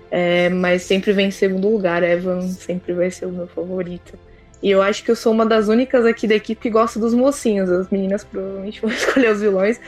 É, 0.10 0.48
mas 0.48 0.84
sempre 0.84 1.12
vem 1.12 1.28
em 1.28 1.32
segundo 1.32 1.68
lugar. 1.68 2.02
Evan 2.02 2.44
sempre 2.44 2.94
vai 2.94 3.12
ser 3.12 3.26
o 3.26 3.30
meu 3.30 3.48
favorito. 3.48 4.18
E 4.64 4.72
eu 4.72 4.82
acho 4.82 5.04
que 5.04 5.12
eu 5.12 5.18
sou 5.18 5.34
uma 5.34 5.46
das 5.46 5.68
únicas 5.68 6.06
aqui 6.06 6.26
da 6.26 6.36
equipe 6.36 6.62
que 6.62 6.70
gosta 6.70 6.98
dos 6.98 7.14
mocinhos. 7.14 7.70
As 7.70 7.90
meninas 7.90 8.24
provavelmente 8.24 8.80
vão 8.80 8.90
escolher 8.90 9.34
os 9.34 9.42
vilões, 9.42 9.82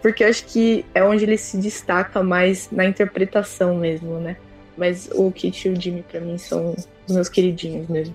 porque 0.00 0.24
eu 0.24 0.28
acho 0.28 0.46
que 0.46 0.82
é 0.94 1.04
onde 1.04 1.24
ele 1.24 1.36
se 1.36 1.58
destaca 1.58 2.22
mais 2.22 2.70
na 2.70 2.86
interpretação 2.86 3.76
mesmo, 3.76 4.18
né? 4.18 4.38
Mas 4.76 5.08
o 5.12 5.30
Kit 5.30 5.68
e 5.68 5.70
o 5.72 5.80
Jimmy, 5.80 6.04
para 6.10 6.20
mim, 6.20 6.36
são 6.38 6.74
os 7.06 7.14
meus 7.14 7.28
queridinhos 7.28 7.88
mesmo. 7.88 8.14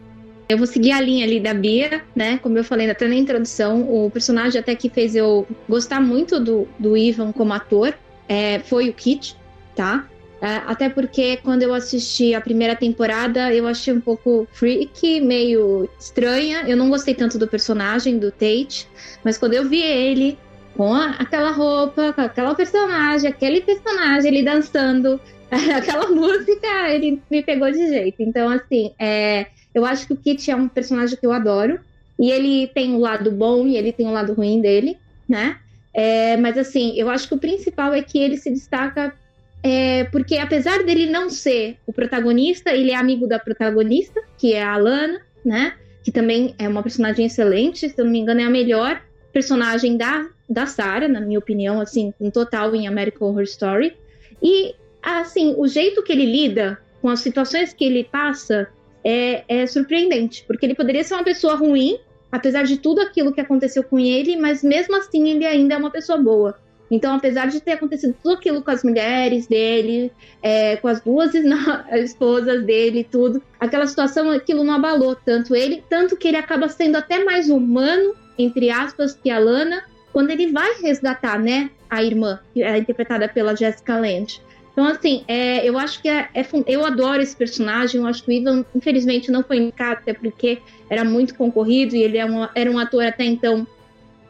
Eu 0.50 0.58
vou 0.58 0.66
seguir 0.66 0.92
a 0.92 1.00
linha 1.00 1.26
ali 1.26 1.40
da 1.40 1.54
Bia, 1.54 2.02
né? 2.16 2.40
Como 2.42 2.58
eu 2.58 2.64
falei 2.64 2.90
até 2.90 3.08
na 3.08 3.16
introdução, 3.16 3.82
o 3.84 4.10
personagem 4.10 4.60
até 4.60 4.76
que 4.76 4.90
fez 4.90 5.16
eu 5.16 5.46
gostar 5.68 6.02
muito 6.02 6.40
do, 6.40 6.68
do 6.80 6.98
Ivan 6.98 7.32
como 7.32 7.54
ator 7.54 7.94
é, 8.28 8.60
foi 8.60 8.90
o 8.90 8.94
Kit, 8.94 9.38
tá? 9.76 10.08
É, 10.42 10.56
até 10.66 10.90
porque 10.90 11.38
quando 11.38 11.64
eu 11.64 11.74
assisti 11.74 12.34
a 12.34 12.40
primeira 12.40 12.76
temporada, 12.76 13.54
eu 13.54 13.68
achei 13.68 13.94
um 13.94 14.00
pouco 14.00 14.48
freak, 14.52 15.20
meio 15.22 15.90
estranha. 16.00 16.64
Eu 16.68 16.78
não 16.78 16.90
gostei 16.90 17.14
tanto 17.14 17.38
do 17.38 17.48
personagem, 17.48 18.18
do 18.18 18.32
Tate, 18.32 18.88
mas 19.24 19.38
quando 19.38 19.54
eu 19.54 19.68
vi 19.68 19.82
ele 19.82 20.38
com 20.76 20.94
aquela 20.94 21.52
roupa, 21.52 22.14
com 22.14 22.22
aquela 22.22 22.56
personagem, 22.56 23.30
aquele 23.30 23.60
personagem, 23.62 24.32
ele 24.32 24.44
dançando, 24.44 25.20
aquela 25.76 26.10
música, 26.10 26.90
ele 26.90 27.22
me 27.30 27.42
pegou 27.42 27.72
de 27.72 27.88
jeito. 27.88 28.22
Então, 28.22 28.50
assim, 28.50 28.92
é, 29.00 29.48
eu 29.74 29.86
acho 29.86 30.08
que 30.08 30.14
o 30.14 30.18
Kit 30.18 30.50
é 30.50 30.56
um 30.56 30.68
personagem 30.68 31.18
que 31.18 31.26
eu 31.26 31.32
adoro. 31.32 31.80
E 32.20 32.32
ele 32.32 32.68
tem 32.68 32.96
o 32.96 33.00
lado 33.00 33.32
bom 33.32 33.66
e 33.66 33.78
ele 33.78 33.94
tem 33.94 34.06
o 34.06 34.12
lado 34.12 34.34
ruim 34.34 34.60
dele, 34.60 34.98
né? 35.28 35.58
É, 35.94 36.36
mas, 36.36 36.58
assim, 36.58 36.94
eu 36.98 37.10
acho 37.10 37.28
que 37.28 37.34
o 37.34 37.40
principal 37.40 37.94
é 37.94 38.02
que 38.02 38.20
ele 38.20 38.38
se 38.38 38.52
destaca 38.52 39.14
é, 39.62 40.06
porque, 40.06 40.38
apesar 40.38 40.84
dele 40.84 41.06
não 41.06 41.30
ser 41.30 41.78
o 41.86 41.92
protagonista, 41.92 42.72
ele 42.72 42.92
é 42.92 42.96
amigo 42.96 43.28
da 43.28 43.40
protagonista, 43.40 44.22
que 44.38 44.54
é 44.54 44.64
a 44.64 44.74
Alana, 44.74 45.22
né? 45.44 45.74
Que 46.04 46.12
também 46.12 46.56
é 46.58 46.68
uma 46.68 46.82
personagem 46.82 47.26
excelente, 47.26 47.90
se 47.90 48.00
eu 48.00 48.06
não 48.06 48.12
me 48.12 48.20
engano, 48.20 48.40
é 48.40 48.46
a 48.46 48.50
melhor 48.50 49.02
personagem 49.34 49.98
da, 49.98 50.28
da 50.50 50.66
Sarah, 50.66 51.08
na 51.08 51.20
minha 51.20 51.40
opinião, 51.40 51.82
assim, 51.82 52.14
em 52.20 52.30
total 52.30 52.74
em 52.74 52.88
American 52.88 53.30
Horror 53.30 53.44
Story. 53.44 53.96
E 54.42 54.76
assim, 55.02 55.56
o 55.58 55.68
jeito 55.68 56.04
que 56.04 56.12
ele 56.12 56.26
lida 56.26 56.80
com 57.02 57.10
as 57.10 57.20
situações 57.22 57.74
que 57.74 57.86
ele 57.86 58.04
passa 58.04 58.68
é, 59.04 59.44
é 59.48 59.66
surpreendente, 59.66 60.44
porque 60.46 60.66
ele 60.66 60.76
poderia 60.76 61.04
ser 61.04 61.14
uma 61.14 61.24
pessoa 61.24 61.56
ruim, 61.56 61.98
apesar 62.32 62.64
de 62.64 62.78
tudo 62.78 63.02
aquilo 63.02 63.34
que 63.34 63.42
aconteceu 63.42 63.84
com 63.84 63.98
ele, 63.98 64.36
mas 64.36 64.64
mesmo 64.64 64.96
assim 64.96 65.30
ele 65.30 65.46
ainda 65.46 65.76
é 65.76 65.78
uma 65.78 65.92
pessoa 65.92 66.18
boa. 66.18 66.56
Então, 66.92 67.16
apesar 67.16 67.48
de 67.48 67.62
ter 67.62 67.74
acontecido 67.74 68.16
tudo 68.22 68.36
aquilo 68.36 68.64
com 68.64 68.72
as 68.72 68.84
mulheres 68.84 69.46
dele, 69.46 70.12
é, 70.42 70.76
com 70.78 70.88
as 70.88 71.00
duas 71.02 71.32
esposas 71.94 72.64
dele, 72.64 73.08
tudo, 73.10 73.42
aquela 73.60 73.86
situação, 73.86 74.32
aquilo 74.32 74.64
não 74.64 74.74
abalou 74.74 75.16
tanto 75.16 75.56
ele, 75.56 75.84
tanto 75.88 76.18
que 76.18 76.28
ele 76.28 76.38
acaba 76.38 76.68
sendo 76.68 76.96
até 76.96 77.24
mais 77.24 77.50
humano, 77.50 78.16
entre 78.38 78.72
aspas, 78.72 79.14
que 79.14 79.30
a 79.30 79.38
Lana, 79.38 79.84
quando 80.12 80.32
ele 80.32 80.52
vai 80.52 80.82
resgatar, 80.82 81.38
né, 81.38 81.70
a 81.90 82.04
irmã, 82.04 82.40
que 82.54 82.64
é 82.64 82.78
interpretada 82.78 83.28
pela 83.28 83.56
Jessica 83.56 83.98
Lange. 83.98 84.42
Então, 84.80 84.92
assim, 84.92 85.26
é, 85.28 85.68
eu 85.68 85.78
acho 85.78 86.02
que 86.02 86.08
é, 86.08 86.30
é, 86.34 86.46
eu 86.66 86.86
adoro 86.86 87.22
esse 87.22 87.36
personagem. 87.36 88.00
Eu 88.00 88.08
acho 88.08 88.24
que 88.24 88.32
o 88.32 88.34
Ivan, 88.34 88.64
infelizmente, 88.74 89.30
não 89.30 89.44
foi 89.44 89.58
indicado, 89.58 90.00
até 90.00 90.14
porque 90.14 90.60
era 90.90 91.04
muito 91.04 91.36
concorrido 91.36 91.98
e 91.98 92.02
ele 92.02 92.18
é 92.18 92.26
era 92.56 92.72
um 92.72 92.80
ator 92.80 93.04
até 93.06 93.26
então 93.26 93.68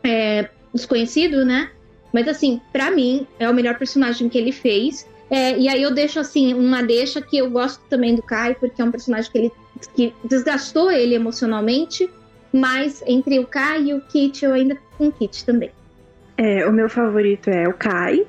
é, 0.04 0.50
desconhecido, 0.74 1.46
né? 1.46 1.70
Mas, 2.12 2.28
assim, 2.28 2.60
para 2.74 2.90
mim, 2.90 3.28
é 3.38 3.48
o 3.48 3.54
melhor 3.54 3.78
personagem 3.78 4.28
que 4.28 4.40
ele 4.40 4.52
fez. 4.52 5.08
É, 5.30 5.56
e 5.56 5.70
aí 5.70 5.84
eu 5.84 5.94
deixo, 5.94 6.20
assim, 6.20 6.56
uma 6.56 6.82
deixa 6.82 7.22
que 7.22 7.38
eu 7.38 7.52
gosto 7.52 7.84
também 7.88 8.16
do 8.16 8.24
Kai, 8.24 8.56
porque 8.56 8.82
é 8.82 8.86
um 8.86 8.90
personagem 8.90 9.32
que 9.32 9.38
ele 9.38 9.52
que 9.94 10.16
desgastou 10.24 10.90
ele 10.90 11.14
emocionalmente. 11.14 12.10
Mas 12.52 13.04
entre 13.06 13.38
o 13.38 13.46
Kai 13.46 13.84
e 13.84 13.94
o 13.94 14.02
Kit, 14.02 14.44
eu 14.44 14.54
ainda 14.54 14.74
fico 14.74 14.98
com 14.98 15.08
o 15.10 15.12
Kit 15.12 15.46
também. 15.46 15.70
É, 16.38 16.66
o 16.66 16.74
meu 16.74 16.90
favorito 16.90 17.52
é 17.52 17.68
o 17.68 17.74
Kai, 17.74 18.26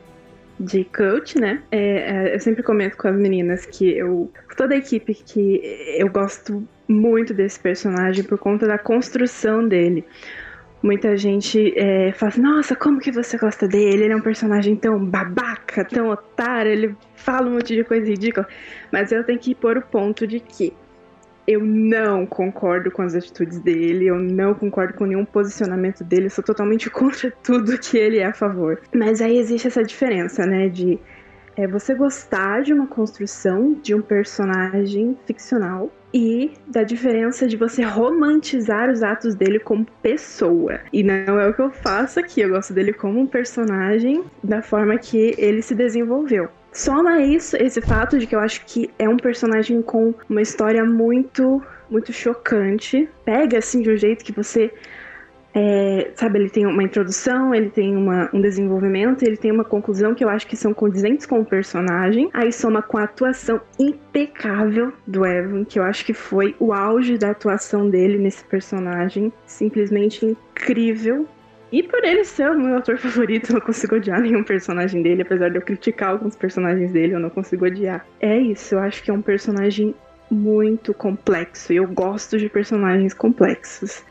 de 0.61 0.85
coach, 0.85 1.41
né? 1.41 1.63
É, 1.73 1.79
é, 1.79 2.35
eu 2.35 2.41
sempre 2.41 2.63
comento 2.63 2.97
com 2.97 3.09
as 3.09 3.17
meninas 3.17 3.65
que 3.65 3.97
eu. 3.97 4.31
Toda 4.57 4.75
a 4.75 4.79
equipe 4.79 5.15
que 5.15 5.61
eu 5.97 6.09
gosto 6.11 6.63
muito 6.87 7.33
desse 7.33 7.59
personagem 7.59 8.23
por 8.23 8.39
conta 8.39 8.67
da 8.67 8.77
construção 8.77 9.67
dele. 9.67 10.05
Muita 10.83 11.17
gente 11.17 11.75
é, 11.79 12.13
fala 12.13 12.31
assim, 12.31 12.41
nossa, 12.41 12.77
como 12.77 13.01
que 13.01 13.11
você 13.11 13.37
gosta 13.37 13.67
dele? 13.69 14.05
Ele 14.05 14.13
é 14.13 14.17
um 14.17 14.21
personagem 14.21 14.77
tão 14.77 15.03
babaca, 15.03 15.85
tão 15.85 16.09
otário, 16.09 16.73
ele 16.73 16.97
fala 17.15 17.49
um 17.49 17.55
monte 17.55 17.75
de 17.75 17.85
coisa 17.85 18.07
ridícula. 18.07 18.47
Mas 18.91 19.13
eu 19.13 19.25
tenho 19.25 19.39
que 19.39 19.55
pôr 19.55 19.77
o 19.77 19.83
ponto 19.83 20.27
de 20.27 20.41
que 20.41 20.73
eu 21.51 21.65
não 21.65 22.25
concordo 22.25 22.91
com 22.91 23.03
as 23.03 23.15
atitudes 23.15 23.59
dele, 23.59 24.07
eu 24.07 24.17
não 24.17 24.55
concordo 24.55 24.95
com 24.95 25.05
nenhum 25.05 25.25
posicionamento 25.25 26.05
dele, 26.05 26.27
eu 26.27 26.31
sou 26.31 26.45
totalmente 26.45 26.89
contra 26.91 27.33
tudo 27.43 27.77
que 27.79 27.99
ele 27.99 28.19
é 28.19 28.27
a 28.27 28.33
favor. 28.33 28.81
Mas 28.95 29.21
aí 29.21 29.37
existe 29.37 29.67
essa 29.67 29.83
diferença, 29.83 30.47
né, 30.47 30.69
de 30.69 30.99
é, 31.57 31.67
você 31.67 31.95
gostar 31.95 32.63
de 32.63 32.73
uma 32.73 32.87
construção 32.87 33.75
de 33.83 33.95
um 33.95 34.01
personagem 34.01 35.19
ficcional 35.27 35.91
e 36.15 36.53
da 36.67 36.83
diferença 36.83 37.47
de 37.47 37.57
você 37.57 37.83
romantizar 37.83 38.89
os 38.89 39.03
atos 39.03 39.35
dele 39.35 39.59
como 39.59 39.87
pessoa. 40.03 40.81
E 40.93 41.03
não 41.03 41.39
é 41.39 41.49
o 41.49 41.55
que 41.55 41.63
eu 41.63 41.71
faço 41.71 42.21
aqui, 42.21 42.41
eu 42.41 42.51
gosto 42.51 42.73
dele 42.73 42.93
como 42.93 43.21
um 43.21 43.27
personagem 43.27 44.25
da 44.43 44.63
forma 44.63 44.97
que 44.99 45.35
ele 45.37 45.63
se 45.63 45.75
desenvolveu. 45.75 46.49
Soma 46.73 47.21
isso, 47.21 47.57
esse 47.57 47.81
fato 47.81 48.19
de 48.19 48.27
que 48.27 48.35
eu 48.35 48.39
acho 48.39 48.65
que 48.65 48.91
é 48.99 49.09
um 49.09 49.17
personagem 49.17 49.83
com 49.83 50.15
uma 50.29 50.41
história 50.41 50.85
muito, 50.85 51.63
muito 51.91 52.13
chocante. 52.13 53.09
Pega 53.25 53.59
assim 53.59 53.83
de 53.83 53.91
um 53.91 53.97
jeito 53.97 54.25
que 54.25 54.33
você. 54.33 54.73
É, 55.53 56.13
sabe, 56.15 56.39
ele 56.39 56.49
tem 56.49 56.65
uma 56.65 56.85
introdução, 56.85 57.53
ele 57.53 57.71
tem 57.71 57.97
uma, 57.97 58.31
um 58.33 58.41
desenvolvimento, 58.41 59.25
ele 59.25 59.37
tem 59.37 59.51
uma 59.51 59.65
conclusão 59.65 60.15
que 60.15 60.23
eu 60.23 60.29
acho 60.29 60.47
que 60.47 60.57
são 60.57 60.73
condizentes 60.73 61.27
com 61.27 61.41
o 61.41 61.45
personagem. 61.45 62.31
Aí 62.33 62.53
soma 62.53 62.81
com 62.81 62.97
a 62.97 63.03
atuação 63.03 63.61
impecável 63.77 64.93
do 65.05 65.27
Evan, 65.27 65.65
que 65.65 65.81
eu 65.81 65.83
acho 65.83 66.05
que 66.05 66.15
foi 66.15 66.55
o 66.61 66.73
auge 66.73 67.19
da 67.19 67.31
atuação 67.31 67.91
dele 67.91 68.17
nesse 68.17 68.45
personagem. 68.45 69.33
Simplesmente 69.45 70.25
incrível. 70.25 71.27
E 71.73 71.83
por 71.85 72.03
ele 72.05 72.25
ser 72.25 72.51
o 72.51 72.59
meu 72.59 72.79
ator 72.79 72.99
favorito, 72.99 73.51
eu 73.51 73.55
não 73.55 73.61
consigo 73.61 73.95
odiar 73.95 74.21
nenhum 74.21 74.43
personagem 74.43 75.03
dele, 75.03 75.23
apesar 75.23 75.51
de 75.51 75.57
eu 75.57 75.63
criticar 75.63 76.11
alguns 76.11 76.35
personagens 76.35 76.91
dele, 76.91 77.15
eu 77.15 77.21
não 77.21 77.31
consigo 77.31 77.65
odiar. 77.65 78.05
É 78.21 78.37
isso, 78.39 78.75
eu 78.75 78.81
acho 78.81 79.03
que 79.03 79.11
é 79.11 79.15
um 79.15 79.23
personagem 79.23 79.95
muito 80.31 80.93
complexo 80.93 81.73
e 81.73 81.77
eu 81.77 81.87
gosto 81.87 82.39
de 82.39 82.49
personagens 82.49 83.15
complexos. 83.15 84.03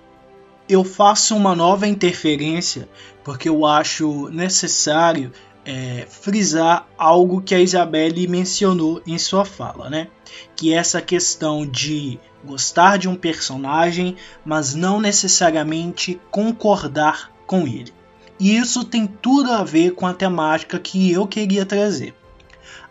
Eu 0.67 0.83
faço 0.83 1.35
uma 1.35 1.55
nova 1.55 1.87
interferência 1.87 2.87
porque 3.23 3.49
eu 3.49 3.65
acho 3.65 4.29
necessário 4.29 5.31
é, 5.65 6.05
frisar 6.09 6.87
algo 6.97 7.41
que 7.41 7.55
a 7.55 7.59
Isabelle 7.59 8.27
mencionou 8.27 9.01
em 9.05 9.17
sua 9.17 9.43
fala, 9.43 9.89
né? 9.89 10.07
Que 10.55 10.73
é 10.73 10.77
essa 10.77 11.01
questão 11.01 11.65
de 11.65 12.19
gostar 12.43 12.97
de 12.97 13.09
um 13.09 13.15
personagem, 13.15 14.15
mas 14.45 14.73
não 14.73 15.01
necessariamente 15.01 16.19
concordar 16.31 17.31
com 17.49 17.65
ele. 17.65 17.91
E 18.39 18.55
isso 18.55 18.85
tem 18.85 19.07
tudo 19.07 19.51
a 19.51 19.63
ver 19.63 19.95
com 19.95 20.05
a 20.05 20.13
temática 20.13 20.77
que 20.77 21.11
eu 21.11 21.25
queria 21.25 21.65
trazer. 21.65 22.13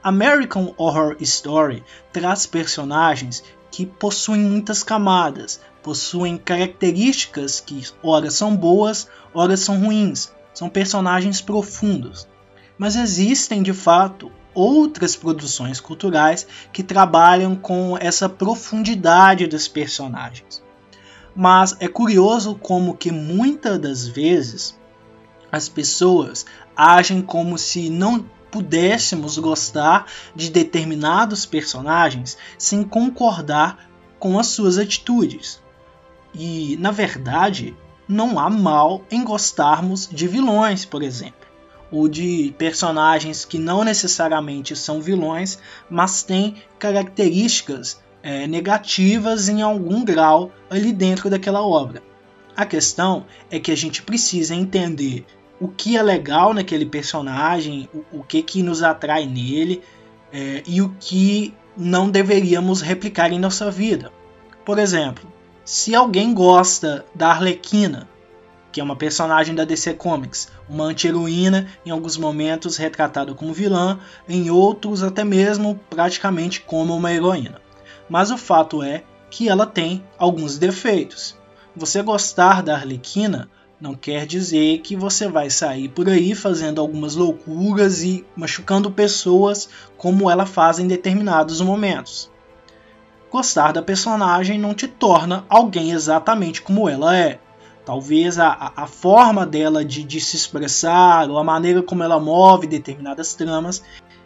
American 0.02 0.74
Horror 0.76 1.16
Story 1.20 1.84
traz 2.12 2.44
personagens 2.44 3.44
que 3.70 3.86
possuem 3.86 4.40
muitas 4.40 4.82
camadas, 4.82 5.60
possuem 5.80 6.36
características 6.36 7.60
que 7.60 7.86
ora 8.02 8.32
são 8.32 8.56
boas, 8.56 9.06
ora 9.32 9.56
são 9.56 9.78
ruins, 9.78 10.32
são 10.52 10.68
personagens 10.68 11.40
profundos. 11.40 12.26
Mas 12.76 12.96
existem 12.96 13.62
de 13.62 13.72
fato 13.72 14.32
outras 14.52 15.14
produções 15.14 15.78
culturais 15.78 16.48
que 16.72 16.82
trabalham 16.82 17.54
com 17.54 17.96
essa 18.00 18.28
profundidade 18.28 19.46
dos 19.46 19.68
personagens. 19.68 20.66
Mas 21.40 21.76
é 21.78 21.86
curioso 21.86 22.56
como 22.56 22.96
que 22.96 23.12
muitas 23.12 23.78
das 23.78 24.08
vezes 24.08 24.76
as 25.52 25.68
pessoas 25.68 26.44
agem 26.76 27.22
como 27.22 27.56
se 27.56 27.88
não 27.88 28.28
pudéssemos 28.50 29.38
gostar 29.38 30.06
de 30.34 30.50
determinados 30.50 31.46
personagens 31.46 32.36
sem 32.58 32.82
concordar 32.82 33.88
com 34.18 34.36
as 34.36 34.48
suas 34.48 34.78
atitudes. 34.78 35.62
E, 36.34 36.76
na 36.80 36.90
verdade, 36.90 37.76
não 38.08 38.36
há 38.36 38.50
mal 38.50 39.04
em 39.08 39.22
gostarmos 39.22 40.08
de 40.10 40.26
vilões, 40.26 40.84
por 40.84 41.04
exemplo, 41.04 41.46
ou 41.88 42.08
de 42.08 42.52
personagens 42.58 43.44
que 43.44 43.58
não 43.58 43.84
necessariamente 43.84 44.74
são 44.74 45.00
vilões, 45.00 45.56
mas 45.88 46.24
têm 46.24 46.56
características 46.80 48.02
é, 48.28 48.46
negativas 48.46 49.48
em 49.48 49.62
algum 49.62 50.04
grau 50.04 50.52
ali 50.68 50.92
dentro 50.92 51.30
daquela 51.30 51.62
obra. 51.62 52.02
A 52.54 52.66
questão 52.66 53.24
é 53.50 53.58
que 53.58 53.72
a 53.72 53.74
gente 53.74 54.02
precisa 54.02 54.54
entender 54.54 55.24
o 55.58 55.66
que 55.66 55.96
é 55.96 56.02
legal 56.02 56.52
naquele 56.52 56.84
personagem, 56.84 57.88
o, 57.94 58.18
o 58.18 58.22
que, 58.22 58.42
que 58.42 58.62
nos 58.62 58.82
atrai 58.82 59.24
nele 59.24 59.82
é, 60.30 60.62
e 60.66 60.82
o 60.82 60.94
que 61.00 61.54
não 61.74 62.10
deveríamos 62.10 62.82
replicar 62.82 63.32
em 63.32 63.38
nossa 63.38 63.70
vida. 63.70 64.12
Por 64.62 64.78
exemplo, 64.78 65.26
se 65.64 65.94
alguém 65.94 66.34
gosta 66.34 67.06
da 67.14 67.30
Arlequina, 67.30 68.06
que 68.70 68.78
é 68.78 68.84
uma 68.84 68.94
personagem 68.94 69.54
da 69.54 69.64
DC 69.64 69.94
Comics, 69.94 70.52
uma 70.68 70.84
anti-heroína, 70.84 71.66
em 71.86 71.90
alguns 71.90 72.18
momentos 72.18 72.76
retratada 72.76 73.32
como 73.32 73.54
vilã, 73.54 73.98
em 74.28 74.50
outros 74.50 75.02
até 75.02 75.24
mesmo 75.24 75.80
praticamente 75.88 76.60
como 76.60 76.94
uma 76.94 77.10
heroína 77.10 77.66
mas 78.08 78.30
o 78.30 78.38
fato 78.38 78.82
é 78.82 79.04
que 79.30 79.48
ela 79.48 79.66
tem 79.66 80.04
alguns 80.18 80.58
defeitos. 80.58 81.36
Você 81.76 82.02
gostar 82.02 82.62
da 82.62 82.74
Arlequina 82.74 83.48
não 83.80 83.94
quer 83.94 84.26
dizer 84.26 84.80
que 84.80 84.96
você 84.96 85.28
vai 85.28 85.50
sair 85.50 85.88
por 85.88 86.08
aí 86.08 86.34
fazendo 86.34 86.80
algumas 86.80 87.14
loucuras 87.14 88.02
e 88.02 88.26
machucando 88.34 88.90
pessoas 88.90 89.68
como 89.96 90.28
ela 90.28 90.44
faz 90.44 90.78
em 90.78 90.88
determinados 90.88 91.60
momentos. 91.60 92.30
Gostar 93.30 93.72
da 93.72 93.82
personagem 93.82 94.58
não 94.58 94.74
te 94.74 94.88
torna 94.88 95.44
alguém 95.48 95.92
exatamente 95.92 96.62
como 96.62 96.88
ela 96.88 97.16
é. 97.16 97.38
Talvez 97.84 98.38
a, 98.38 98.72
a 98.74 98.86
forma 98.86 99.46
dela 99.46 99.84
de, 99.84 100.02
de 100.02 100.20
se 100.20 100.34
expressar 100.34 101.30
ou 101.30 101.38
a 101.38 101.44
maneira 101.44 101.82
como 101.82 102.02
ela 102.02 102.18
move 102.18 102.66
determinadas 102.66 103.34
tramas 103.34 103.82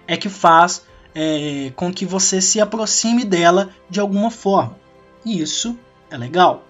é 0.07 0.17
que 0.17 0.29
faz 0.29 0.85
é, 1.15 1.71
com 1.77 1.93
que 1.93 2.07
você 2.07 2.41
se 2.41 2.61
aproxime 2.61 3.25
dela 3.25 3.71
de 3.89 4.01
alguma 4.01 4.31
forma. 4.31 4.77
E 5.25 5.41
isso 5.41 5.79
é 6.11 6.17
legal. 6.17 6.65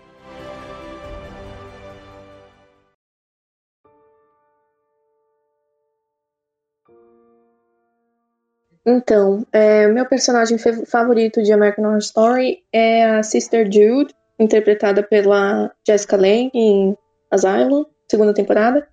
Então, 8.84 9.46
é, 9.52 9.86
meu 9.86 10.04
personagem 10.06 10.58
favorito 10.58 11.40
de 11.40 11.52
American 11.52 11.84
Horror 11.84 11.98
Story 11.98 12.64
é 12.72 13.04
a 13.04 13.22
Sister 13.22 13.64
Jude, 13.66 14.12
interpretada 14.38 15.04
pela 15.04 15.72
Jessica 15.86 16.16
Lange 16.16 16.50
em 16.52 16.96
Asylum, 17.30 17.84
segunda 18.10 18.34
temporada, 18.34 18.88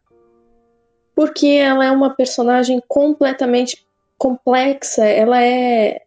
porque 1.16 1.48
ela 1.48 1.84
é 1.84 1.92
uma 1.92 2.16
personagem 2.16 2.82
completamente 2.88 3.84
complexa, 4.20 5.04
ela 5.06 5.44
é. 5.44 6.02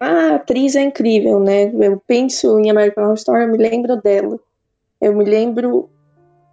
A 0.00 0.34
atriz 0.34 0.76
é 0.76 0.82
incrível, 0.82 1.40
né? 1.40 1.72
Eu 1.80 2.00
penso 2.06 2.60
em 2.60 2.70
American 2.70 3.04
Horror 3.04 3.14
Story, 3.14 3.42
eu 3.44 3.48
me 3.48 3.58
lembro 3.58 3.96
dela. 4.00 4.38
Eu 5.00 5.16
me 5.16 5.24
lembro 5.24 5.88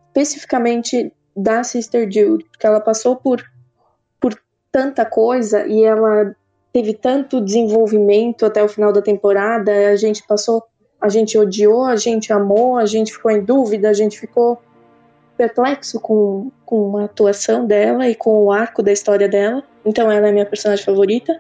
especificamente 0.08 1.14
da 1.36 1.64
Sister 1.64 2.10
Jude, 2.10 2.46
porque 2.46 2.66
ela 2.66 2.80
passou 2.80 3.18
por 3.18 3.44
tanta 4.72 5.06
coisa 5.06 5.66
e 5.68 5.84
ela 5.84 6.36
teve 6.72 6.94
tanto 6.94 7.42
desenvolvimento 7.42 8.46
até 8.46 8.64
o 8.64 8.70
final 8.70 8.94
da 8.94 9.02
temporada. 9.02 9.72
A 9.90 9.96
gente 9.96 10.26
passou, 10.28 10.64
a 11.02 11.10
gente 11.10 11.38
odiou, 11.38 11.86
a 11.86 11.96
gente 11.96 12.32
amou, 12.32 12.78
a 12.78 12.86
gente 12.86 13.14
ficou 13.14 13.32
em 13.32 13.44
dúvida, 13.44 13.90
a 13.90 13.94
gente 13.94 14.20
ficou 14.20 14.62
perplexo 15.40 16.02
com, 16.02 16.52
com 16.66 16.98
a 16.98 17.06
atuação 17.06 17.66
dela 17.66 18.10
e 18.10 18.14
com 18.14 18.44
o 18.44 18.52
arco 18.52 18.84
da 18.84 18.92
história 18.92 19.30
dela. 19.30 19.64
Então 19.86 20.12
ela 20.12 20.28
é 20.28 20.32
minha 20.34 20.46
personagem 20.46 20.84
favorita. 20.84 21.40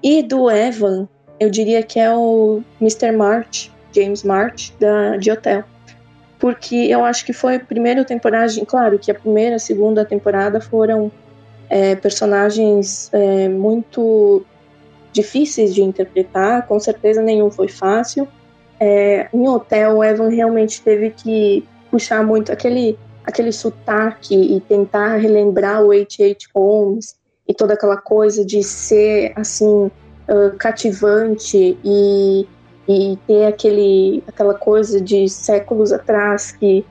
E 0.00 0.22
do 0.22 0.48
Evan, 0.48 1.08
eu 1.40 1.50
diria 1.50 1.82
que 1.82 1.98
é 1.98 2.14
o 2.14 2.62
Mr. 2.80 3.10
March, 3.10 3.72
James 3.92 4.22
March, 4.22 4.72
da, 4.78 5.16
de 5.16 5.32
Hotel. 5.32 5.64
Porque 6.38 6.76
eu 6.76 7.04
acho 7.04 7.26
que 7.26 7.32
foi 7.32 7.56
a 7.56 7.60
primeira 7.60 8.04
temporada, 8.04 8.52
claro 8.64 8.96
que 9.00 9.10
a 9.10 9.14
primeira 9.14 9.50
e 9.50 9.56
a 9.56 9.58
segunda 9.58 10.04
temporada 10.04 10.60
foram 10.60 11.10
é, 11.68 11.96
personagens 11.96 13.10
é, 13.12 13.48
muito 13.48 14.44
difíceis 15.12 15.74
de 15.74 15.82
interpretar, 15.82 16.68
com 16.68 16.78
certeza 16.78 17.20
nenhum 17.20 17.50
foi 17.50 17.66
fácil. 17.66 18.28
É, 18.78 19.28
em 19.34 19.48
Hotel, 19.48 19.96
o 19.96 20.04
Evan 20.04 20.28
realmente 20.28 20.80
teve 20.80 21.10
que 21.10 21.64
puxar 21.90 22.24
muito 22.24 22.52
aquele, 22.52 22.96
aquele 23.24 23.52
sotaque 23.52 24.34
e 24.34 24.60
tentar 24.60 25.16
relembrar 25.16 25.82
o 25.82 25.92
H.H. 25.92 26.48
Holmes 26.54 27.16
e 27.46 27.54
toda 27.54 27.74
aquela 27.74 27.96
coisa 27.96 28.44
de 28.44 28.62
ser 28.62 29.32
assim 29.36 29.90
uh, 30.28 30.56
cativante 30.58 31.76
e, 31.84 32.46
e 32.88 33.18
ter 33.26 33.46
aquele, 33.46 34.22
aquela 34.26 34.54
coisa 34.54 35.00
de 35.00 35.28
séculos 35.28 35.92
atrás 35.92 36.52
que, 36.52 36.84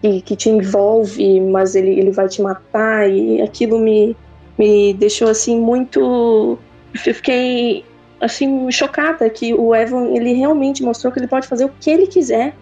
que, 0.00 0.20
que 0.22 0.36
te 0.36 0.50
envolve, 0.50 1.40
mas 1.40 1.74
ele, 1.74 1.98
ele 1.98 2.10
vai 2.10 2.28
te 2.28 2.42
matar 2.42 3.10
e 3.10 3.40
aquilo 3.42 3.78
me, 3.78 4.16
me 4.58 4.94
deixou 4.94 5.28
assim 5.28 5.60
muito 5.60 6.58
eu 7.04 7.14
fiquei 7.14 7.84
assim 8.20 8.70
chocada 8.70 9.28
que 9.28 9.52
o 9.52 9.74
Evan 9.74 10.14
ele 10.14 10.32
realmente 10.32 10.82
mostrou 10.82 11.12
que 11.12 11.18
ele 11.18 11.26
pode 11.26 11.46
fazer 11.46 11.64
o 11.64 11.70
que 11.80 11.90
ele 11.90 12.06
quiser, 12.06 12.54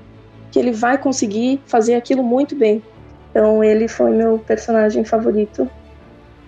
que 0.51 0.59
ele 0.59 0.73
vai 0.73 0.99
conseguir 0.99 1.61
fazer 1.67 1.95
aquilo 1.95 2.23
muito 2.23 2.57
bem. 2.57 2.83
Então 3.35 3.65
ele 3.65 3.89
foi 3.89 4.13
meu 4.13 4.39
personagem 4.39 5.05
favorito 5.05 5.69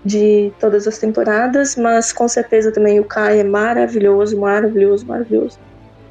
de 0.04 0.52
todas 0.60 0.86
as 0.86 0.98
temporadas, 0.98 1.74
mas 1.74 2.12
com 2.12 2.28
certeza 2.28 2.70
também 2.70 3.00
o 3.00 3.04
Kai 3.04 3.40
é 3.40 3.44
maravilhoso, 3.44 4.38
maravilhoso, 4.38 5.04
maravilhoso. 5.04 5.58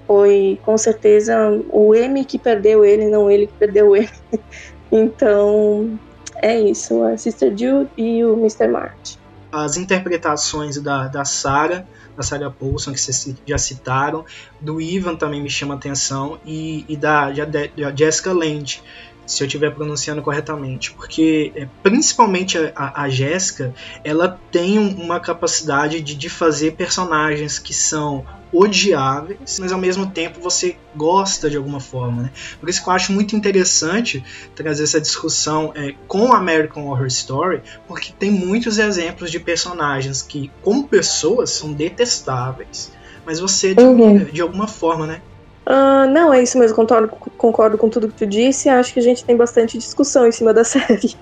Foi 0.06 0.60
com 0.66 0.78
certeza 0.78 1.34
o 1.70 1.96
M 1.96 2.26
que 2.26 2.38
perdeu 2.38 2.84
ele, 2.84 3.08
não 3.08 3.32
ele 3.32 3.48
que 3.48 3.54
perdeu 3.54 3.96
ele. 3.96 4.10
então 4.92 5.98
é 6.42 6.60
isso, 6.60 7.02
a 7.04 7.16
Sister 7.16 7.52
Jude 7.56 7.90
e 7.96 8.26
o 8.26 8.34
Mr. 8.34 8.68
March 8.68 9.18
as 9.64 9.78
interpretações 9.78 10.78
da, 10.82 11.08
da 11.08 11.24
Sarah, 11.24 11.86
da 12.16 12.24
Sarah 12.24 12.52
Paulson, 12.52 12.92
que 12.92 13.00
vocês 13.00 13.36
já 13.46 13.58
citaram, 13.58 14.26
do 14.60 14.82
Ivan 14.82 15.16
também 15.16 15.42
me 15.42 15.50
chama 15.50 15.76
atenção, 15.76 16.38
e, 16.46 16.86
e 16.90 16.98
da, 16.98 17.32
da 17.32 17.96
Jessica 17.96 18.34
Lange, 18.34 18.82
se 19.26 19.44
eu 19.44 19.48
estiver 19.48 19.72
pronunciando 19.72 20.22
corretamente, 20.22 20.92
porque 20.92 21.52
é, 21.56 21.68
principalmente 21.82 22.58
a, 22.76 23.04
a 23.04 23.10
Jéssica, 23.10 23.74
ela 24.04 24.40
tem 24.52 24.78
uma 24.78 25.20
capacidade 25.20 26.02
de, 26.02 26.16
de 26.16 26.30
fazer 26.30 26.74
personagens 26.74 27.58
que 27.60 27.74
são 27.74 28.26
odiáveis, 28.52 29.60
mas 29.60 29.72
ao 29.72 29.80
mesmo 29.80 30.08
tempo 30.08 30.40
você 30.40 30.78
gosta 30.96 31.50
de 31.50 31.58
alguma 31.58 31.80
forma. 31.80 32.24
Né? 32.24 32.32
Por 32.60 32.70
isso 32.70 32.82
que 32.84 32.90
eu 32.90 32.94
acho 32.94 33.12
muito 33.12 33.36
interessante 33.36 34.24
trazer 34.56 34.84
essa 34.84 35.02
discussão 35.02 35.74
é, 35.76 35.94
com 36.08 36.32
American 36.32 36.88
Horror 36.88 37.08
Story, 37.08 37.62
porque 37.88 38.14
tem 38.18 38.32
muitos 38.32 38.78
exemplos 38.78 39.32
de 39.32 39.40
personagens 39.40 40.22
que, 40.22 40.52
como 40.62 40.88
pessoas, 40.88 41.50
são 41.50 41.74
detestáveis, 41.74 42.92
mas 43.26 43.40
você 43.40 43.70
admira 43.70 44.26
uhum. 44.26 44.32
de 44.32 44.42
alguma 44.42 44.68
forma, 44.68 45.06
né? 45.08 45.22
Uh, 45.68 46.08
não, 46.12 46.32
é 46.32 46.44
isso 46.44 46.60
mesmo, 46.60 46.76
concordo, 46.76 47.08
concordo 47.38 47.78
com 47.78 47.90
tudo 47.90 48.08
que 48.08 48.14
tu 48.14 48.28
disse. 48.28 48.70
Acho 48.70 48.94
que 48.94 49.00
a 49.00 49.04
gente 49.04 49.26
tem 49.26 49.36
bastante 49.36 49.78
discussão 49.78 50.28
em 50.28 50.32
cima 50.32 50.54
da 50.54 50.64
série. 50.66 51.16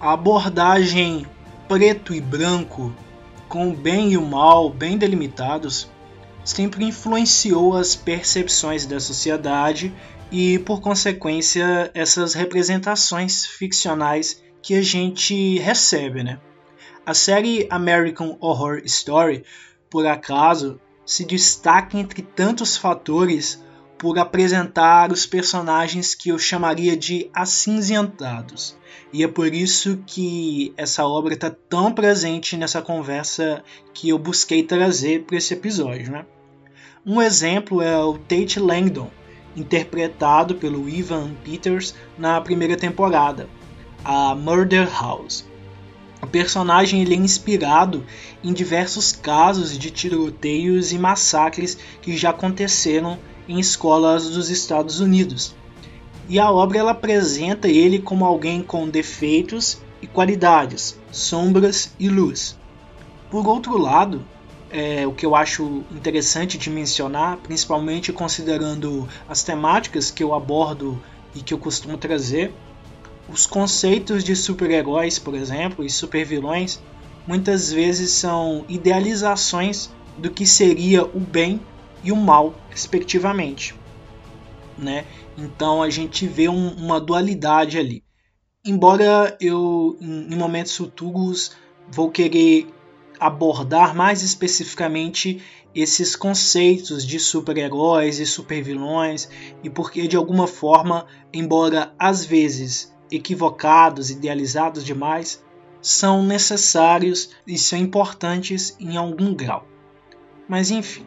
A 0.00 0.12
abordagem 0.12 1.26
preto 1.68 2.14
e 2.14 2.20
branco, 2.20 2.94
com 3.48 3.70
o 3.70 3.74
bem 3.74 4.12
e 4.12 4.16
o 4.16 4.22
mal 4.22 4.70
bem 4.70 4.96
delimitados, 4.96 5.90
sempre 6.44 6.84
influenciou 6.84 7.76
as 7.76 7.96
percepções 7.96 8.86
da 8.86 9.00
sociedade 9.00 9.92
e, 10.30 10.58
por 10.58 10.80
consequência, 10.80 11.90
essas 11.94 12.34
representações 12.34 13.46
ficcionais 13.46 14.42
que 14.62 14.74
a 14.74 14.82
gente 14.82 15.58
recebe, 15.58 16.22
né? 16.22 16.38
A 17.04 17.12
série 17.12 17.66
American 17.70 18.36
Horror 18.40 18.82
Story, 18.84 19.44
por 19.90 20.06
acaso, 20.06 20.80
se 21.04 21.24
destaca 21.24 21.98
entre 21.98 22.22
tantos 22.22 22.76
fatores 22.76 23.62
por 23.98 24.18
apresentar 24.18 25.12
os 25.12 25.24
personagens 25.24 26.14
que 26.14 26.28
eu 26.28 26.38
chamaria 26.38 26.96
de 26.96 27.30
acinzentados. 27.32 28.76
E 29.12 29.22
é 29.22 29.28
por 29.28 29.54
isso 29.54 30.02
que 30.06 30.74
essa 30.76 31.06
obra 31.06 31.34
está 31.34 31.50
tão 31.50 31.92
presente 31.92 32.56
nessa 32.56 32.82
conversa 32.82 33.62
que 33.92 34.08
eu 34.08 34.18
busquei 34.18 34.62
trazer 34.62 35.22
para 35.22 35.36
esse 35.36 35.54
episódio. 35.54 36.10
Né? 36.10 36.26
Um 37.06 37.22
exemplo 37.22 37.80
é 37.80 37.96
o 37.96 38.18
Tate 38.18 38.58
Langdon, 38.58 39.10
interpretado 39.56 40.56
pelo 40.56 40.88
Ivan 40.88 41.32
Peters 41.44 41.94
na 42.18 42.40
primeira 42.40 42.76
temporada, 42.76 43.48
a 44.04 44.34
Murder 44.34 44.90
House. 44.90 45.46
O 46.24 46.26
personagem 46.26 47.02
ele 47.02 47.12
é 47.12 47.18
inspirado 47.18 48.02
em 48.42 48.50
diversos 48.54 49.12
casos 49.12 49.76
de 49.76 49.90
tiroteios 49.90 50.90
e 50.90 50.98
massacres 50.98 51.76
que 52.00 52.16
já 52.16 52.30
aconteceram 52.30 53.18
em 53.46 53.60
escolas 53.60 54.30
dos 54.30 54.48
Estados 54.48 55.00
Unidos. 55.00 55.54
E 56.26 56.38
a 56.38 56.50
obra 56.50 56.78
ela 56.78 56.92
apresenta 56.92 57.68
ele 57.68 57.98
como 57.98 58.24
alguém 58.24 58.62
com 58.62 58.88
defeitos 58.88 59.82
e 60.00 60.06
qualidades, 60.06 60.98
sombras 61.12 61.94
e 62.00 62.08
luz. 62.08 62.56
Por 63.30 63.46
outro 63.46 63.76
lado, 63.76 64.24
é, 64.70 65.06
o 65.06 65.12
que 65.12 65.26
eu 65.26 65.36
acho 65.36 65.84
interessante 65.90 66.56
de 66.56 66.70
mencionar, 66.70 67.36
principalmente 67.36 68.14
considerando 68.14 69.06
as 69.28 69.42
temáticas 69.42 70.10
que 70.10 70.24
eu 70.24 70.32
abordo 70.32 70.98
e 71.34 71.42
que 71.42 71.52
eu 71.52 71.58
costumo 71.58 71.98
trazer, 71.98 72.54
os 73.28 73.46
conceitos 73.46 74.22
de 74.22 74.36
super-heróis, 74.36 75.18
por 75.18 75.34
exemplo, 75.34 75.84
e 75.84 75.90
super-vilões, 75.90 76.80
muitas 77.26 77.72
vezes 77.72 78.12
são 78.12 78.64
idealizações 78.68 79.90
do 80.18 80.30
que 80.30 80.46
seria 80.46 81.04
o 81.04 81.20
bem 81.20 81.60
e 82.02 82.12
o 82.12 82.16
mal, 82.16 82.54
respectivamente. 82.70 83.74
Né? 84.76 85.06
Então 85.36 85.82
a 85.82 85.88
gente 85.88 86.26
vê 86.26 86.48
um, 86.48 86.68
uma 86.74 87.00
dualidade 87.00 87.78
ali. 87.78 88.04
Embora 88.64 89.36
eu, 89.40 89.96
em 90.00 90.36
momentos 90.36 90.76
futuros, 90.76 91.52
vou 91.90 92.10
querer 92.10 92.66
abordar 93.20 93.94
mais 93.94 94.22
especificamente 94.22 95.42
esses 95.74 96.14
conceitos 96.14 97.04
de 97.04 97.18
super-heróis 97.18 98.18
e 98.20 98.26
super-vilões 98.26 99.28
e 99.62 99.68
porque 99.68 100.06
de 100.06 100.16
alguma 100.16 100.46
forma, 100.46 101.06
embora 101.32 101.92
às 101.98 102.24
vezes 102.24 102.93
equivocados, 103.10 104.10
idealizados 104.10 104.84
demais, 104.84 105.42
são 105.80 106.24
necessários 106.24 107.30
e 107.46 107.58
são 107.58 107.78
importantes 107.78 108.76
em 108.80 108.96
algum 108.96 109.34
grau. 109.34 109.66
Mas 110.48 110.70
enfim, 110.70 111.06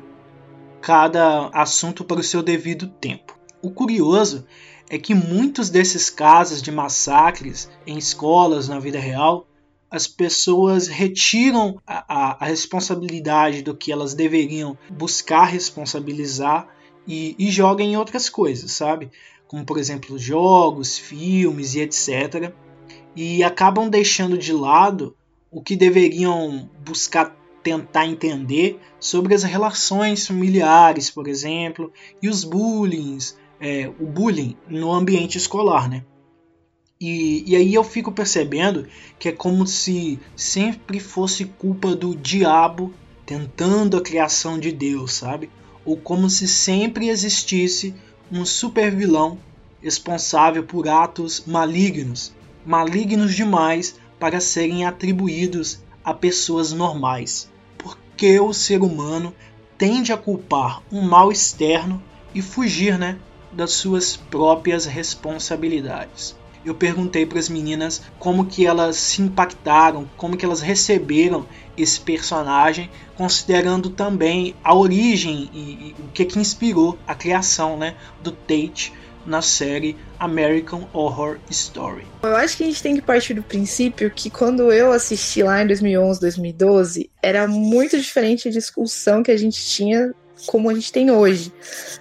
cada 0.81 1.47
assunto 1.47 2.03
para 2.03 2.19
o 2.19 2.23
seu 2.23 2.43
devido 2.43 2.87
tempo. 2.87 3.37
O 3.61 3.71
curioso 3.71 4.45
é 4.89 4.97
que 4.97 5.13
muitos 5.13 5.69
desses 5.69 6.09
casos 6.09 6.61
de 6.61 6.71
massacres 6.71 7.69
em 7.85 7.97
escolas 7.97 8.67
na 8.67 8.79
vida 8.79 8.99
real, 8.99 9.47
as 9.89 10.07
pessoas 10.07 10.87
retiram 10.87 11.81
a, 11.85 12.05
a, 12.07 12.45
a 12.45 12.47
responsabilidade 12.47 13.61
do 13.61 13.75
que 13.75 13.91
elas 13.91 14.13
deveriam 14.13 14.77
buscar 14.89 15.45
responsabilizar 15.45 16.67
e, 17.07 17.35
e 17.39 17.49
jogam 17.49 17.85
em 17.85 17.97
outras 17.97 18.29
coisas, 18.29 18.71
sabe? 18.71 19.09
Como 19.47 19.65
por 19.65 19.77
exemplo 19.77 20.17
jogos, 20.17 20.97
filmes 20.97 21.75
e 21.75 21.81
etc. 21.81 22.53
E 23.15 23.43
acabam 23.43 23.89
deixando 23.89 24.37
de 24.37 24.53
lado 24.53 25.15
o 25.49 25.61
que 25.61 25.75
deveriam 25.75 26.69
buscar 26.85 27.35
tentar 27.63 28.05
entender 28.05 28.79
sobre 28.99 29.33
as 29.33 29.43
relações 29.43 30.25
familiares, 30.25 31.09
por 31.09 31.27
exemplo, 31.27 31.91
e 32.21 32.29
os 32.29 32.43
bullying, 32.43 33.17
é, 33.59 33.91
o 33.99 34.05
bullying 34.05 34.55
no 34.67 34.91
ambiente 34.91 35.37
escolar, 35.37 35.89
né? 35.89 36.03
E, 36.99 37.43
e 37.45 37.55
aí 37.55 37.73
eu 37.73 37.83
fico 37.83 38.11
percebendo 38.11 38.87
que 39.19 39.29
é 39.29 39.31
como 39.31 39.67
se 39.67 40.19
sempre 40.35 40.99
fosse 40.99 41.45
culpa 41.45 41.95
do 41.95 42.15
diabo 42.15 42.93
tentando 43.25 43.97
a 43.97 44.01
criação 44.01 44.57
de 44.57 44.71
Deus, 44.71 45.13
sabe? 45.13 45.49
Ou 45.85 45.97
como 45.97 46.29
se 46.29 46.47
sempre 46.47 47.09
existisse 47.09 47.93
um 48.31 48.45
super 48.45 48.93
vilão 48.93 49.37
responsável 49.81 50.63
por 50.63 50.87
atos 50.87 51.43
malignos, 51.45 52.33
malignos 52.65 53.33
demais 53.35 53.95
para 54.19 54.39
serem 54.39 54.85
atribuídos 54.85 55.79
a 56.03 56.13
pessoas 56.13 56.71
normais, 56.71 57.49
porque 57.77 58.39
o 58.39 58.53
ser 58.53 58.81
humano 58.81 59.33
tende 59.77 60.11
a 60.11 60.17
culpar 60.17 60.81
um 60.91 61.01
mal 61.01 61.31
externo 61.31 62.01
e 62.33 62.41
fugir, 62.41 62.97
né, 62.97 63.17
das 63.51 63.71
suas 63.71 64.15
próprias 64.15 64.85
responsabilidades. 64.85 66.36
Eu 66.67 66.75
perguntei 66.75 67.25
para 67.25 67.39
as 67.39 67.47
meninas 67.47 68.01
como 68.19 68.45
que 68.45 68.67
elas 68.67 68.97
se 68.97 69.21
impactaram, 69.21 70.05
como 70.17 70.35
que 70.35 70.43
elas 70.43 70.59
receberam 70.59 71.45
esse 71.77 71.97
personagem, 71.97 72.89
considerando 73.15 73.89
também 73.89 74.53
a 74.61 74.75
origem 74.75 75.49
e, 75.53 75.59
e 75.59 75.95
o 75.97 76.11
que 76.11 76.25
que 76.25 76.37
inspirou 76.37 76.99
a 77.07 77.15
criação, 77.15 77.77
né, 77.77 77.95
do 78.21 78.33
Tate 78.33 78.91
na 79.25 79.41
série 79.41 79.95
American 80.19 80.89
Horror 80.91 81.37
Story. 81.49 82.05
Eu 82.21 82.35
acho 82.35 82.57
que 82.57 82.63
a 82.63 82.65
gente 82.65 82.83
tem 82.83 82.95
que 82.95 83.01
partir 83.01 83.33
do 83.33 83.43
princípio 83.43 84.11
que 84.11 84.29
quando 84.29 84.69
eu 84.69 84.91
assisti 84.91 85.43
lá 85.43 85.63
em 85.63 85.67
2011, 85.67 86.19
2012, 86.19 87.09
era 87.23 87.47
muito 87.47 87.97
diferente 87.97 88.49
a 88.49 88.51
discussão 88.51 89.23
que 89.23 89.31
a 89.31 89.37
gente 89.37 89.65
tinha 89.65 90.13
como 90.45 90.69
a 90.69 90.73
gente 90.73 90.91
tem 90.91 91.09
hoje, 91.11 91.51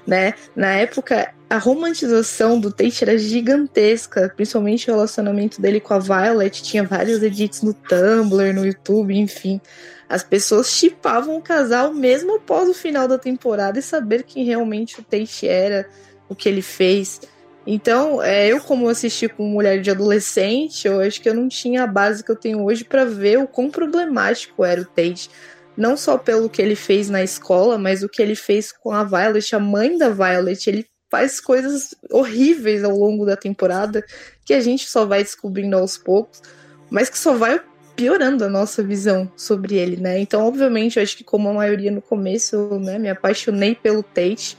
né? 0.06 0.34
Na 0.54 0.72
época, 0.74 1.32
a 1.48 1.58
romantização 1.58 2.58
do 2.58 2.72
Tate 2.72 3.04
era 3.04 3.16
gigantesca, 3.16 4.32
principalmente 4.34 4.90
o 4.90 4.94
relacionamento 4.94 5.60
dele 5.60 5.80
com 5.80 5.94
a 5.94 5.98
Violet, 5.98 6.62
tinha 6.62 6.84
vários 6.84 7.22
edits 7.22 7.62
no 7.62 7.72
Tumblr, 7.72 8.52
no 8.52 8.66
YouTube, 8.66 9.16
enfim. 9.16 9.60
As 10.08 10.22
pessoas 10.22 10.70
chipavam 10.70 11.36
o 11.36 11.42
casal 11.42 11.92
mesmo 11.92 12.36
após 12.36 12.68
o 12.68 12.74
final 12.74 13.08
da 13.08 13.18
temporada 13.18 13.78
e 13.78 13.82
saber 13.82 14.24
quem 14.24 14.44
realmente 14.44 15.00
o 15.00 15.04
Tate 15.04 15.46
era, 15.46 15.88
o 16.28 16.34
que 16.34 16.48
ele 16.48 16.62
fez. 16.62 17.20
Então, 17.66 18.22
é, 18.22 18.46
eu 18.46 18.60
como 18.60 18.88
assisti 18.88 19.28
com 19.28 19.44
mulher 19.44 19.80
de 19.80 19.90
adolescente, 19.90 20.86
eu 20.86 21.00
acho 21.00 21.20
que 21.20 21.28
eu 21.28 21.34
não 21.34 21.48
tinha 21.48 21.82
a 21.82 21.86
base 21.86 22.22
que 22.22 22.30
eu 22.30 22.36
tenho 22.36 22.62
hoje 22.64 22.84
para 22.84 23.04
ver 23.04 23.38
o 23.38 23.48
quão 23.48 23.70
problemático 23.70 24.64
era 24.64 24.80
o 24.80 24.84
Tate. 24.84 25.28
Não 25.76 25.96
só 25.96 26.16
pelo 26.16 26.48
que 26.48 26.62
ele 26.62 26.76
fez 26.76 27.10
na 27.10 27.22
escola, 27.22 27.76
mas 27.76 28.02
o 28.02 28.08
que 28.08 28.22
ele 28.22 28.34
fez 28.34 28.72
com 28.72 28.92
a 28.92 29.04
Violet, 29.04 29.54
a 29.54 29.60
mãe 29.60 29.98
da 29.98 30.08
Violet. 30.08 30.68
Ele 30.68 30.86
faz 31.10 31.40
coisas 31.40 31.94
horríveis 32.10 32.82
ao 32.82 32.96
longo 32.96 33.24
da 33.24 33.36
temporada 33.36 34.04
que 34.44 34.54
a 34.54 34.60
gente 34.60 34.88
só 34.88 35.04
vai 35.04 35.22
descobrindo 35.22 35.76
aos 35.76 35.96
poucos, 35.96 36.42
mas 36.90 37.08
que 37.08 37.18
só 37.18 37.34
vai 37.34 37.60
piorando 37.94 38.44
a 38.44 38.48
nossa 38.48 38.82
visão 38.82 39.30
sobre 39.36 39.76
ele, 39.76 39.96
né? 39.96 40.18
Então, 40.18 40.46
obviamente, 40.46 40.98
eu 40.98 41.02
acho 41.02 41.16
que 41.16 41.24
como 41.24 41.48
a 41.48 41.54
maioria 41.54 41.90
no 41.90 42.02
começo, 42.02 42.54
eu, 42.54 42.78
né, 42.78 42.98
me 42.98 43.08
apaixonei 43.08 43.74
pelo 43.74 44.02
Tate. 44.02 44.58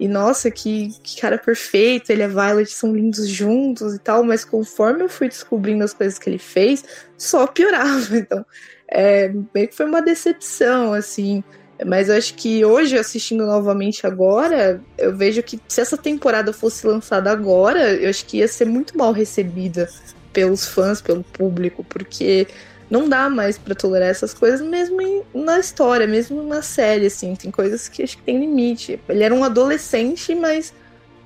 E 0.00 0.08
nossa, 0.08 0.50
que, 0.50 0.88
que, 1.00 1.20
cara 1.20 1.38
perfeito, 1.38 2.10
ele 2.10 2.22
e 2.22 2.24
a 2.24 2.28
Violet 2.28 2.68
são 2.72 2.92
lindos 2.92 3.28
juntos 3.28 3.94
e 3.94 3.98
tal, 4.00 4.24
mas 4.24 4.44
conforme 4.44 5.04
eu 5.04 5.08
fui 5.08 5.28
descobrindo 5.28 5.84
as 5.84 5.94
coisas 5.94 6.18
que 6.18 6.28
ele 6.28 6.38
fez, 6.38 6.84
só 7.16 7.46
piorava. 7.46 8.08
Então, 8.18 8.44
é, 8.92 9.32
meio 9.54 9.68
que 9.68 9.74
foi 9.74 9.86
uma 9.86 10.02
decepção, 10.02 10.92
assim. 10.92 11.42
Mas 11.84 12.08
eu 12.08 12.16
acho 12.16 12.34
que 12.34 12.64
hoje, 12.64 12.96
assistindo 12.96 13.44
novamente 13.46 14.06
agora, 14.06 14.80
eu 14.98 15.16
vejo 15.16 15.42
que 15.42 15.58
se 15.66 15.80
essa 15.80 15.96
temporada 15.96 16.52
fosse 16.52 16.86
lançada 16.86 17.30
agora, 17.30 17.94
eu 17.94 18.08
acho 18.08 18.24
que 18.26 18.38
ia 18.38 18.46
ser 18.46 18.66
muito 18.66 18.96
mal 18.96 19.12
recebida 19.12 19.88
pelos 20.32 20.66
fãs, 20.66 21.00
pelo 21.00 21.24
público, 21.24 21.82
porque 21.84 22.46
não 22.90 23.08
dá 23.08 23.28
mais 23.30 23.56
para 23.56 23.74
tolerar 23.74 24.10
essas 24.10 24.34
coisas, 24.34 24.60
mesmo 24.60 25.00
em, 25.00 25.22
na 25.34 25.58
história, 25.58 26.06
mesmo 26.06 26.42
na 26.42 26.60
série, 26.62 27.06
assim. 27.06 27.34
Tem 27.34 27.50
coisas 27.50 27.88
que 27.88 28.02
acho 28.02 28.18
que 28.18 28.22
tem 28.22 28.38
limite. 28.38 29.00
Ele 29.08 29.24
era 29.24 29.34
um 29.34 29.42
adolescente, 29.42 30.34
mas 30.34 30.72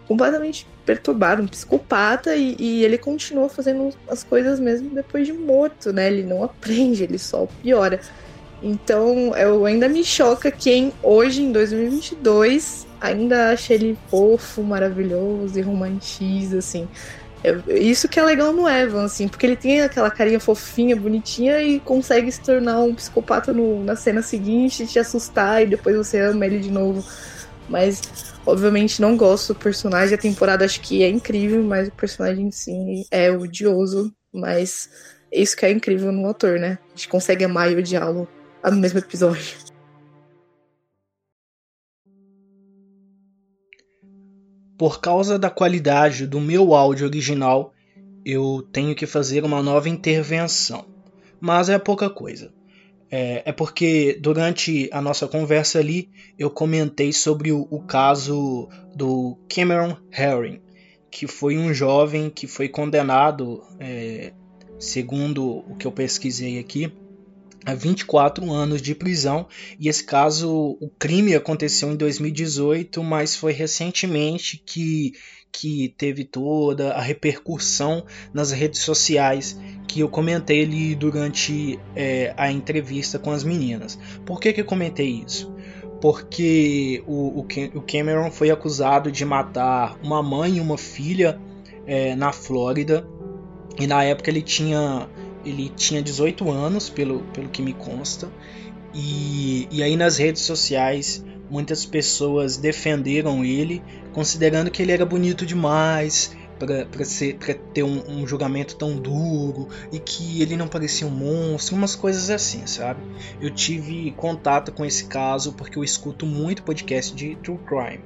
completamente 0.06 0.66
perturbado, 0.87 1.43
um 1.43 1.49
psicopata, 1.49 2.34
e, 2.37 2.57
e, 2.59 2.84
ele 2.84 2.97
continua 2.97 3.49
fazendo 3.49 3.93
as 4.09 4.22
coisas 4.22 4.61
mesmo 4.61 4.91
depois 4.91 5.26
de 5.26 5.32
morto, 5.32 5.93
né? 5.93 6.07
Ele 6.07 6.22
não 6.22 6.45
aprende, 6.45 7.03
ele 7.03 7.18
só 7.18 7.47
piora. 7.61 8.01
Então, 8.62 9.37
eu 9.37 9.66
ainda 9.66 9.89
me 9.89 10.03
choca 10.05 10.51
quem 10.51 10.93
hoje, 11.03 11.43
em 11.43 11.53
2022, 11.53 12.87
ainda 13.01 13.51
acha 13.51 13.74
ele 13.74 13.99
fofo, 14.09 14.62
maravilhoso 14.62 15.59
e 15.59 15.62
romantiza, 15.62 16.59
assim. 16.59 16.89
É, 17.45 17.78
isso 17.78 18.09
que 18.09 18.18
é 18.18 18.22
legal 18.22 18.53
no 18.53 18.68
Evan, 18.68 19.05
assim, 19.05 19.28
porque 19.28 19.45
ele 19.45 19.57
tem 19.57 19.82
aquela 19.82 20.11
carinha 20.11 20.41
fofinha, 20.41 20.97
bonitinha 20.97 21.61
e 21.61 21.78
consegue 21.80 22.30
se 22.32 22.41
tornar 22.41 22.80
um 22.80 22.95
psicopata 22.95 23.53
no, 23.53 23.84
na 23.84 23.95
cena 23.95 24.22
seguinte, 24.22 24.87
te 24.87 24.99
assustar 24.99 25.62
e 25.62 25.66
depois 25.66 25.97
você 25.97 26.20
ama 26.20 26.47
ele 26.47 26.61
de 26.61 26.70
novo. 26.70 27.05
Mas, 27.68 28.01
obviamente, 28.47 29.01
não 29.01 29.16
gosto 29.16 29.53
do 29.53 29.59
personagem. 29.59 30.14
A 30.14 30.18
temporada 30.18 30.64
acho 30.64 30.80
que 30.80 31.03
é 31.03 31.09
incrível, 31.09 31.62
mas 31.62 31.88
o 31.88 31.92
personagem 31.92 32.47
em 32.47 32.51
si 32.51 33.07
é 33.11 33.30
odioso. 33.30 34.14
Mas 34.32 34.88
isso 35.32 35.57
que 35.57 35.66
é 35.66 35.70
incrível 35.70 36.12
no 36.12 36.26
autor, 36.26 36.59
né? 36.59 36.78
A 36.88 36.97
gente 36.97 37.09
consegue 37.09 37.44
amar 37.44 37.70
e 37.70 37.76
odiá-lo 37.76 38.28
no 38.64 38.76
mesmo 38.76 38.99
episódio. 38.99 39.57
Por 44.78 45.01
causa 45.01 45.38
da 45.38 45.49
qualidade 45.49 46.26
do 46.26 46.38
meu 46.38 46.74
áudio 46.74 47.07
original, 47.07 47.72
eu 48.24 48.62
tenho 48.72 48.94
que 48.94 49.07
fazer 49.07 49.44
uma 49.44 49.62
nova 49.62 49.88
intervenção. 49.88 50.84
Mas 51.40 51.68
é 51.68 51.78
pouca 51.78 52.11
coisa. 52.11 52.53
É, 53.11 53.42
é 53.46 53.52
porque 53.52 54.18
durante 54.20 54.88
a 54.92 55.00
nossa 55.00 55.28
conversa 55.28 55.78
ali 55.78 56.11
eu 56.38 56.50
comentei 56.50 57.12
sobre 57.12 57.52
o, 57.52 57.66
o 57.70 57.80
caso 57.80 58.68
do 58.94 59.38
Cameron 59.48 59.96
Herring, 60.12 60.61
que 61.11 61.26
foi 61.26 61.57
um 61.57 61.72
jovem 61.72 62.28
que 62.28 62.46
foi 62.46 62.68
condenado, 62.68 63.62
é, 63.78 64.32
segundo 64.78 65.46
o 65.46 65.76
que 65.76 65.86
eu 65.86 65.92
pesquisei 65.92 66.59
aqui, 66.59 66.92
a 67.64 67.74
24 67.74 68.50
anos 68.52 68.80
de 68.80 68.94
prisão. 68.94 69.48
E 69.78 69.88
esse 69.88 70.04
caso, 70.04 70.78
o 70.80 70.88
crime 70.98 71.34
aconteceu 71.34 71.90
em 71.90 71.96
2018, 71.96 73.02
mas 73.02 73.34
foi 73.34 73.52
recentemente 73.52 74.62
que, 74.64 75.12
que 75.50 75.94
teve 75.98 76.24
toda 76.24 76.92
a 76.92 77.00
repercussão 77.00 78.07
nas 78.32 78.52
redes 78.52 78.80
sociais 78.80 79.59
que 79.87 80.01
eu 80.01 80.09
comentei 80.09 80.62
ali 80.62 80.95
durante 80.95 81.78
é, 81.95 82.34
a 82.37 82.51
entrevista 82.51 83.18
com 83.18 83.30
as 83.30 83.45
meninas. 83.45 83.99
Por 84.24 84.41
que, 84.41 84.53
que 84.53 84.61
eu 84.61 84.64
comentei 84.64 85.22
isso? 85.26 85.53
Porque 86.01 87.03
o, 87.07 87.41
o 87.41 87.80
Cameron 87.82 88.30
foi 88.30 88.51
acusado 88.51 89.11
de 89.11 89.24
matar 89.24 89.99
uma 90.03 90.22
mãe 90.22 90.57
e 90.57 90.61
uma 90.61 90.76
filha 90.76 91.41
é, 91.87 92.14
na 92.14 92.32
Flórida. 92.32 93.07
E 93.78 93.87
na 93.87 94.03
época 94.05 94.30
ele 94.30 94.43
tinha 94.43 95.09
ele 95.45 95.68
tinha 95.68 96.03
18 96.03 96.51
anos, 96.51 96.91
pelo, 96.91 97.20
pelo 97.32 97.49
que 97.49 97.62
me 97.62 97.72
consta, 97.72 98.28
e, 98.93 99.68
e 99.70 99.82
aí 99.82 99.97
nas 99.97 100.16
redes 100.16 100.43
sociais 100.43 101.24
muitas 101.49 101.87
pessoas 101.87 102.57
defenderam 102.57 103.45
ele, 103.45 103.80
considerando 104.12 104.70
que 104.70 104.82
ele 104.82 104.91
era 104.91 105.07
bonito 105.07 105.47
demais 105.47 106.37
para 106.59 106.86
ter 107.74 107.82
um, 107.82 108.02
um, 108.09 108.26
julgamento 108.26 108.76
tão 108.76 108.96
duro 108.96 109.68
e 109.92 109.98
que 109.98 110.40
ele 110.40 110.57
não 110.57 110.68
parecia 110.68 111.07
um 111.07 111.11
monstro, 111.11 111.76
umas 111.76 111.94
coisas 111.94 112.30
assim, 112.30 112.66
sabe? 112.66 113.00
Eu 113.40 113.50
tive 113.50 114.11
contato 114.12 114.72
com 114.72 114.84
esse 114.84 115.04
caso 115.07 115.52
porque 115.52 115.78
eu 115.78 115.84
escuto 115.84 116.26
muito 116.26 116.62
podcast 116.62 117.14
de 117.14 117.36
true 117.36 117.59
crime 117.59 118.02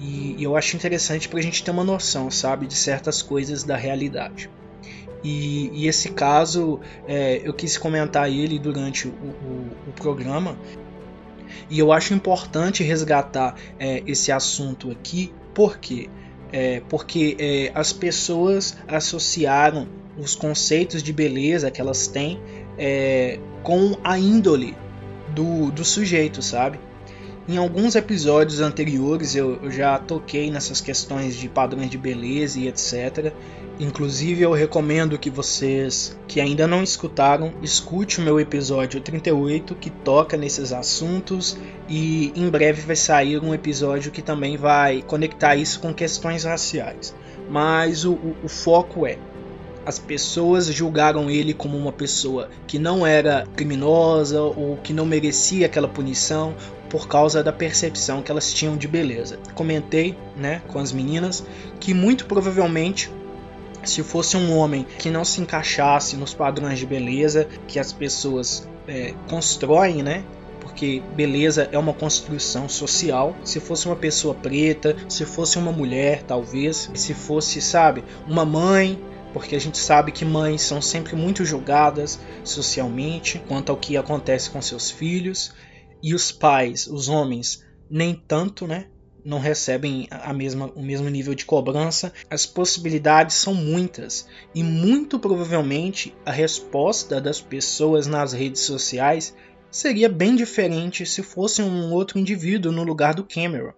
e, 0.00 0.36
e 0.38 0.44
eu 0.44 0.56
acho 0.56 0.76
interessante 0.76 1.28
para 1.28 1.38
a 1.38 1.42
gente 1.42 1.62
ter 1.62 1.70
uma 1.70 1.84
noção, 1.84 2.30
sabe, 2.30 2.66
de 2.66 2.74
certas 2.74 3.22
coisas 3.22 3.62
da 3.62 3.76
realidade. 3.76 4.50
E, 5.22 5.70
e 5.72 5.88
esse 5.88 6.10
caso 6.10 6.80
é, 7.08 7.40
eu 7.42 7.54
quis 7.54 7.78
comentar 7.78 8.30
ele 8.30 8.58
durante 8.58 9.08
o, 9.08 9.10
o, 9.10 9.70
o, 9.88 9.92
programa. 9.92 10.58
E 11.70 11.78
eu 11.78 11.92
acho 11.92 12.12
importante 12.12 12.82
resgatar 12.82 13.54
é, 13.78 14.02
esse 14.06 14.30
assunto 14.30 14.90
aqui, 14.90 15.32
por 15.54 15.78
quê? 15.78 16.10
É, 16.56 16.80
porque 16.88 17.36
é, 17.36 17.72
as 17.74 17.92
pessoas 17.92 18.76
associaram 18.86 19.88
os 20.16 20.36
conceitos 20.36 21.02
de 21.02 21.12
beleza 21.12 21.68
que 21.68 21.80
elas 21.80 22.06
têm 22.06 22.40
é, 22.78 23.40
com 23.64 23.98
a 24.04 24.16
índole 24.16 24.76
do, 25.34 25.72
do 25.72 25.84
sujeito, 25.84 26.40
sabe? 26.40 26.78
Em 27.46 27.58
alguns 27.58 27.94
episódios 27.94 28.60
anteriores 28.60 29.36
eu, 29.36 29.70
já 29.70 29.98
toquei 29.98 30.50
nessas 30.50 30.80
questões 30.80 31.36
de 31.36 31.46
padrões 31.46 31.90
de 31.90 31.98
beleza 31.98 32.58
e 32.58 32.68
etc. 32.68 33.34
Inclusive, 33.78 34.40
eu 34.40 34.52
recomendo 34.52 35.18
que 35.18 35.28
vocês 35.28 36.18
que 36.26 36.40
ainda 36.40 36.66
não 36.66 36.82
escutaram, 36.82 37.52
escute 37.60 38.18
o 38.18 38.22
meu 38.22 38.40
episódio 38.40 38.98
38 38.98 39.74
que 39.74 39.90
toca 39.90 40.38
nesses 40.38 40.72
assuntos 40.72 41.58
e 41.86 42.32
em 42.34 42.48
breve 42.48 42.80
vai 42.80 42.96
sair 42.96 43.38
um 43.38 43.52
episódio 43.52 44.10
que 44.10 44.22
também 44.22 44.56
vai 44.56 45.02
conectar 45.02 45.54
isso 45.54 45.80
com 45.80 45.92
questões 45.92 46.44
raciais. 46.44 47.14
Mas 47.50 48.06
o, 48.06 48.12
o, 48.12 48.36
o 48.44 48.48
foco 48.48 49.06
é 49.06 49.18
as 49.86 49.98
pessoas 49.98 50.66
julgaram 50.66 51.30
ele 51.30 51.52
como 51.52 51.76
uma 51.76 51.92
pessoa 51.92 52.48
que 52.66 52.78
não 52.78 53.06
era 53.06 53.46
criminosa 53.54 54.40
ou 54.40 54.76
que 54.82 54.92
não 54.92 55.04
merecia 55.04 55.66
aquela 55.66 55.88
punição 55.88 56.54
por 56.88 57.08
causa 57.08 57.42
da 57.42 57.52
percepção 57.52 58.22
que 58.22 58.30
elas 58.30 58.52
tinham 58.52 58.76
de 58.76 58.86
beleza. 58.86 59.38
Comentei, 59.54 60.16
né, 60.36 60.62
com 60.68 60.78
as 60.78 60.92
meninas 60.92 61.44
que 61.80 61.92
muito 61.92 62.26
provavelmente 62.26 63.10
se 63.84 64.02
fosse 64.02 64.36
um 64.36 64.56
homem 64.56 64.86
que 64.98 65.10
não 65.10 65.24
se 65.24 65.40
encaixasse 65.40 66.16
nos 66.16 66.32
padrões 66.32 66.78
de 66.78 66.86
beleza 66.86 67.46
que 67.68 67.78
as 67.78 67.92
pessoas 67.92 68.68
é, 68.88 69.14
constroem, 69.28 70.02
né? 70.02 70.24
Porque 70.60 71.02
beleza 71.14 71.68
é 71.70 71.78
uma 71.78 71.92
construção 71.92 72.68
social. 72.68 73.36
Se 73.44 73.60
fosse 73.60 73.86
uma 73.86 73.96
pessoa 73.96 74.34
preta, 74.34 74.96
se 75.08 75.26
fosse 75.26 75.58
uma 75.58 75.70
mulher, 75.70 76.22
talvez, 76.22 76.90
se 76.94 77.12
fosse, 77.12 77.60
sabe, 77.60 78.02
uma 78.26 78.44
mãe, 78.44 78.98
porque 79.34 79.56
a 79.56 79.60
gente 79.60 79.76
sabe 79.76 80.12
que 80.12 80.24
mães 80.24 80.62
são 80.62 80.80
sempre 80.80 81.16
muito 81.16 81.44
julgadas 81.44 82.20
socialmente 82.44 83.42
quanto 83.48 83.70
ao 83.70 83.76
que 83.76 83.96
acontece 83.96 84.48
com 84.48 84.62
seus 84.62 84.92
filhos, 84.92 85.52
e 86.00 86.14
os 86.14 86.30
pais, 86.30 86.86
os 86.86 87.08
homens, 87.08 87.64
nem 87.90 88.14
tanto, 88.14 88.66
né? 88.66 88.86
Não 89.24 89.40
recebem 89.40 90.06
a 90.10 90.32
mesma, 90.32 90.70
o 90.76 90.82
mesmo 90.82 91.08
nível 91.08 91.34
de 91.34 91.46
cobrança. 91.46 92.12
As 92.30 92.44
possibilidades 92.46 93.36
são 93.36 93.54
muitas 93.54 94.28
e 94.54 94.62
muito 94.62 95.18
provavelmente 95.18 96.14
a 96.24 96.30
resposta 96.30 97.20
das 97.20 97.40
pessoas 97.40 98.06
nas 98.06 98.34
redes 98.34 98.60
sociais 98.60 99.34
seria 99.70 100.08
bem 100.08 100.36
diferente 100.36 101.06
se 101.06 101.22
fosse 101.22 101.62
um 101.62 101.90
outro 101.90 102.18
indivíduo 102.18 102.70
no 102.70 102.84
lugar 102.84 103.14
do 103.14 103.24
Cameron. 103.24 103.72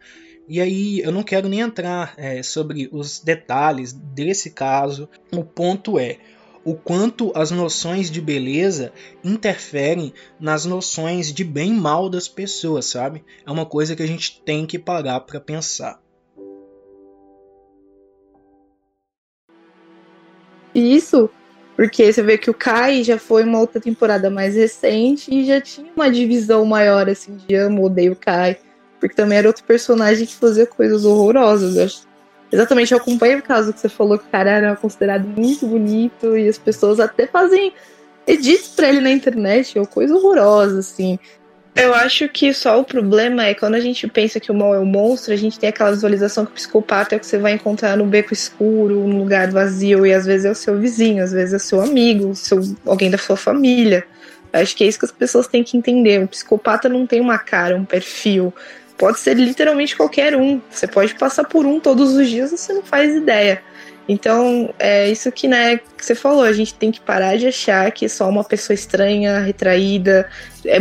E 0.48 0.60
aí 0.60 1.00
eu 1.00 1.10
não 1.10 1.22
quero 1.22 1.48
nem 1.48 1.60
entrar 1.60 2.14
é, 2.16 2.42
sobre 2.42 2.88
os 2.92 3.20
detalhes 3.20 3.92
desse 3.92 4.50
caso. 4.50 5.08
O 5.34 5.44
ponto 5.44 5.98
é 5.98 6.18
o 6.64 6.74
quanto 6.74 7.32
as 7.34 7.50
noções 7.50 8.10
de 8.10 8.20
beleza 8.20 8.92
interferem 9.22 10.12
nas 10.38 10.64
noções 10.64 11.32
de 11.32 11.44
bem 11.44 11.70
e 11.70 11.74
mal 11.74 12.08
das 12.08 12.28
pessoas, 12.28 12.86
sabe? 12.86 13.24
É 13.46 13.50
uma 13.50 13.66
coisa 13.66 13.94
que 13.94 14.02
a 14.02 14.06
gente 14.06 14.40
tem 14.44 14.66
que 14.66 14.78
parar 14.78 15.20
para 15.20 15.40
pensar. 15.40 16.00
Isso 20.74 21.30
porque 21.76 22.10
você 22.10 22.22
vê 22.22 22.38
que 22.38 22.50
o 22.50 22.54
Kai 22.54 23.04
já 23.04 23.18
foi 23.18 23.44
uma 23.44 23.60
outra 23.60 23.78
temporada 23.78 24.30
mais 24.30 24.54
recente 24.54 25.32
e 25.32 25.44
já 25.44 25.60
tinha 25.60 25.92
uma 25.94 26.10
divisão 26.10 26.64
maior, 26.64 27.08
assim, 27.08 27.36
de 27.36 27.54
amo, 27.54 27.84
odeio 27.84 28.14
o 28.14 28.16
Kai. 28.16 28.56
Porque 29.00 29.14
também 29.14 29.38
era 29.38 29.48
outro 29.48 29.64
personagem 29.64 30.26
que 30.26 30.34
fazia 30.34 30.66
coisas 30.66 31.04
horrorosas. 31.04 32.06
Exatamente, 32.50 32.92
eu 32.92 32.98
acompanho 32.98 33.38
o 33.38 33.42
caso 33.42 33.72
que 33.72 33.80
você 33.80 33.88
falou 33.88 34.18
que 34.18 34.26
o 34.26 34.30
cara 34.30 34.50
era 34.50 34.76
considerado 34.76 35.26
muito 35.26 35.66
bonito 35.66 36.36
e 36.36 36.48
as 36.48 36.58
pessoas 36.58 37.00
até 37.00 37.26
fazem 37.26 37.72
edits 38.26 38.68
pra 38.68 38.88
ele 38.88 39.00
na 39.00 39.10
internet, 39.10 39.78
ou 39.78 39.86
coisa 39.86 40.14
horrorosa, 40.14 40.78
assim. 40.78 41.18
Eu 41.74 41.92
acho 41.92 42.26
que 42.30 42.54
só 42.54 42.80
o 42.80 42.84
problema 42.84 43.44
é 43.44 43.54
quando 43.54 43.74
a 43.74 43.80
gente 43.80 44.08
pensa 44.08 44.40
que 44.40 44.50
o 44.50 44.54
mal 44.54 44.74
é 44.74 44.80
um 44.80 44.86
monstro, 44.86 45.34
a 45.34 45.36
gente 45.36 45.58
tem 45.58 45.68
aquela 45.68 45.90
visualização 45.90 46.46
que 46.46 46.52
o 46.52 46.54
psicopata 46.54 47.14
é 47.14 47.16
o 47.18 47.20
que 47.20 47.26
você 47.26 47.36
vai 47.36 47.52
encontrar 47.52 47.98
no 47.98 48.06
beco 48.06 48.32
escuro, 48.32 49.06
num 49.06 49.18
lugar 49.18 49.50
vazio, 49.50 50.06
e 50.06 50.14
às 50.14 50.24
vezes 50.24 50.46
é 50.46 50.50
o 50.50 50.54
seu 50.54 50.78
vizinho, 50.78 51.22
às 51.22 51.32
vezes 51.32 51.52
é 51.52 51.56
o 51.58 51.60
seu 51.60 51.80
amigo, 51.82 52.34
seu, 52.34 52.62
alguém 52.86 53.10
da 53.10 53.18
sua 53.18 53.36
família. 53.36 54.06
Acho 54.52 54.74
que 54.74 54.84
é 54.84 54.86
isso 54.86 54.98
que 54.98 55.04
as 55.04 55.12
pessoas 55.12 55.46
têm 55.46 55.62
que 55.62 55.76
entender. 55.76 56.24
O 56.24 56.28
psicopata 56.28 56.88
não 56.88 57.06
tem 57.06 57.20
uma 57.20 57.36
cara, 57.38 57.76
um 57.76 57.84
perfil 57.84 58.54
pode 58.96 59.20
ser 59.20 59.34
literalmente 59.34 59.96
qualquer 59.96 60.36
um. 60.36 60.60
Você 60.70 60.86
pode 60.86 61.14
passar 61.14 61.44
por 61.44 61.66
um 61.66 61.80
todos 61.80 62.14
os 62.14 62.28
dias 62.28 62.52
e 62.52 62.58
você 62.58 62.72
não 62.72 62.82
faz 62.82 63.14
ideia. 63.14 63.62
Então, 64.08 64.72
é 64.78 65.10
isso 65.10 65.32
que, 65.32 65.48
né, 65.48 65.78
que 65.78 66.04
você 66.04 66.14
falou, 66.14 66.44
a 66.44 66.52
gente 66.52 66.72
tem 66.74 66.92
que 66.92 67.00
parar 67.00 67.36
de 67.36 67.48
achar 67.48 67.90
que 67.90 68.04
é 68.04 68.08
só 68.08 68.28
uma 68.28 68.44
pessoa 68.44 68.72
estranha, 68.72 69.40
retraída. 69.40 70.28
É, 70.64 70.78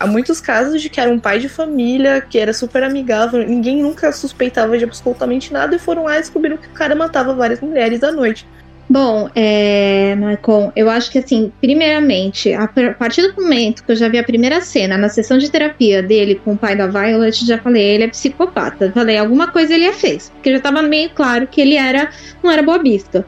há 0.00 0.06
muitos 0.06 0.40
casos 0.40 0.80
de 0.80 0.88
que 0.88 0.98
era 0.98 1.10
um 1.10 1.20
pai 1.20 1.38
de 1.38 1.48
família, 1.48 2.22
que 2.22 2.38
era 2.38 2.54
super 2.54 2.82
amigável, 2.82 3.46
ninguém 3.46 3.82
nunca 3.82 4.10
suspeitava 4.12 4.78
de 4.78 4.84
absolutamente 4.84 5.52
nada 5.52 5.76
e 5.76 5.78
foram 5.78 6.04
lá 6.04 6.16
e 6.16 6.20
descobriram 6.20 6.56
que 6.56 6.68
o 6.68 6.72
cara 6.72 6.94
matava 6.94 7.34
várias 7.34 7.60
mulheres 7.60 8.02
à 8.02 8.10
noite. 8.10 8.46
Bom, 8.88 9.30
é, 9.34 10.14
Maicon, 10.14 10.70
eu 10.76 10.90
acho 10.90 11.10
que 11.10 11.18
assim, 11.18 11.50
primeiramente, 11.60 12.52
a 12.52 12.68
partir 12.68 13.22
do 13.22 13.42
momento 13.42 13.82
que 13.82 13.92
eu 13.92 13.96
já 13.96 14.08
vi 14.08 14.18
a 14.18 14.24
primeira 14.24 14.60
cena 14.60 14.98
na 14.98 15.08
sessão 15.08 15.38
de 15.38 15.50
terapia 15.50 16.02
dele 16.02 16.40
com 16.44 16.52
o 16.52 16.56
pai 16.56 16.76
da 16.76 16.86
Violet, 16.86 17.46
já 17.46 17.58
falei, 17.58 17.82
ele 17.82 18.04
é 18.04 18.08
psicopata. 18.08 18.92
Falei, 18.92 19.16
alguma 19.16 19.48
coisa 19.48 19.74
ele 19.74 19.90
fez, 19.92 20.30
porque 20.30 20.50
já 20.50 20.58
estava 20.58 20.82
meio 20.82 21.08
claro 21.10 21.46
que 21.46 21.60
ele 21.60 21.76
era, 21.76 22.10
não 22.42 22.50
era 22.50 22.62
boabista. 22.62 23.26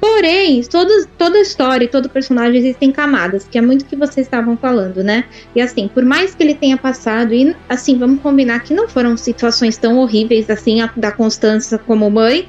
Porém, 0.00 0.62
toda 1.18 1.38
a 1.38 1.40
história 1.40 1.84
e 1.84 1.88
todo 1.88 2.08
personagem 2.08 2.58
existem 2.58 2.92
camadas, 2.92 3.48
que 3.48 3.58
é 3.58 3.62
muito 3.62 3.82
o 3.82 3.84
que 3.86 3.96
vocês 3.96 4.26
estavam 4.26 4.56
falando, 4.56 5.02
né? 5.02 5.24
E 5.54 5.60
assim, 5.60 5.88
por 5.88 6.04
mais 6.04 6.34
que 6.34 6.42
ele 6.42 6.54
tenha 6.54 6.76
passado, 6.76 7.32
e 7.32 7.56
assim, 7.68 7.98
vamos 7.98 8.20
combinar 8.20 8.60
que 8.60 8.74
não 8.74 8.88
foram 8.88 9.16
situações 9.16 9.76
tão 9.76 9.98
horríveis 9.98 10.50
assim, 10.50 10.80
a, 10.80 10.90
da 10.96 11.10
Constância 11.10 11.78
como 11.78 12.10
mãe, 12.10 12.46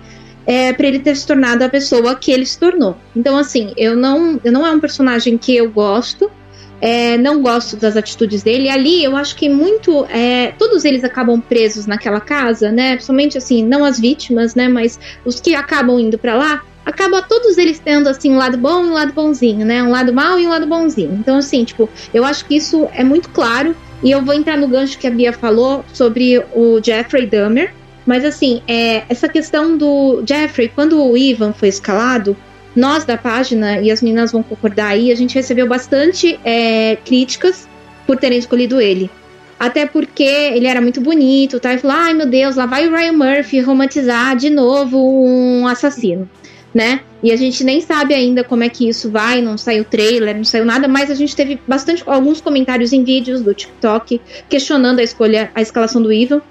é, 0.48 0.72
para 0.72 0.88
ele 0.88 1.00
ter 1.00 1.14
se 1.18 1.28
tornado 1.28 1.62
a 1.62 1.70
pessoa 1.70 2.16
que 2.16 2.32
ele 2.32 2.46
se 2.46 2.58
tornou. 2.58 2.96
Então, 3.14 3.38
assim, 3.38 3.74
eu 3.76 3.98
não, 3.98 4.40
eu 4.46 4.52
não 4.52 4.66
é 4.66 4.72
um 4.72 4.80
personagem 4.80 5.38
que 5.38 5.54
eu 5.54 5.70
gosto. 5.70 6.32
É, 6.80 7.18
não 7.18 7.42
gosto 7.42 7.76
das 7.76 7.98
atitudes 7.98 8.44
dele. 8.44 8.70
Ali, 8.70 9.04
eu 9.04 9.18
acho 9.18 9.36
que 9.36 9.50
muito. 9.50 10.06
É, 10.06 10.54
todos 10.58 10.86
eles 10.86 11.04
acabam 11.04 11.42
presos 11.42 11.86
naquela 11.86 12.22
casa, 12.22 12.72
né? 12.72 12.94
Principalmente 12.94 13.38
assim, 13.38 13.64
não 13.64 13.84
as 13.84 14.00
vítimas, 14.00 14.56
né? 14.56 14.70
Mas 14.70 14.98
os 15.26 15.42
que 15.42 15.54
acabam 15.54 16.00
indo 16.00 16.18
para 16.18 16.36
lá, 16.36 16.64
acaba 16.86 17.22
todos 17.22 17.58
eles 17.58 17.80
tendo 17.80 18.08
assim 18.08 18.32
um 18.32 18.38
lado 18.38 18.58
bom 18.58 18.86
e 18.86 18.90
um 18.90 18.94
lado 18.94 19.12
bonzinho, 19.12 19.66
né? 19.66 19.84
Um 19.84 19.90
lado 19.90 20.14
mal 20.14 20.40
e 20.40 20.46
um 20.46 20.50
lado 20.50 20.68
bonzinho. 20.68 21.18
Então, 21.20 21.38
assim, 21.38 21.66
tipo, 21.66 21.90
eu 22.14 22.24
acho 22.24 22.46
que 22.46 22.56
isso 22.56 22.88
é 22.94 23.04
muito 23.04 23.30
claro. 23.30 23.76
E 24.04 24.12
eu 24.12 24.24
vou 24.24 24.36
entrar 24.36 24.56
no 24.56 24.68
gancho 24.68 25.00
que 25.00 25.08
a 25.08 25.12
Bia 25.12 25.34
falou 25.34 25.84
sobre 25.92 26.38
o 26.54 26.80
Jeffrey 26.82 27.26
Dahmer, 27.26 27.74
mas 28.08 28.24
assim, 28.24 28.62
é, 28.66 29.04
essa 29.10 29.28
questão 29.28 29.78
do 29.78 30.24
Jeffrey, 30.26 30.72
quando 30.74 31.04
o 31.04 31.18
Ivan 31.18 31.52
foi 31.52 31.68
escalado, 31.68 32.38
nós 32.74 33.04
da 33.04 33.18
página, 33.18 33.82
e 33.82 33.92
as 33.92 34.02
meninas 34.02 34.32
vão 34.32 34.42
concordar 34.42 34.92
aí, 34.92 35.12
a 35.12 35.16
gente 35.16 35.36
recebeu 35.36 35.68
bastante 35.68 36.40
é, 36.46 36.96
críticas 37.04 37.68
por 38.06 38.16
terem 38.16 38.40
escolhido 38.40 38.80
ele. 38.80 39.12
Até 39.60 39.86
porque 39.86 40.24
ele 40.24 40.68
era 40.68 40.80
muito 40.80 41.02
bonito, 41.02 41.60
tá? 41.60 41.74
E 41.74 41.80
falou: 41.80 41.98
ai 41.98 42.14
meu 42.14 42.28
Deus, 42.28 42.56
lá 42.56 42.66
vai 42.66 42.88
o 42.88 42.96
Ryan 42.96 43.14
Murphy 43.14 43.60
romantizar 43.60 44.38
de 44.38 44.50
novo 44.50 44.98
um 44.98 45.68
assassino, 45.68 46.30
né? 46.74 47.02
E 47.22 47.32
a 47.32 47.36
gente 47.36 47.64
nem 47.64 47.82
sabe 47.82 48.14
ainda 48.14 48.44
como 48.44 48.64
é 48.64 48.70
que 48.70 48.88
isso 48.88 49.10
vai, 49.10 49.42
não 49.42 49.58
saiu 49.58 49.84
trailer, 49.84 50.38
não 50.38 50.44
saiu 50.44 50.64
nada, 50.64 50.88
mas 50.88 51.10
a 51.10 51.16
gente 51.16 51.36
teve 51.36 51.60
bastante 51.68 52.04
alguns 52.06 52.40
comentários 52.40 52.94
em 52.94 53.04
vídeos 53.04 53.42
do 53.42 53.54
TikTok 53.54 54.22
questionando 54.48 55.00
a 55.00 55.04
escolha, 55.04 55.52
a 55.56 55.62
escalação 55.62 56.02
do 56.02 56.14
Ivan 56.14 56.42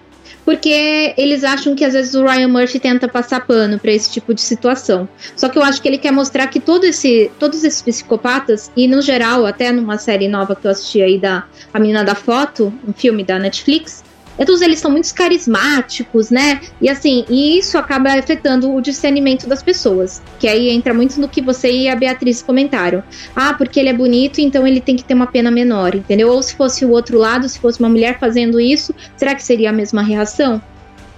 porque 0.46 1.12
eles 1.18 1.42
acham 1.42 1.74
que 1.74 1.84
às 1.84 1.92
vezes 1.92 2.14
o 2.14 2.24
Ryan 2.24 2.46
Murphy 2.46 2.78
tenta 2.78 3.08
passar 3.08 3.44
pano 3.44 3.80
para 3.80 3.90
esse 3.90 4.08
tipo 4.08 4.32
de 4.32 4.40
situação. 4.40 5.08
Só 5.34 5.48
que 5.48 5.58
eu 5.58 5.62
acho 5.62 5.82
que 5.82 5.88
ele 5.88 5.98
quer 5.98 6.12
mostrar 6.12 6.46
que 6.46 6.60
todo 6.60 6.84
esse, 6.84 7.32
todos 7.36 7.64
esses 7.64 7.82
psicopatas, 7.82 8.70
e 8.76 8.86
no 8.86 9.02
geral, 9.02 9.44
até 9.44 9.72
numa 9.72 9.98
série 9.98 10.28
nova 10.28 10.54
que 10.54 10.64
eu 10.64 10.70
assisti 10.70 11.02
aí 11.02 11.18
da 11.18 11.44
A 11.74 11.80
Menina 11.80 12.04
da 12.04 12.14
Foto, 12.14 12.72
um 12.86 12.92
filme 12.92 13.24
da 13.24 13.40
Netflix, 13.40 14.04
todos 14.44 14.60
eles 14.60 14.78
são 14.78 14.90
muito 14.90 15.12
carismáticos, 15.14 16.30
né? 16.30 16.60
E 16.80 16.88
assim, 16.88 17.24
e 17.28 17.58
isso 17.58 17.78
acaba 17.78 18.12
afetando 18.12 18.74
o 18.74 18.80
discernimento 18.80 19.48
das 19.48 19.62
pessoas. 19.62 20.22
Que 20.38 20.48
aí 20.48 20.68
entra 20.70 20.92
muito 20.92 21.20
no 21.20 21.28
que 21.28 21.40
você 21.40 21.70
e 21.70 21.88
a 21.88 21.96
Beatriz 21.96 22.42
comentaram. 22.42 23.02
Ah, 23.34 23.54
porque 23.54 23.80
ele 23.80 23.88
é 23.88 23.94
bonito, 23.94 24.40
então 24.40 24.66
ele 24.66 24.80
tem 24.80 24.96
que 24.96 25.04
ter 25.04 25.14
uma 25.14 25.26
pena 25.26 25.50
menor, 25.50 25.94
entendeu? 25.94 26.28
Ou 26.28 26.42
se 26.42 26.54
fosse 26.54 26.84
o 26.84 26.90
outro 26.90 27.18
lado, 27.18 27.48
se 27.48 27.58
fosse 27.58 27.80
uma 27.80 27.88
mulher 27.88 28.18
fazendo 28.18 28.60
isso, 28.60 28.94
será 29.16 29.34
que 29.34 29.42
seria 29.42 29.70
a 29.70 29.72
mesma 29.72 30.02
reação? 30.02 30.60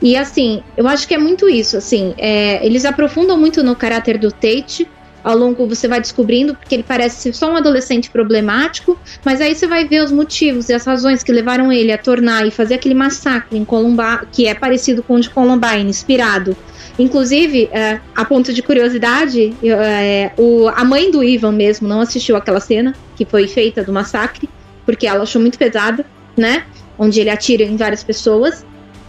E 0.00 0.16
assim, 0.16 0.62
eu 0.76 0.86
acho 0.86 1.08
que 1.08 1.14
é 1.14 1.18
muito 1.18 1.48
isso, 1.48 1.76
assim, 1.76 2.14
é, 2.18 2.64
eles 2.64 2.84
aprofundam 2.84 3.36
muito 3.36 3.64
no 3.64 3.74
caráter 3.74 4.16
do 4.16 4.30
Tate, 4.30 4.86
ao 5.22 5.36
longo 5.36 5.66
você 5.66 5.88
vai 5.88 6.00
descobrindo, 6.00 6.54
porque 6.54 6.74
ele 6.74 6.82
parece 6.82 7.20
ser 7.22 7.34
só 7.34 7.52
um 7.52 7.56
adolescente 7.56 8.10
problemático, 8.10 8.98
mas 9.24 9.40
aí 9.40 9.54
você 9.54 9.66
vai 9.66 9.86
ver 9.86 10.02
os 10.02 10.12
motivos 10.12 10.68
e 10.68 10.74
as 10.74 10.84
razões 10.84 11.22
que 11.22 11.32
levaram 11.32 11.72
ele 11.72 11.92
a 11.92 11.98
tornar 11.98 12.46
e 12.46 12.50
fazer 12.50 12.74
aquele 12.74 12.94
massacre 12.94 13.58
em 13.58 13.64
Columbine, 13.64 14.20
que 14.32 14.46
é 14.46 14.54
parecido 14.54 15.02
com 15.02 15.14
o 15.14 15.20
de 15.20 15.30
Columbine, 15.30 15.88
inspirado. 15.88 16.56
Inclusive, 16.98 17.68
é, 17.70 18.00
a 18.14 18.24
ponto 18.24 18.52
de 18.52 18.60
curiosidade, 18.60 19.54
é, 19.62 20.32
o, 20.36 20.68
a 20.68 20.84
mãe 20.84 21.10
do 21.10 21.22
Ivan 21.22 21.52
mesmo 21.52 21.86
não 21.86 22.00
assistiu 22.00 22.34
aquela 22.34 22.58
cena 22.58 22.94
que 23.14 23.24
foi 23.24 23.46
feita 23.46 23.84
do 23.84 23.92
massacre, 23.92 24.48
porque 24.84 25.06
ela 25.06 25.22
achou 25.22 25.40
muito 25.40 25.58
pesada, 25.58 26.04
né? 26.36 26.64
Onde 26.98 27.20
ele 27.20 27.30
atira 27.30 27.62
em 27.62 27.76
várias 27.76 28.02
pessoas. 28.02 28.64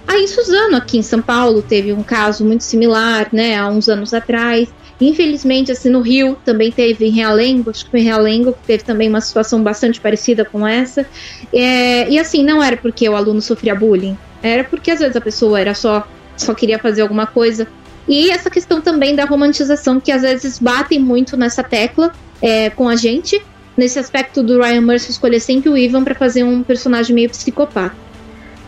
Aí 0.08 0.28
Suzano, 0.28 0.76
aqui 0.76 0.98
em 0.98 1.02
São 1.02 1.22
Paulo, 1.22 1.62
teve 1.62 1.94
um 1.94 2.04
caso 2.04 2.46
muito 2.46 2.64
similar, 2.64 3.30
né? 3.32 3.58
Há 3.58 3.68
uns 3.68 3.88
anos 3.88 4.14
atrás. 4.14 4.68
Infelizmente, 5.02 5.72
assim, 5.72 5.90
no 5.90 6.02
Rio 6.02 6.38
também 6.44 6.72
teve 6.72 7.06
em 7.06 7.12
Realengo, 7.12 7.70
acho 7.70 7.86
que 7.86 7.92
foi 7.92 8.02
em 8.02 8.04
Realengo, 8.04 8.52
que 8.52 8.68
teve 8.68 8.84
também 8.84 9.08
uma 9.08 9.22
situação 9.22 9.64
bastante 9.64 10.00
parecida 10.02 10.44
com 10.44 10.68
essa. 10.68 11.06
É, 11.54 12.10
e 12.10 12.20
assim, 12.20 12.44
não 12.44 12.62
era 12.62 12.76
porque 12.76 13.08
o 13.08 13.16
aluno 13.16 13.42
sofria 13.42 13.74
bullying, 13.74 14.18
era 14.44 14.64
porque 14.64 14.92
às 14.92 15.00
vezes 15.00 15.16
a 15.16 15.22
pessoa 15.22 15.60
era 15.60 15.74
só, 15.74 16.06
só 16.36 16.54
queria 16.54 16.78
fazer 16.78 17.02
alguma 17.02 17.26
coisa. 17.26 17.68
E 18.08 18.30
essa 18.30 18.50
questão 18.50 18.82
também 18.82 19.16
da 19.16 19.24
romantização, 19.24 20.00
que 20.00 20.12
às 20.12 20.24
vezes 20.24 20.60
batem 20.60 21.00
muito 21.00 21.38
nessa 21.38 21.64
tecla 21.64 22.12
é, 22.42 22.70
com 22.70 22.90
a 22.90 22.96
gente, 22.96 23.42
nesse 23.78 24.00
aspecto 24.00 24.44
do 24.44 24.60
Ryan 24.60 24.82
Murphy 24.82 25.12
escolher 25.12 25.40
sempre 25.40 25.70
o 25.70 25.78
Ivan 25.78 26.04
para 26.04 26.16
fazer 26.16 26.44
um 26.44 26.62
personagem 26.62 27.16
meio 27.16 27.30
psicopata. 27.30 28.09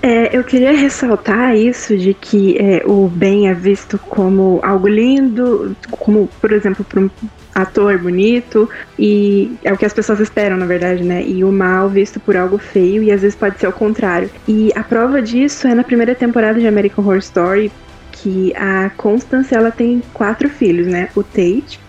É, 0.04 0.36
eu 0.36 0.44
queria 0.44 0.72
ressaltar 0.72 1.56
isso 1.56 1.96
de 1.96 2.14
que 2.14 2.58
é, 2.58 2.82
o 2.88 3.08
bem 3.08 3.50
é 3.50 3.54
visto 3.54 4.00
como 4.00 4.60
algo 4.64 4.88
lindo, 4.88 5.76
como, 5.92 6.28
por 6.40 6.52
exemplo, 6.52 6.84
para 6.84 7.02
um 7.02 7.10
ator 7.54 8.00
bonito 8.00 8.68
e 8.98 9.56
é 9.64 9.72
o 9.72 9.78
que 9.78 9.86
as 9.86 9.94
pessoas 9.94 10.20
esperam, 10.20 10.58
na 10.58 10.66
verdade, 10.66 11.04
né? 11.04 11.24
E 11.24 11.44
o 11.44 11.52
mal 11.52 11.88
visto 11.88 12.20
por 12.20 12.36
algo 12.36 12.58
feio 12.58 13.04
e 13.04 13.12
às 13.12 13.22
vezes 13.22 13.36
pode 13.36 13.60
ser 13.60 13.68
o 13.68 13.72
contrário. 13.72 14.30
E 14.48 14.72
a 14.76 14.84
prova 14.84 15.22
disso 15.22 15.68
é 15.68 15.76
na 15.76 15.84
primeira 15.84 16.16
temporada 16.16 16.60
de 16.60 16.68
American 16.68 17.06
Horror 17.06 17.18
Story 17.18 17.72
que 18.12 18.54
a 18.56 18.90
Constance 18.98 19.54
ela 19.54 19.70
tem 19.70 20.02
quatro 20.14 20.50
filhos, 20.50 20.88
né? 20.88 21.10
O 21.16 21.24
Tate, 21.24 21.80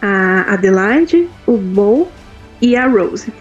a 0.00 0.54
Adelaide, 0.54 1.28
o 1.46 1.58
Bo 1.58 2.08
e 2.60 2.74
a 2.74 2.86
Rose. 2.86 3.32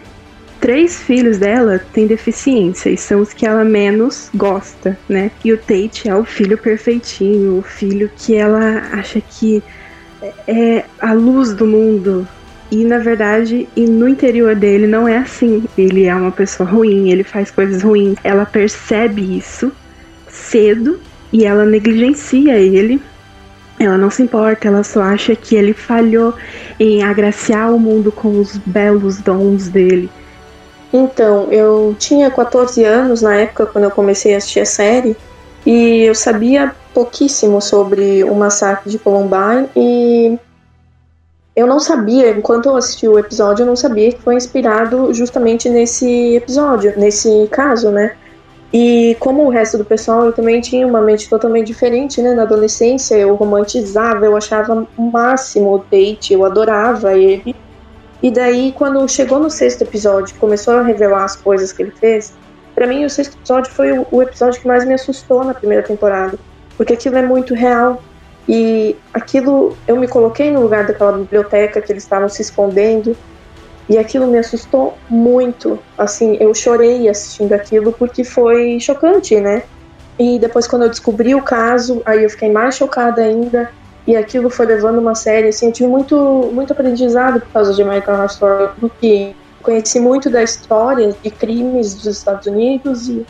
Três 0.63 1.01
filhos 1.01 1.39
dela 1.39 1.77
têm 1.91 2.07
deficiência 2.07 2.89
e 2.89 2.95
são 2.95 3.19
os 3.19 3.33
que 3.33 3.45
ela 3.45 3.65
menos 3.65 4.29
gosta, 4.33 4.97
né? 5.09 5.29
E 5.43 5.51
o 5.51 5.57
Tate 5.57 6.07
é 6.07 6.15
o 6.15 6.23
filho 6.23 6.57
perfeitinho, 6.57 7.57
o 7.57 7.61
filho 7.61 8.09
que 8.15 8.33
ela 8.33 8.81
acha 8.93 9.19
que 9.19 9.61
é 10.47 10.85
a 11.01 11.11
luz 11.11 11.53
do 11.53 11.67
mundo. 11.67 12.25
E 12.71 12.85
na 12.85 12.97
verdade, 12.97 13.67
e 13.75 13.85
no 13.85 14.07
interior 14.07 14.55
dele 14.55 14.87
não 14.87 15.05
é 15.05 15.17
assim. 15.17 15.65
Ele 15.77 16.05
é 16.05 16.15
uma 16.15 16.31
pessoa 16.31 16.69
ruim, 16.69 17.11
ele 17.11 17.25
faz 17.25 17.51
coisas 17.51 17.83
ruins. 17.83 18.15
Ela 18.23 18.45
percebe 18.45 19.37
isso 19.37 19.69
cedo 20.29 20.97
e 21.33 21.43
ela 21.43 21.65
negligencia 21.65 22.57
ele. 22.57 23.01
Ela 23.77 23.97
não 23.97 24.09
se 24.09 24.23
importa, 24.23 24.69
ela 24.69 24.81
só 24.81 25.01
acha 25.01 25.35
que 25.35 25.57
ele 25.57 25.73
falhou 25.73 26.33
em 26.79 27.03
agraciar 27.03 27.69
o 27.69 27.77
mundo 27.77 28.13
com 28.13 28.39
os 28.39 28.55
belos 28.55 29.17
dons 29.17 29.67
dele. 29.67 30.09
Então, 30.93 31.51
eu 31.51 31.95
tinha 31.97 32.29
14 32.29 32.83
anos 32.83 33.23
na 33.23 33.35
época 33.35 33.65
quando 33.65 33.85
eu 33.85 33.91
comecei 33.91 34.35
a 34.35 34.37
assistir 34.37 34.59
a 34.59 34.65
série 34.65 35.17
e 35.65 36.03
eu 36.03 36.13
sabia 36.13 36.71
pouquíssimo 36.93 37.59
sobre 37.59 38.23
o 38.23 38.35
massacre 38.35 38.91
de 38.91 38.99
Columbine 38.99 39.67
e 39.75 40.37
eu 41.55 41.65
não 41.65 41.79
sabia, 41.79 42.29
enquanto 42.31 42.67
eu 42.67 42.75
assisti 42.75 43.07
o 43.07 43.17
episódio, 43.17 43.63
eu 43.63 43.67
não 43.67 43.75
sabia 43.75 44.11
que 44.11 44.21
foi 44.21 44.35
inspirado 44.35 45.11
justamente 45.13 45.67
nesse 45.67 46.35
episódio, 46.35 46.93
nesse 46.97 47.47
caso, 47.51 47.89
né? 47.89 48.15
E 48.71 49.15
como 49.19 49.45
o 49.45 49.49
resto 49.49 49.77
do 49.77 49.85
pessoal, 49.85 50.25
eu 50.25 50.33
também 50.33 50.59
tinha 50.59 50.85
uma 50.87 50.99
mente 50.99 51.29
totalmente 51.29 51.67
diferente, 51.67 52.21
né? 52.23 52.33
Na 52.33 52.41
adolescência, 52.41 53.15
eu 53.15 53.35
romantizava, 53.35 54.25
eu 54.25 54.35
achava 54.35 54.87
o 54.97 55.01
máximo 55.11 55.75
o 55.75 55.79
Tate, 55.79 56.33
eu 56.33 56.43
adorava 56.43 57.15
ele. 57.15 57.55
E 58.23 58.31
daí, 58.31 58.71
quando 58.71 59.07
chegou 59.07 59.39
no 59.39 59.51
sexto 59.51 59.83
episódio, 59.83 60.33
começou 60.39 60.75
a 60.75 60.81
revelar 60.81 61.25
as 61.25 61.35
coisas 61.35 61.71
que 61.71 61.83
ele 61.83 61.91
fez, 61.91 62.33
para 62.73 62.87
mim 62.87 63.05
o 63.05 63.09
sexto 63.09 63.37
episódio 63.37 63.71
foi 63.71 63.99
o, 63.99 64.07
o 64.09 64.23
episódio 64.23 64.59
que 64.59 64.67
mais 64.67 64.83
me 64.83 64.95
assustou 64.95 65.43
na 65.43 65.53
primeira 65.53 65.83
temporada 65.83 66.39
porque 66.77 66.93
aquilo 66.93 67.17
é 67.17 67.21
muito 67.21 67.53
real. 67.53 68.01
E 68.47 68.95
aquilo, 69.13 69.77
eu 69.87 69.95
me 69.95 70.07
coloquei 70.07 70.51
no 70.51 70.61
lugar 70.61 70.85
daquela 70.85 71.13
biblioteca 71.13 71.81
que 71.81 71.91
eles 71.91 72.03
estavam 72.03 72.27
se 72.27 72.41
escondendo, 72.41 73.15
e 73.87 73.97
aquilo 73.97 74.27
me 74.27 74.37
assustou 74.37 74.97
muito. 75.09 75.79
Assim, 75.97 76.37
eu 76.39 76.53
chorei 76.53 77.07
assistindo 77.07 77.53
aquilo 77.53 77.93
porque 77.93 78.23
foi 78.23 78.79
chocante, 78.79 79.39
né? 79.39 79.63
E 80.19 80.37
depois, 80.39 80.67
quando 80.67 80.83
eu 80.83 80.89
descobri 80.89 81.33
o 81.33 81.41
caso, 81.41 82.01
aí 82.05 82.23
eu 82.23 82.29
fiquei 82.29 82.51
mais 82.51 82.75
chocada 82.75 83.21
ainda. 83.21 83.71
E 84.05 84.15
aquilo 84.15 84.49
foi 84.49 84.65
levando 84.65 84.99
uma 84.99 85.15
série, 85.15 85.47
assim, 85.47 85.67
eu 85.67 85.71
tive 85.71 85.89
muito, 85.89 86.15
muito 86.51 86.73
aprendizado 86.73 87.39
por 87.39 87.49
causa 87.51 87.73
de 87.73 87.81
American 87.81 88.15
Horror 88.15 88.25
Story, 88.25 88.69
porque 88.79 89.33
conheci 89.61 89.99
muito 89.99 90.29
da 90.29 90.43
história 90.43 91.15
de 91.23 91.31
crimes 91.31 91.93
dos 91.93 92.17
Estados 92.17 92.47
Unidos 92.47 93.07
e 93.07 93.25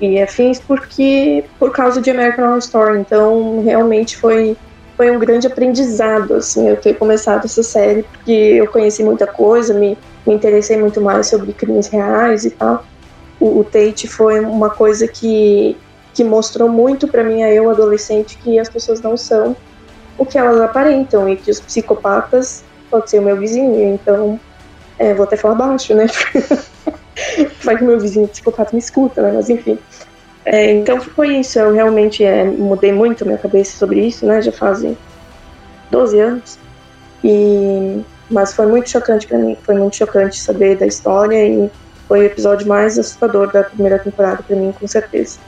e 0.00 0.20
afins 0.20 0.58
porque 0.58 1.44
por 1.58 1.72
causa 1.72 2.00
de 2.00 2.10
American 2.10 2.46
Horror 2.46 2.58
Story. 2.58 2.98
Então, 2.98 3.62
realmente 3.62 4.16
foi 4.16 4.56
foi 4.96 5.10
um 5.10 5.18
grande 5.18 5.46
aprendizado 5.46 6.34
assim 6.34 6.70
eu 6.70 6.76
ter 6.76 6.94
começado 6.94 7.44
essa 7.44 7.62
série 7.62 8.02
porque 8.02 8.32
eu 8.32 8.66
conheci 8.66 9.04
muita 9.04 9.26
coisa, 9.26 9.74
me, 9.74 9.96
me 10.26 10.32
interessei 10.32 10.78
muito 10.78 11.02
mais 11.02 11.26
sobre 11.26 11.52
crimes 11.52 11.86
reais 11.88 12.46
e 12.46 12.50
tal. 12.50 12.84
O, 13.38 13.60
o 13.60 13.64
Tate 13.64 14.08
foi 14.08 14.40
uma 14.40 14.70
coisa 14.70 15.06
que 15.06 15.76
que 16.14 16.24
mostrou 16.24 16.68
muito 16.68 17.06
para 17.06 17.22
mim 17.22 17.42
a 17.42 17.52
eu 17.52 17.68
adolescente 17.68 18.38
que 18.38 18.58
as 18.58 18.70
pessoas 18.70 19.02
não 19.02 19.18
são 19.18 19.54
o 20.18 20.24
que 20.24 20.38
elas 20.38 20.60
aparentam 20.60 21.28
e 21.28 21.36
que 21.36 21.50
os 21.50 21.60
psicopatas 21.60 22.64
pode 22.90 23.10
ser 23.10 23.18
o 23.18 23.22
meu 23.22 23.36
vizinho. 23.36 23.94
Então, 23.94 24.40
é, 24.98 25.14
vou 25.14 25.24
até 25.24 25.36
falar 25.36 25.54
baixo, 25.54 25.94
né? 25.94 26.06
Vai 27.62 27.76
que 27.76 27.84
meu 27.84 27.98
vizinho 27.98 28.28
psicopata 28.28 28.70
me 28.72 28.78
escuta, 28.78 29.22
né? 29.22 29.32
Mas 29.34 29.50
enfim. 29.50 29.78
É, 30.44 30.72
então 30.72 31.00
foi 31.00 31.38
isso, 31.38 31.58
eu 31.58 31.72
realmente 31.72 32.22
é, 32.22 32.44
mudei 32.44 32.92
muito 32.92 33.26
minha 33.26 33.38
cabeça 33.38 33.76
sobre 33.76 34.06
isso, 34.06 34.24
né? 34.24 34.40
Já 34.40 34.52
fazem 34.52 34.96
12 35.90 36.20
anos. 36.20 36.58
E, 37.24 38.02
mas 38.30 38.52
foi 38.52 38.66
muito 38.66 38.88
chocante 38.88 39.26
para 39.26 39.38
mim, 39.38 39.56
foi 39.62 39.74
muito 39.74 39.96
chocante 39.96 40.40
saber 40.40 40.76
da 40.76 40.86
história 40.86 41.44
e 41.46 41.70
foi 42.06 42.20
o 42.20 42.22
episódio 42.22 42.68
mais 42.68 42.98
assustador 42.98 43.50
da 43.50 43.64
primeira 43.64 43.98
temporada 43.98 44.42
para 44.42 44.54
mim, 44.54 44.72
com 44.78 44.86
certeza. 44.86 45.38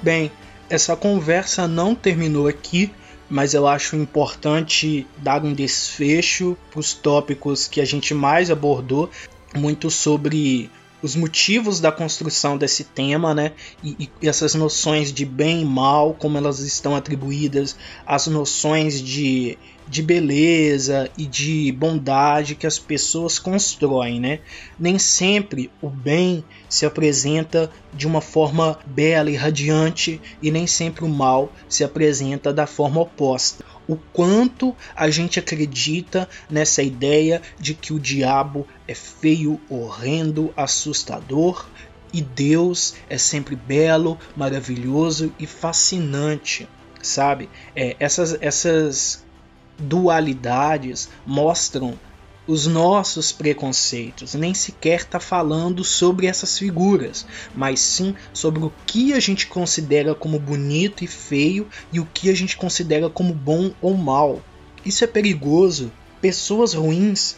Bem, 0.00 0.32
essa 0.70 0.96
conversa 0.96 1.68
não 1.68 1.94
terminou 1.94 2.46
aqui, 2.46 2.94
mas 3.30 3.54
eu 3.54 3.66
acho 3.66 3.94
importante 3.94 5.06
dar 5.18 5.44
um 5.44 5.54
desfecho 5.54 6.56
para 6.70 6.80
os 6.80 6.92
tópicos 6.92 7.68
que 7.68 7.80
a 7.80 7.84
gente 7.84 8.12
mais 8.12 8.50
abordou 8.50 9.08
muito 9.54 9.90
sobre 9.90 10.70
os 11.02 11.16
motivos 11.16 11.80
da 11.80 11.90
construção 11.90 12.58
desse 12.58 12.84
tema, 12.84 13.34
né? 13.34 13.52
E, 13.82 14.10
e, 14.20 14.28
essas 14.28 14.54
noções 14.54 15.12
de 15.12 15.24
bem 15.24 15.62
e 15.62 15.64
mal, 15.64 16.14
como 16.14 16.36
elas 16.36 16.58
estão 16.60 16.94
atribuídas, 16.94 17.76
as 18.06 18.26
noções 18.26 19.00
de, 19.00 19.56
de 19.90 20.02
beleza 20.02 21.10
e 21.18 21.26
de 21.26 21.72
bondade 21.72 22.54
que 22.54 22.66
as 22.66 22.78
pessoas 22.78 23.38
constroem, 23.38 24.20
né? 24.20 24.38
Nem 24.78 24.98
sempre 24.98 25.70
o 25.82 25.90
bem 25.90 26.44
se 26.68 26.86
apresenta 26.86 27.70
de 27.92 28.06
uma 28.06 28.20
forma 28.20 28.78
bela 28.86 29.30
e 29.30 29.34
radiante 29.34 30.20
e 30.40 30.50
nem 30.50 30.66
sempre 30.66 31.04
o 31.04 31.08
mal 31.08 31.52
se 31.68 31.82
apresenta 31.82 32.52
da 32.52 32.66
forma 32.66 33.00
oposta 33.00 33.64
o 33.90 33.96
quanto 34.12 34.76
a 34.94 35.10
gente 35.10 35.40
acredita 35.40 36.28
nessa 36.48 36.80
ideia 36.80 37.42
de 37.58 37.74
que 37.74 37.92
o 37.92 37.98
diabo 37.98 38.64
é 38.86 38.94
feio, 38.94 39.60
horrendo, 39.68 40.54
assustador 40.56 41.66
e 42.12 42.22
Deus 42.22 42.94
é 43.08 43.18
sempre 43.18 43.56
belo, 43.56 44.16
maravilhoso 44.36 45.32
e 45.40 45.46
fascinante, 45.46 46.68
sabe? 47.02 47.48
É, 47.74 47.96
essas, 47.98 48.36
essas 48.40 49.24
dualidades 49.80 51.08
mostram 51.26 51.98
os 52.46 52.66
nossos 52.66 53.30
preconceitos, 53.30 54.34
nem 54.34 54.52
sequer 54.52 55.00
está 55.00 55.20
falando 55.20 55.84
sobre 55.84 56.26
essas 56.26 56.58
figuras, 56.58 57.24
mas 57.54 57.78
sim 57.78 58.14
sobre 58.32 58.64
o 58.64 58.72
que 58.86 59.12
a 59.12 59.20
gente 59.20 59.46
considera 59.46 60.14
como 60.14 60.38
bonito 60.38 61.04
e 61.04 61.06
feio 61.06 61.68
e 61.92 62.00
o 62.00 62.08
que 62.12 62.28
a 62.28 62.34
gente 62.34 62.56
considera 62.56 63.08
como 63.08 63.32
bom 63.32 63.70
ou 63.80 63.96
mal. 63.96 64.42
Isso 64.84 65.04
é 65.04 65.06
perigoso. 65.06 65.92
Pessoas 66.20 66.74
ruins 66.74 67.36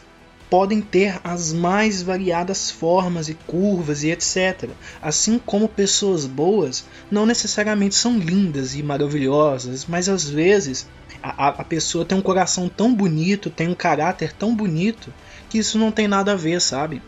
podem 0.49 0.83
ter 0.83 1.19
as 1.25 1.51
mais 1.53 2.03
variadas 2.03 2.71
formas 2.71 3.29
e 3.29 3.35
curvas 3.35 4.03
e 4.03 4.11
etc. 4.11 4.69
Assim 5.01 5.39
como 5.39 5.67
pessoas 5.67 6.27
boas 6.27 6.85
não 7.11 7.25
necessariamente 7.25 7.95
são 7.95 8.19
lindas 8.19 8.75
e 8.75 8.83
maravilhosas, 8.83 9.87
mas 9.87 10.09
às 10.09 10.29
vezes 10.29 10.87
a, 11.23 11.49
a 11.49 11.65
pessoa 11.65 12.05
tem 12.05 12.19
um 12.19 12.23
coração 12.23 12.69
tão 12.69 12.95
bonito, 12.95 13.51
tem 13.51 13.69
um 13.69 13.75
caráter 13.75 14.33
tão 14.33 14.55
bonito, 14.55 15.13
que 15.49 15.59
isso 15.59 15.79
não 15.79 15.93
tem 15.93 16.09
nada 16.09 16.33
a 16.33 16.37
ver, 16.37 16.61
sabe? 16.61 17.01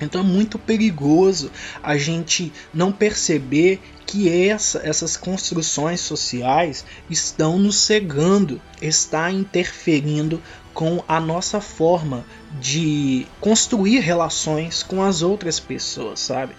Então 0.00 0.20
é 0.20 0.24
muito 0.24 0.58
perigoso 0.58 1.50
a 1.82 1.96
gente 1.96 2.52
não 2.74 2.90
perceber 2.90 3.80
que 4.04 4.28
essa, 4.28 4.80
essas 4.84 5.16
construções 5.16 6.00
sociais 6.00 6.84
estão 7.08 7.58
nos 7.58 7.76
cegando, 7.76 8.60
está 8.80 9.30
interferindo 9.30 10.42
com 10.74 11.04
a 11.06 11.20
nossa 11.20 11.60
forma 11.60 12.24
de 12.60 13.26
construir 13.40 14.00
relações 14.00 14.82
com 14.82 15.02
as 15.02 15.22
outras 15.22 15.60
pessoas, 15.60 16.20
sabe? 16.20 16.54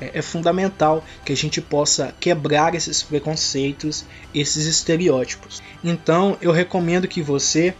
É, 0.00 0.18
é 0.18 0.22
fundamental 0.22 1.04
que 1.24 1.32
a 1.32 1.36
gente 1.36 1.60
possa 1.60 2.14
quebrar 2.20 2.74
esses 2.74 3.02
preconceitos, 3.02 4.04
esses 4.34 4.66
estereótipos. 4.66 5.62
Então 5.82 6.36
eu 6.40 6.52
recomendo 6.52 7.08
que 7.08 7.22
você 7.22 7.74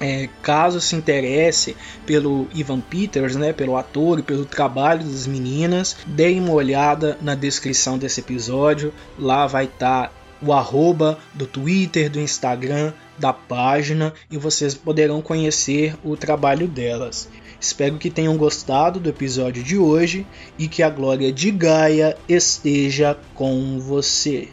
é, 0.00 0.28
caso 0.42 0.80
se 0.80 0.96
interesse 0.96 1.76
pelo 2.04 2.48
Ivan 2.54 2.80
Peters, 2.80 3.36
né, 3.36 3.52
pelo 3.52 3.76
ator 3.76 4.18
e 4.18 4.22
pelo 4.22 4.44
trabalho 4.44 5.04
das 5.04 5.26
meninas, 5.26 5.96
dê 6.06 6.38
uma 6.38 6.52
olhada 6.52 7.16
na 7.22 7.34
descrição 7.34 7.96
desse 7.96 8.20
episódio. 8.20 8.92
Lá 9.18 9.46
vai 9.46 9.64
estar 9.64 10.08
tá 10.08 10.12
o 10.42 10.52
arroba 10.52 11.18
do 11.32 11.46
Twitter, 11.46 12.10
do 12.10 12.20
Instagram, 12.20 12.92
da 13.18 13.32
página 13.32 14.12
e 14.30 14.36
vocês 14.36 14.74
poderão 14.74 15.22
conhecer 15.22 15.96
o 16.04 16.16
trabalho 16.16 16.66
delas. 16.66 17.28
Espero 17.64 17.96
que 17.96 18.10
tenham 18.10 18.36
gostado 18.36 19.00
do 19.00 19.08
episódio 19.08 19.62
de 19.62 19.78
hoje 19.78 20.26
e 20.58 20.68
que 20.68 20.82
a 20.82 20.90
glória 20.90 21.32
de 21.32 21.50
Gaia 21.50 22.14
esteja 22.28 23.18
com 23.34 23.80
você. 23.80 24.50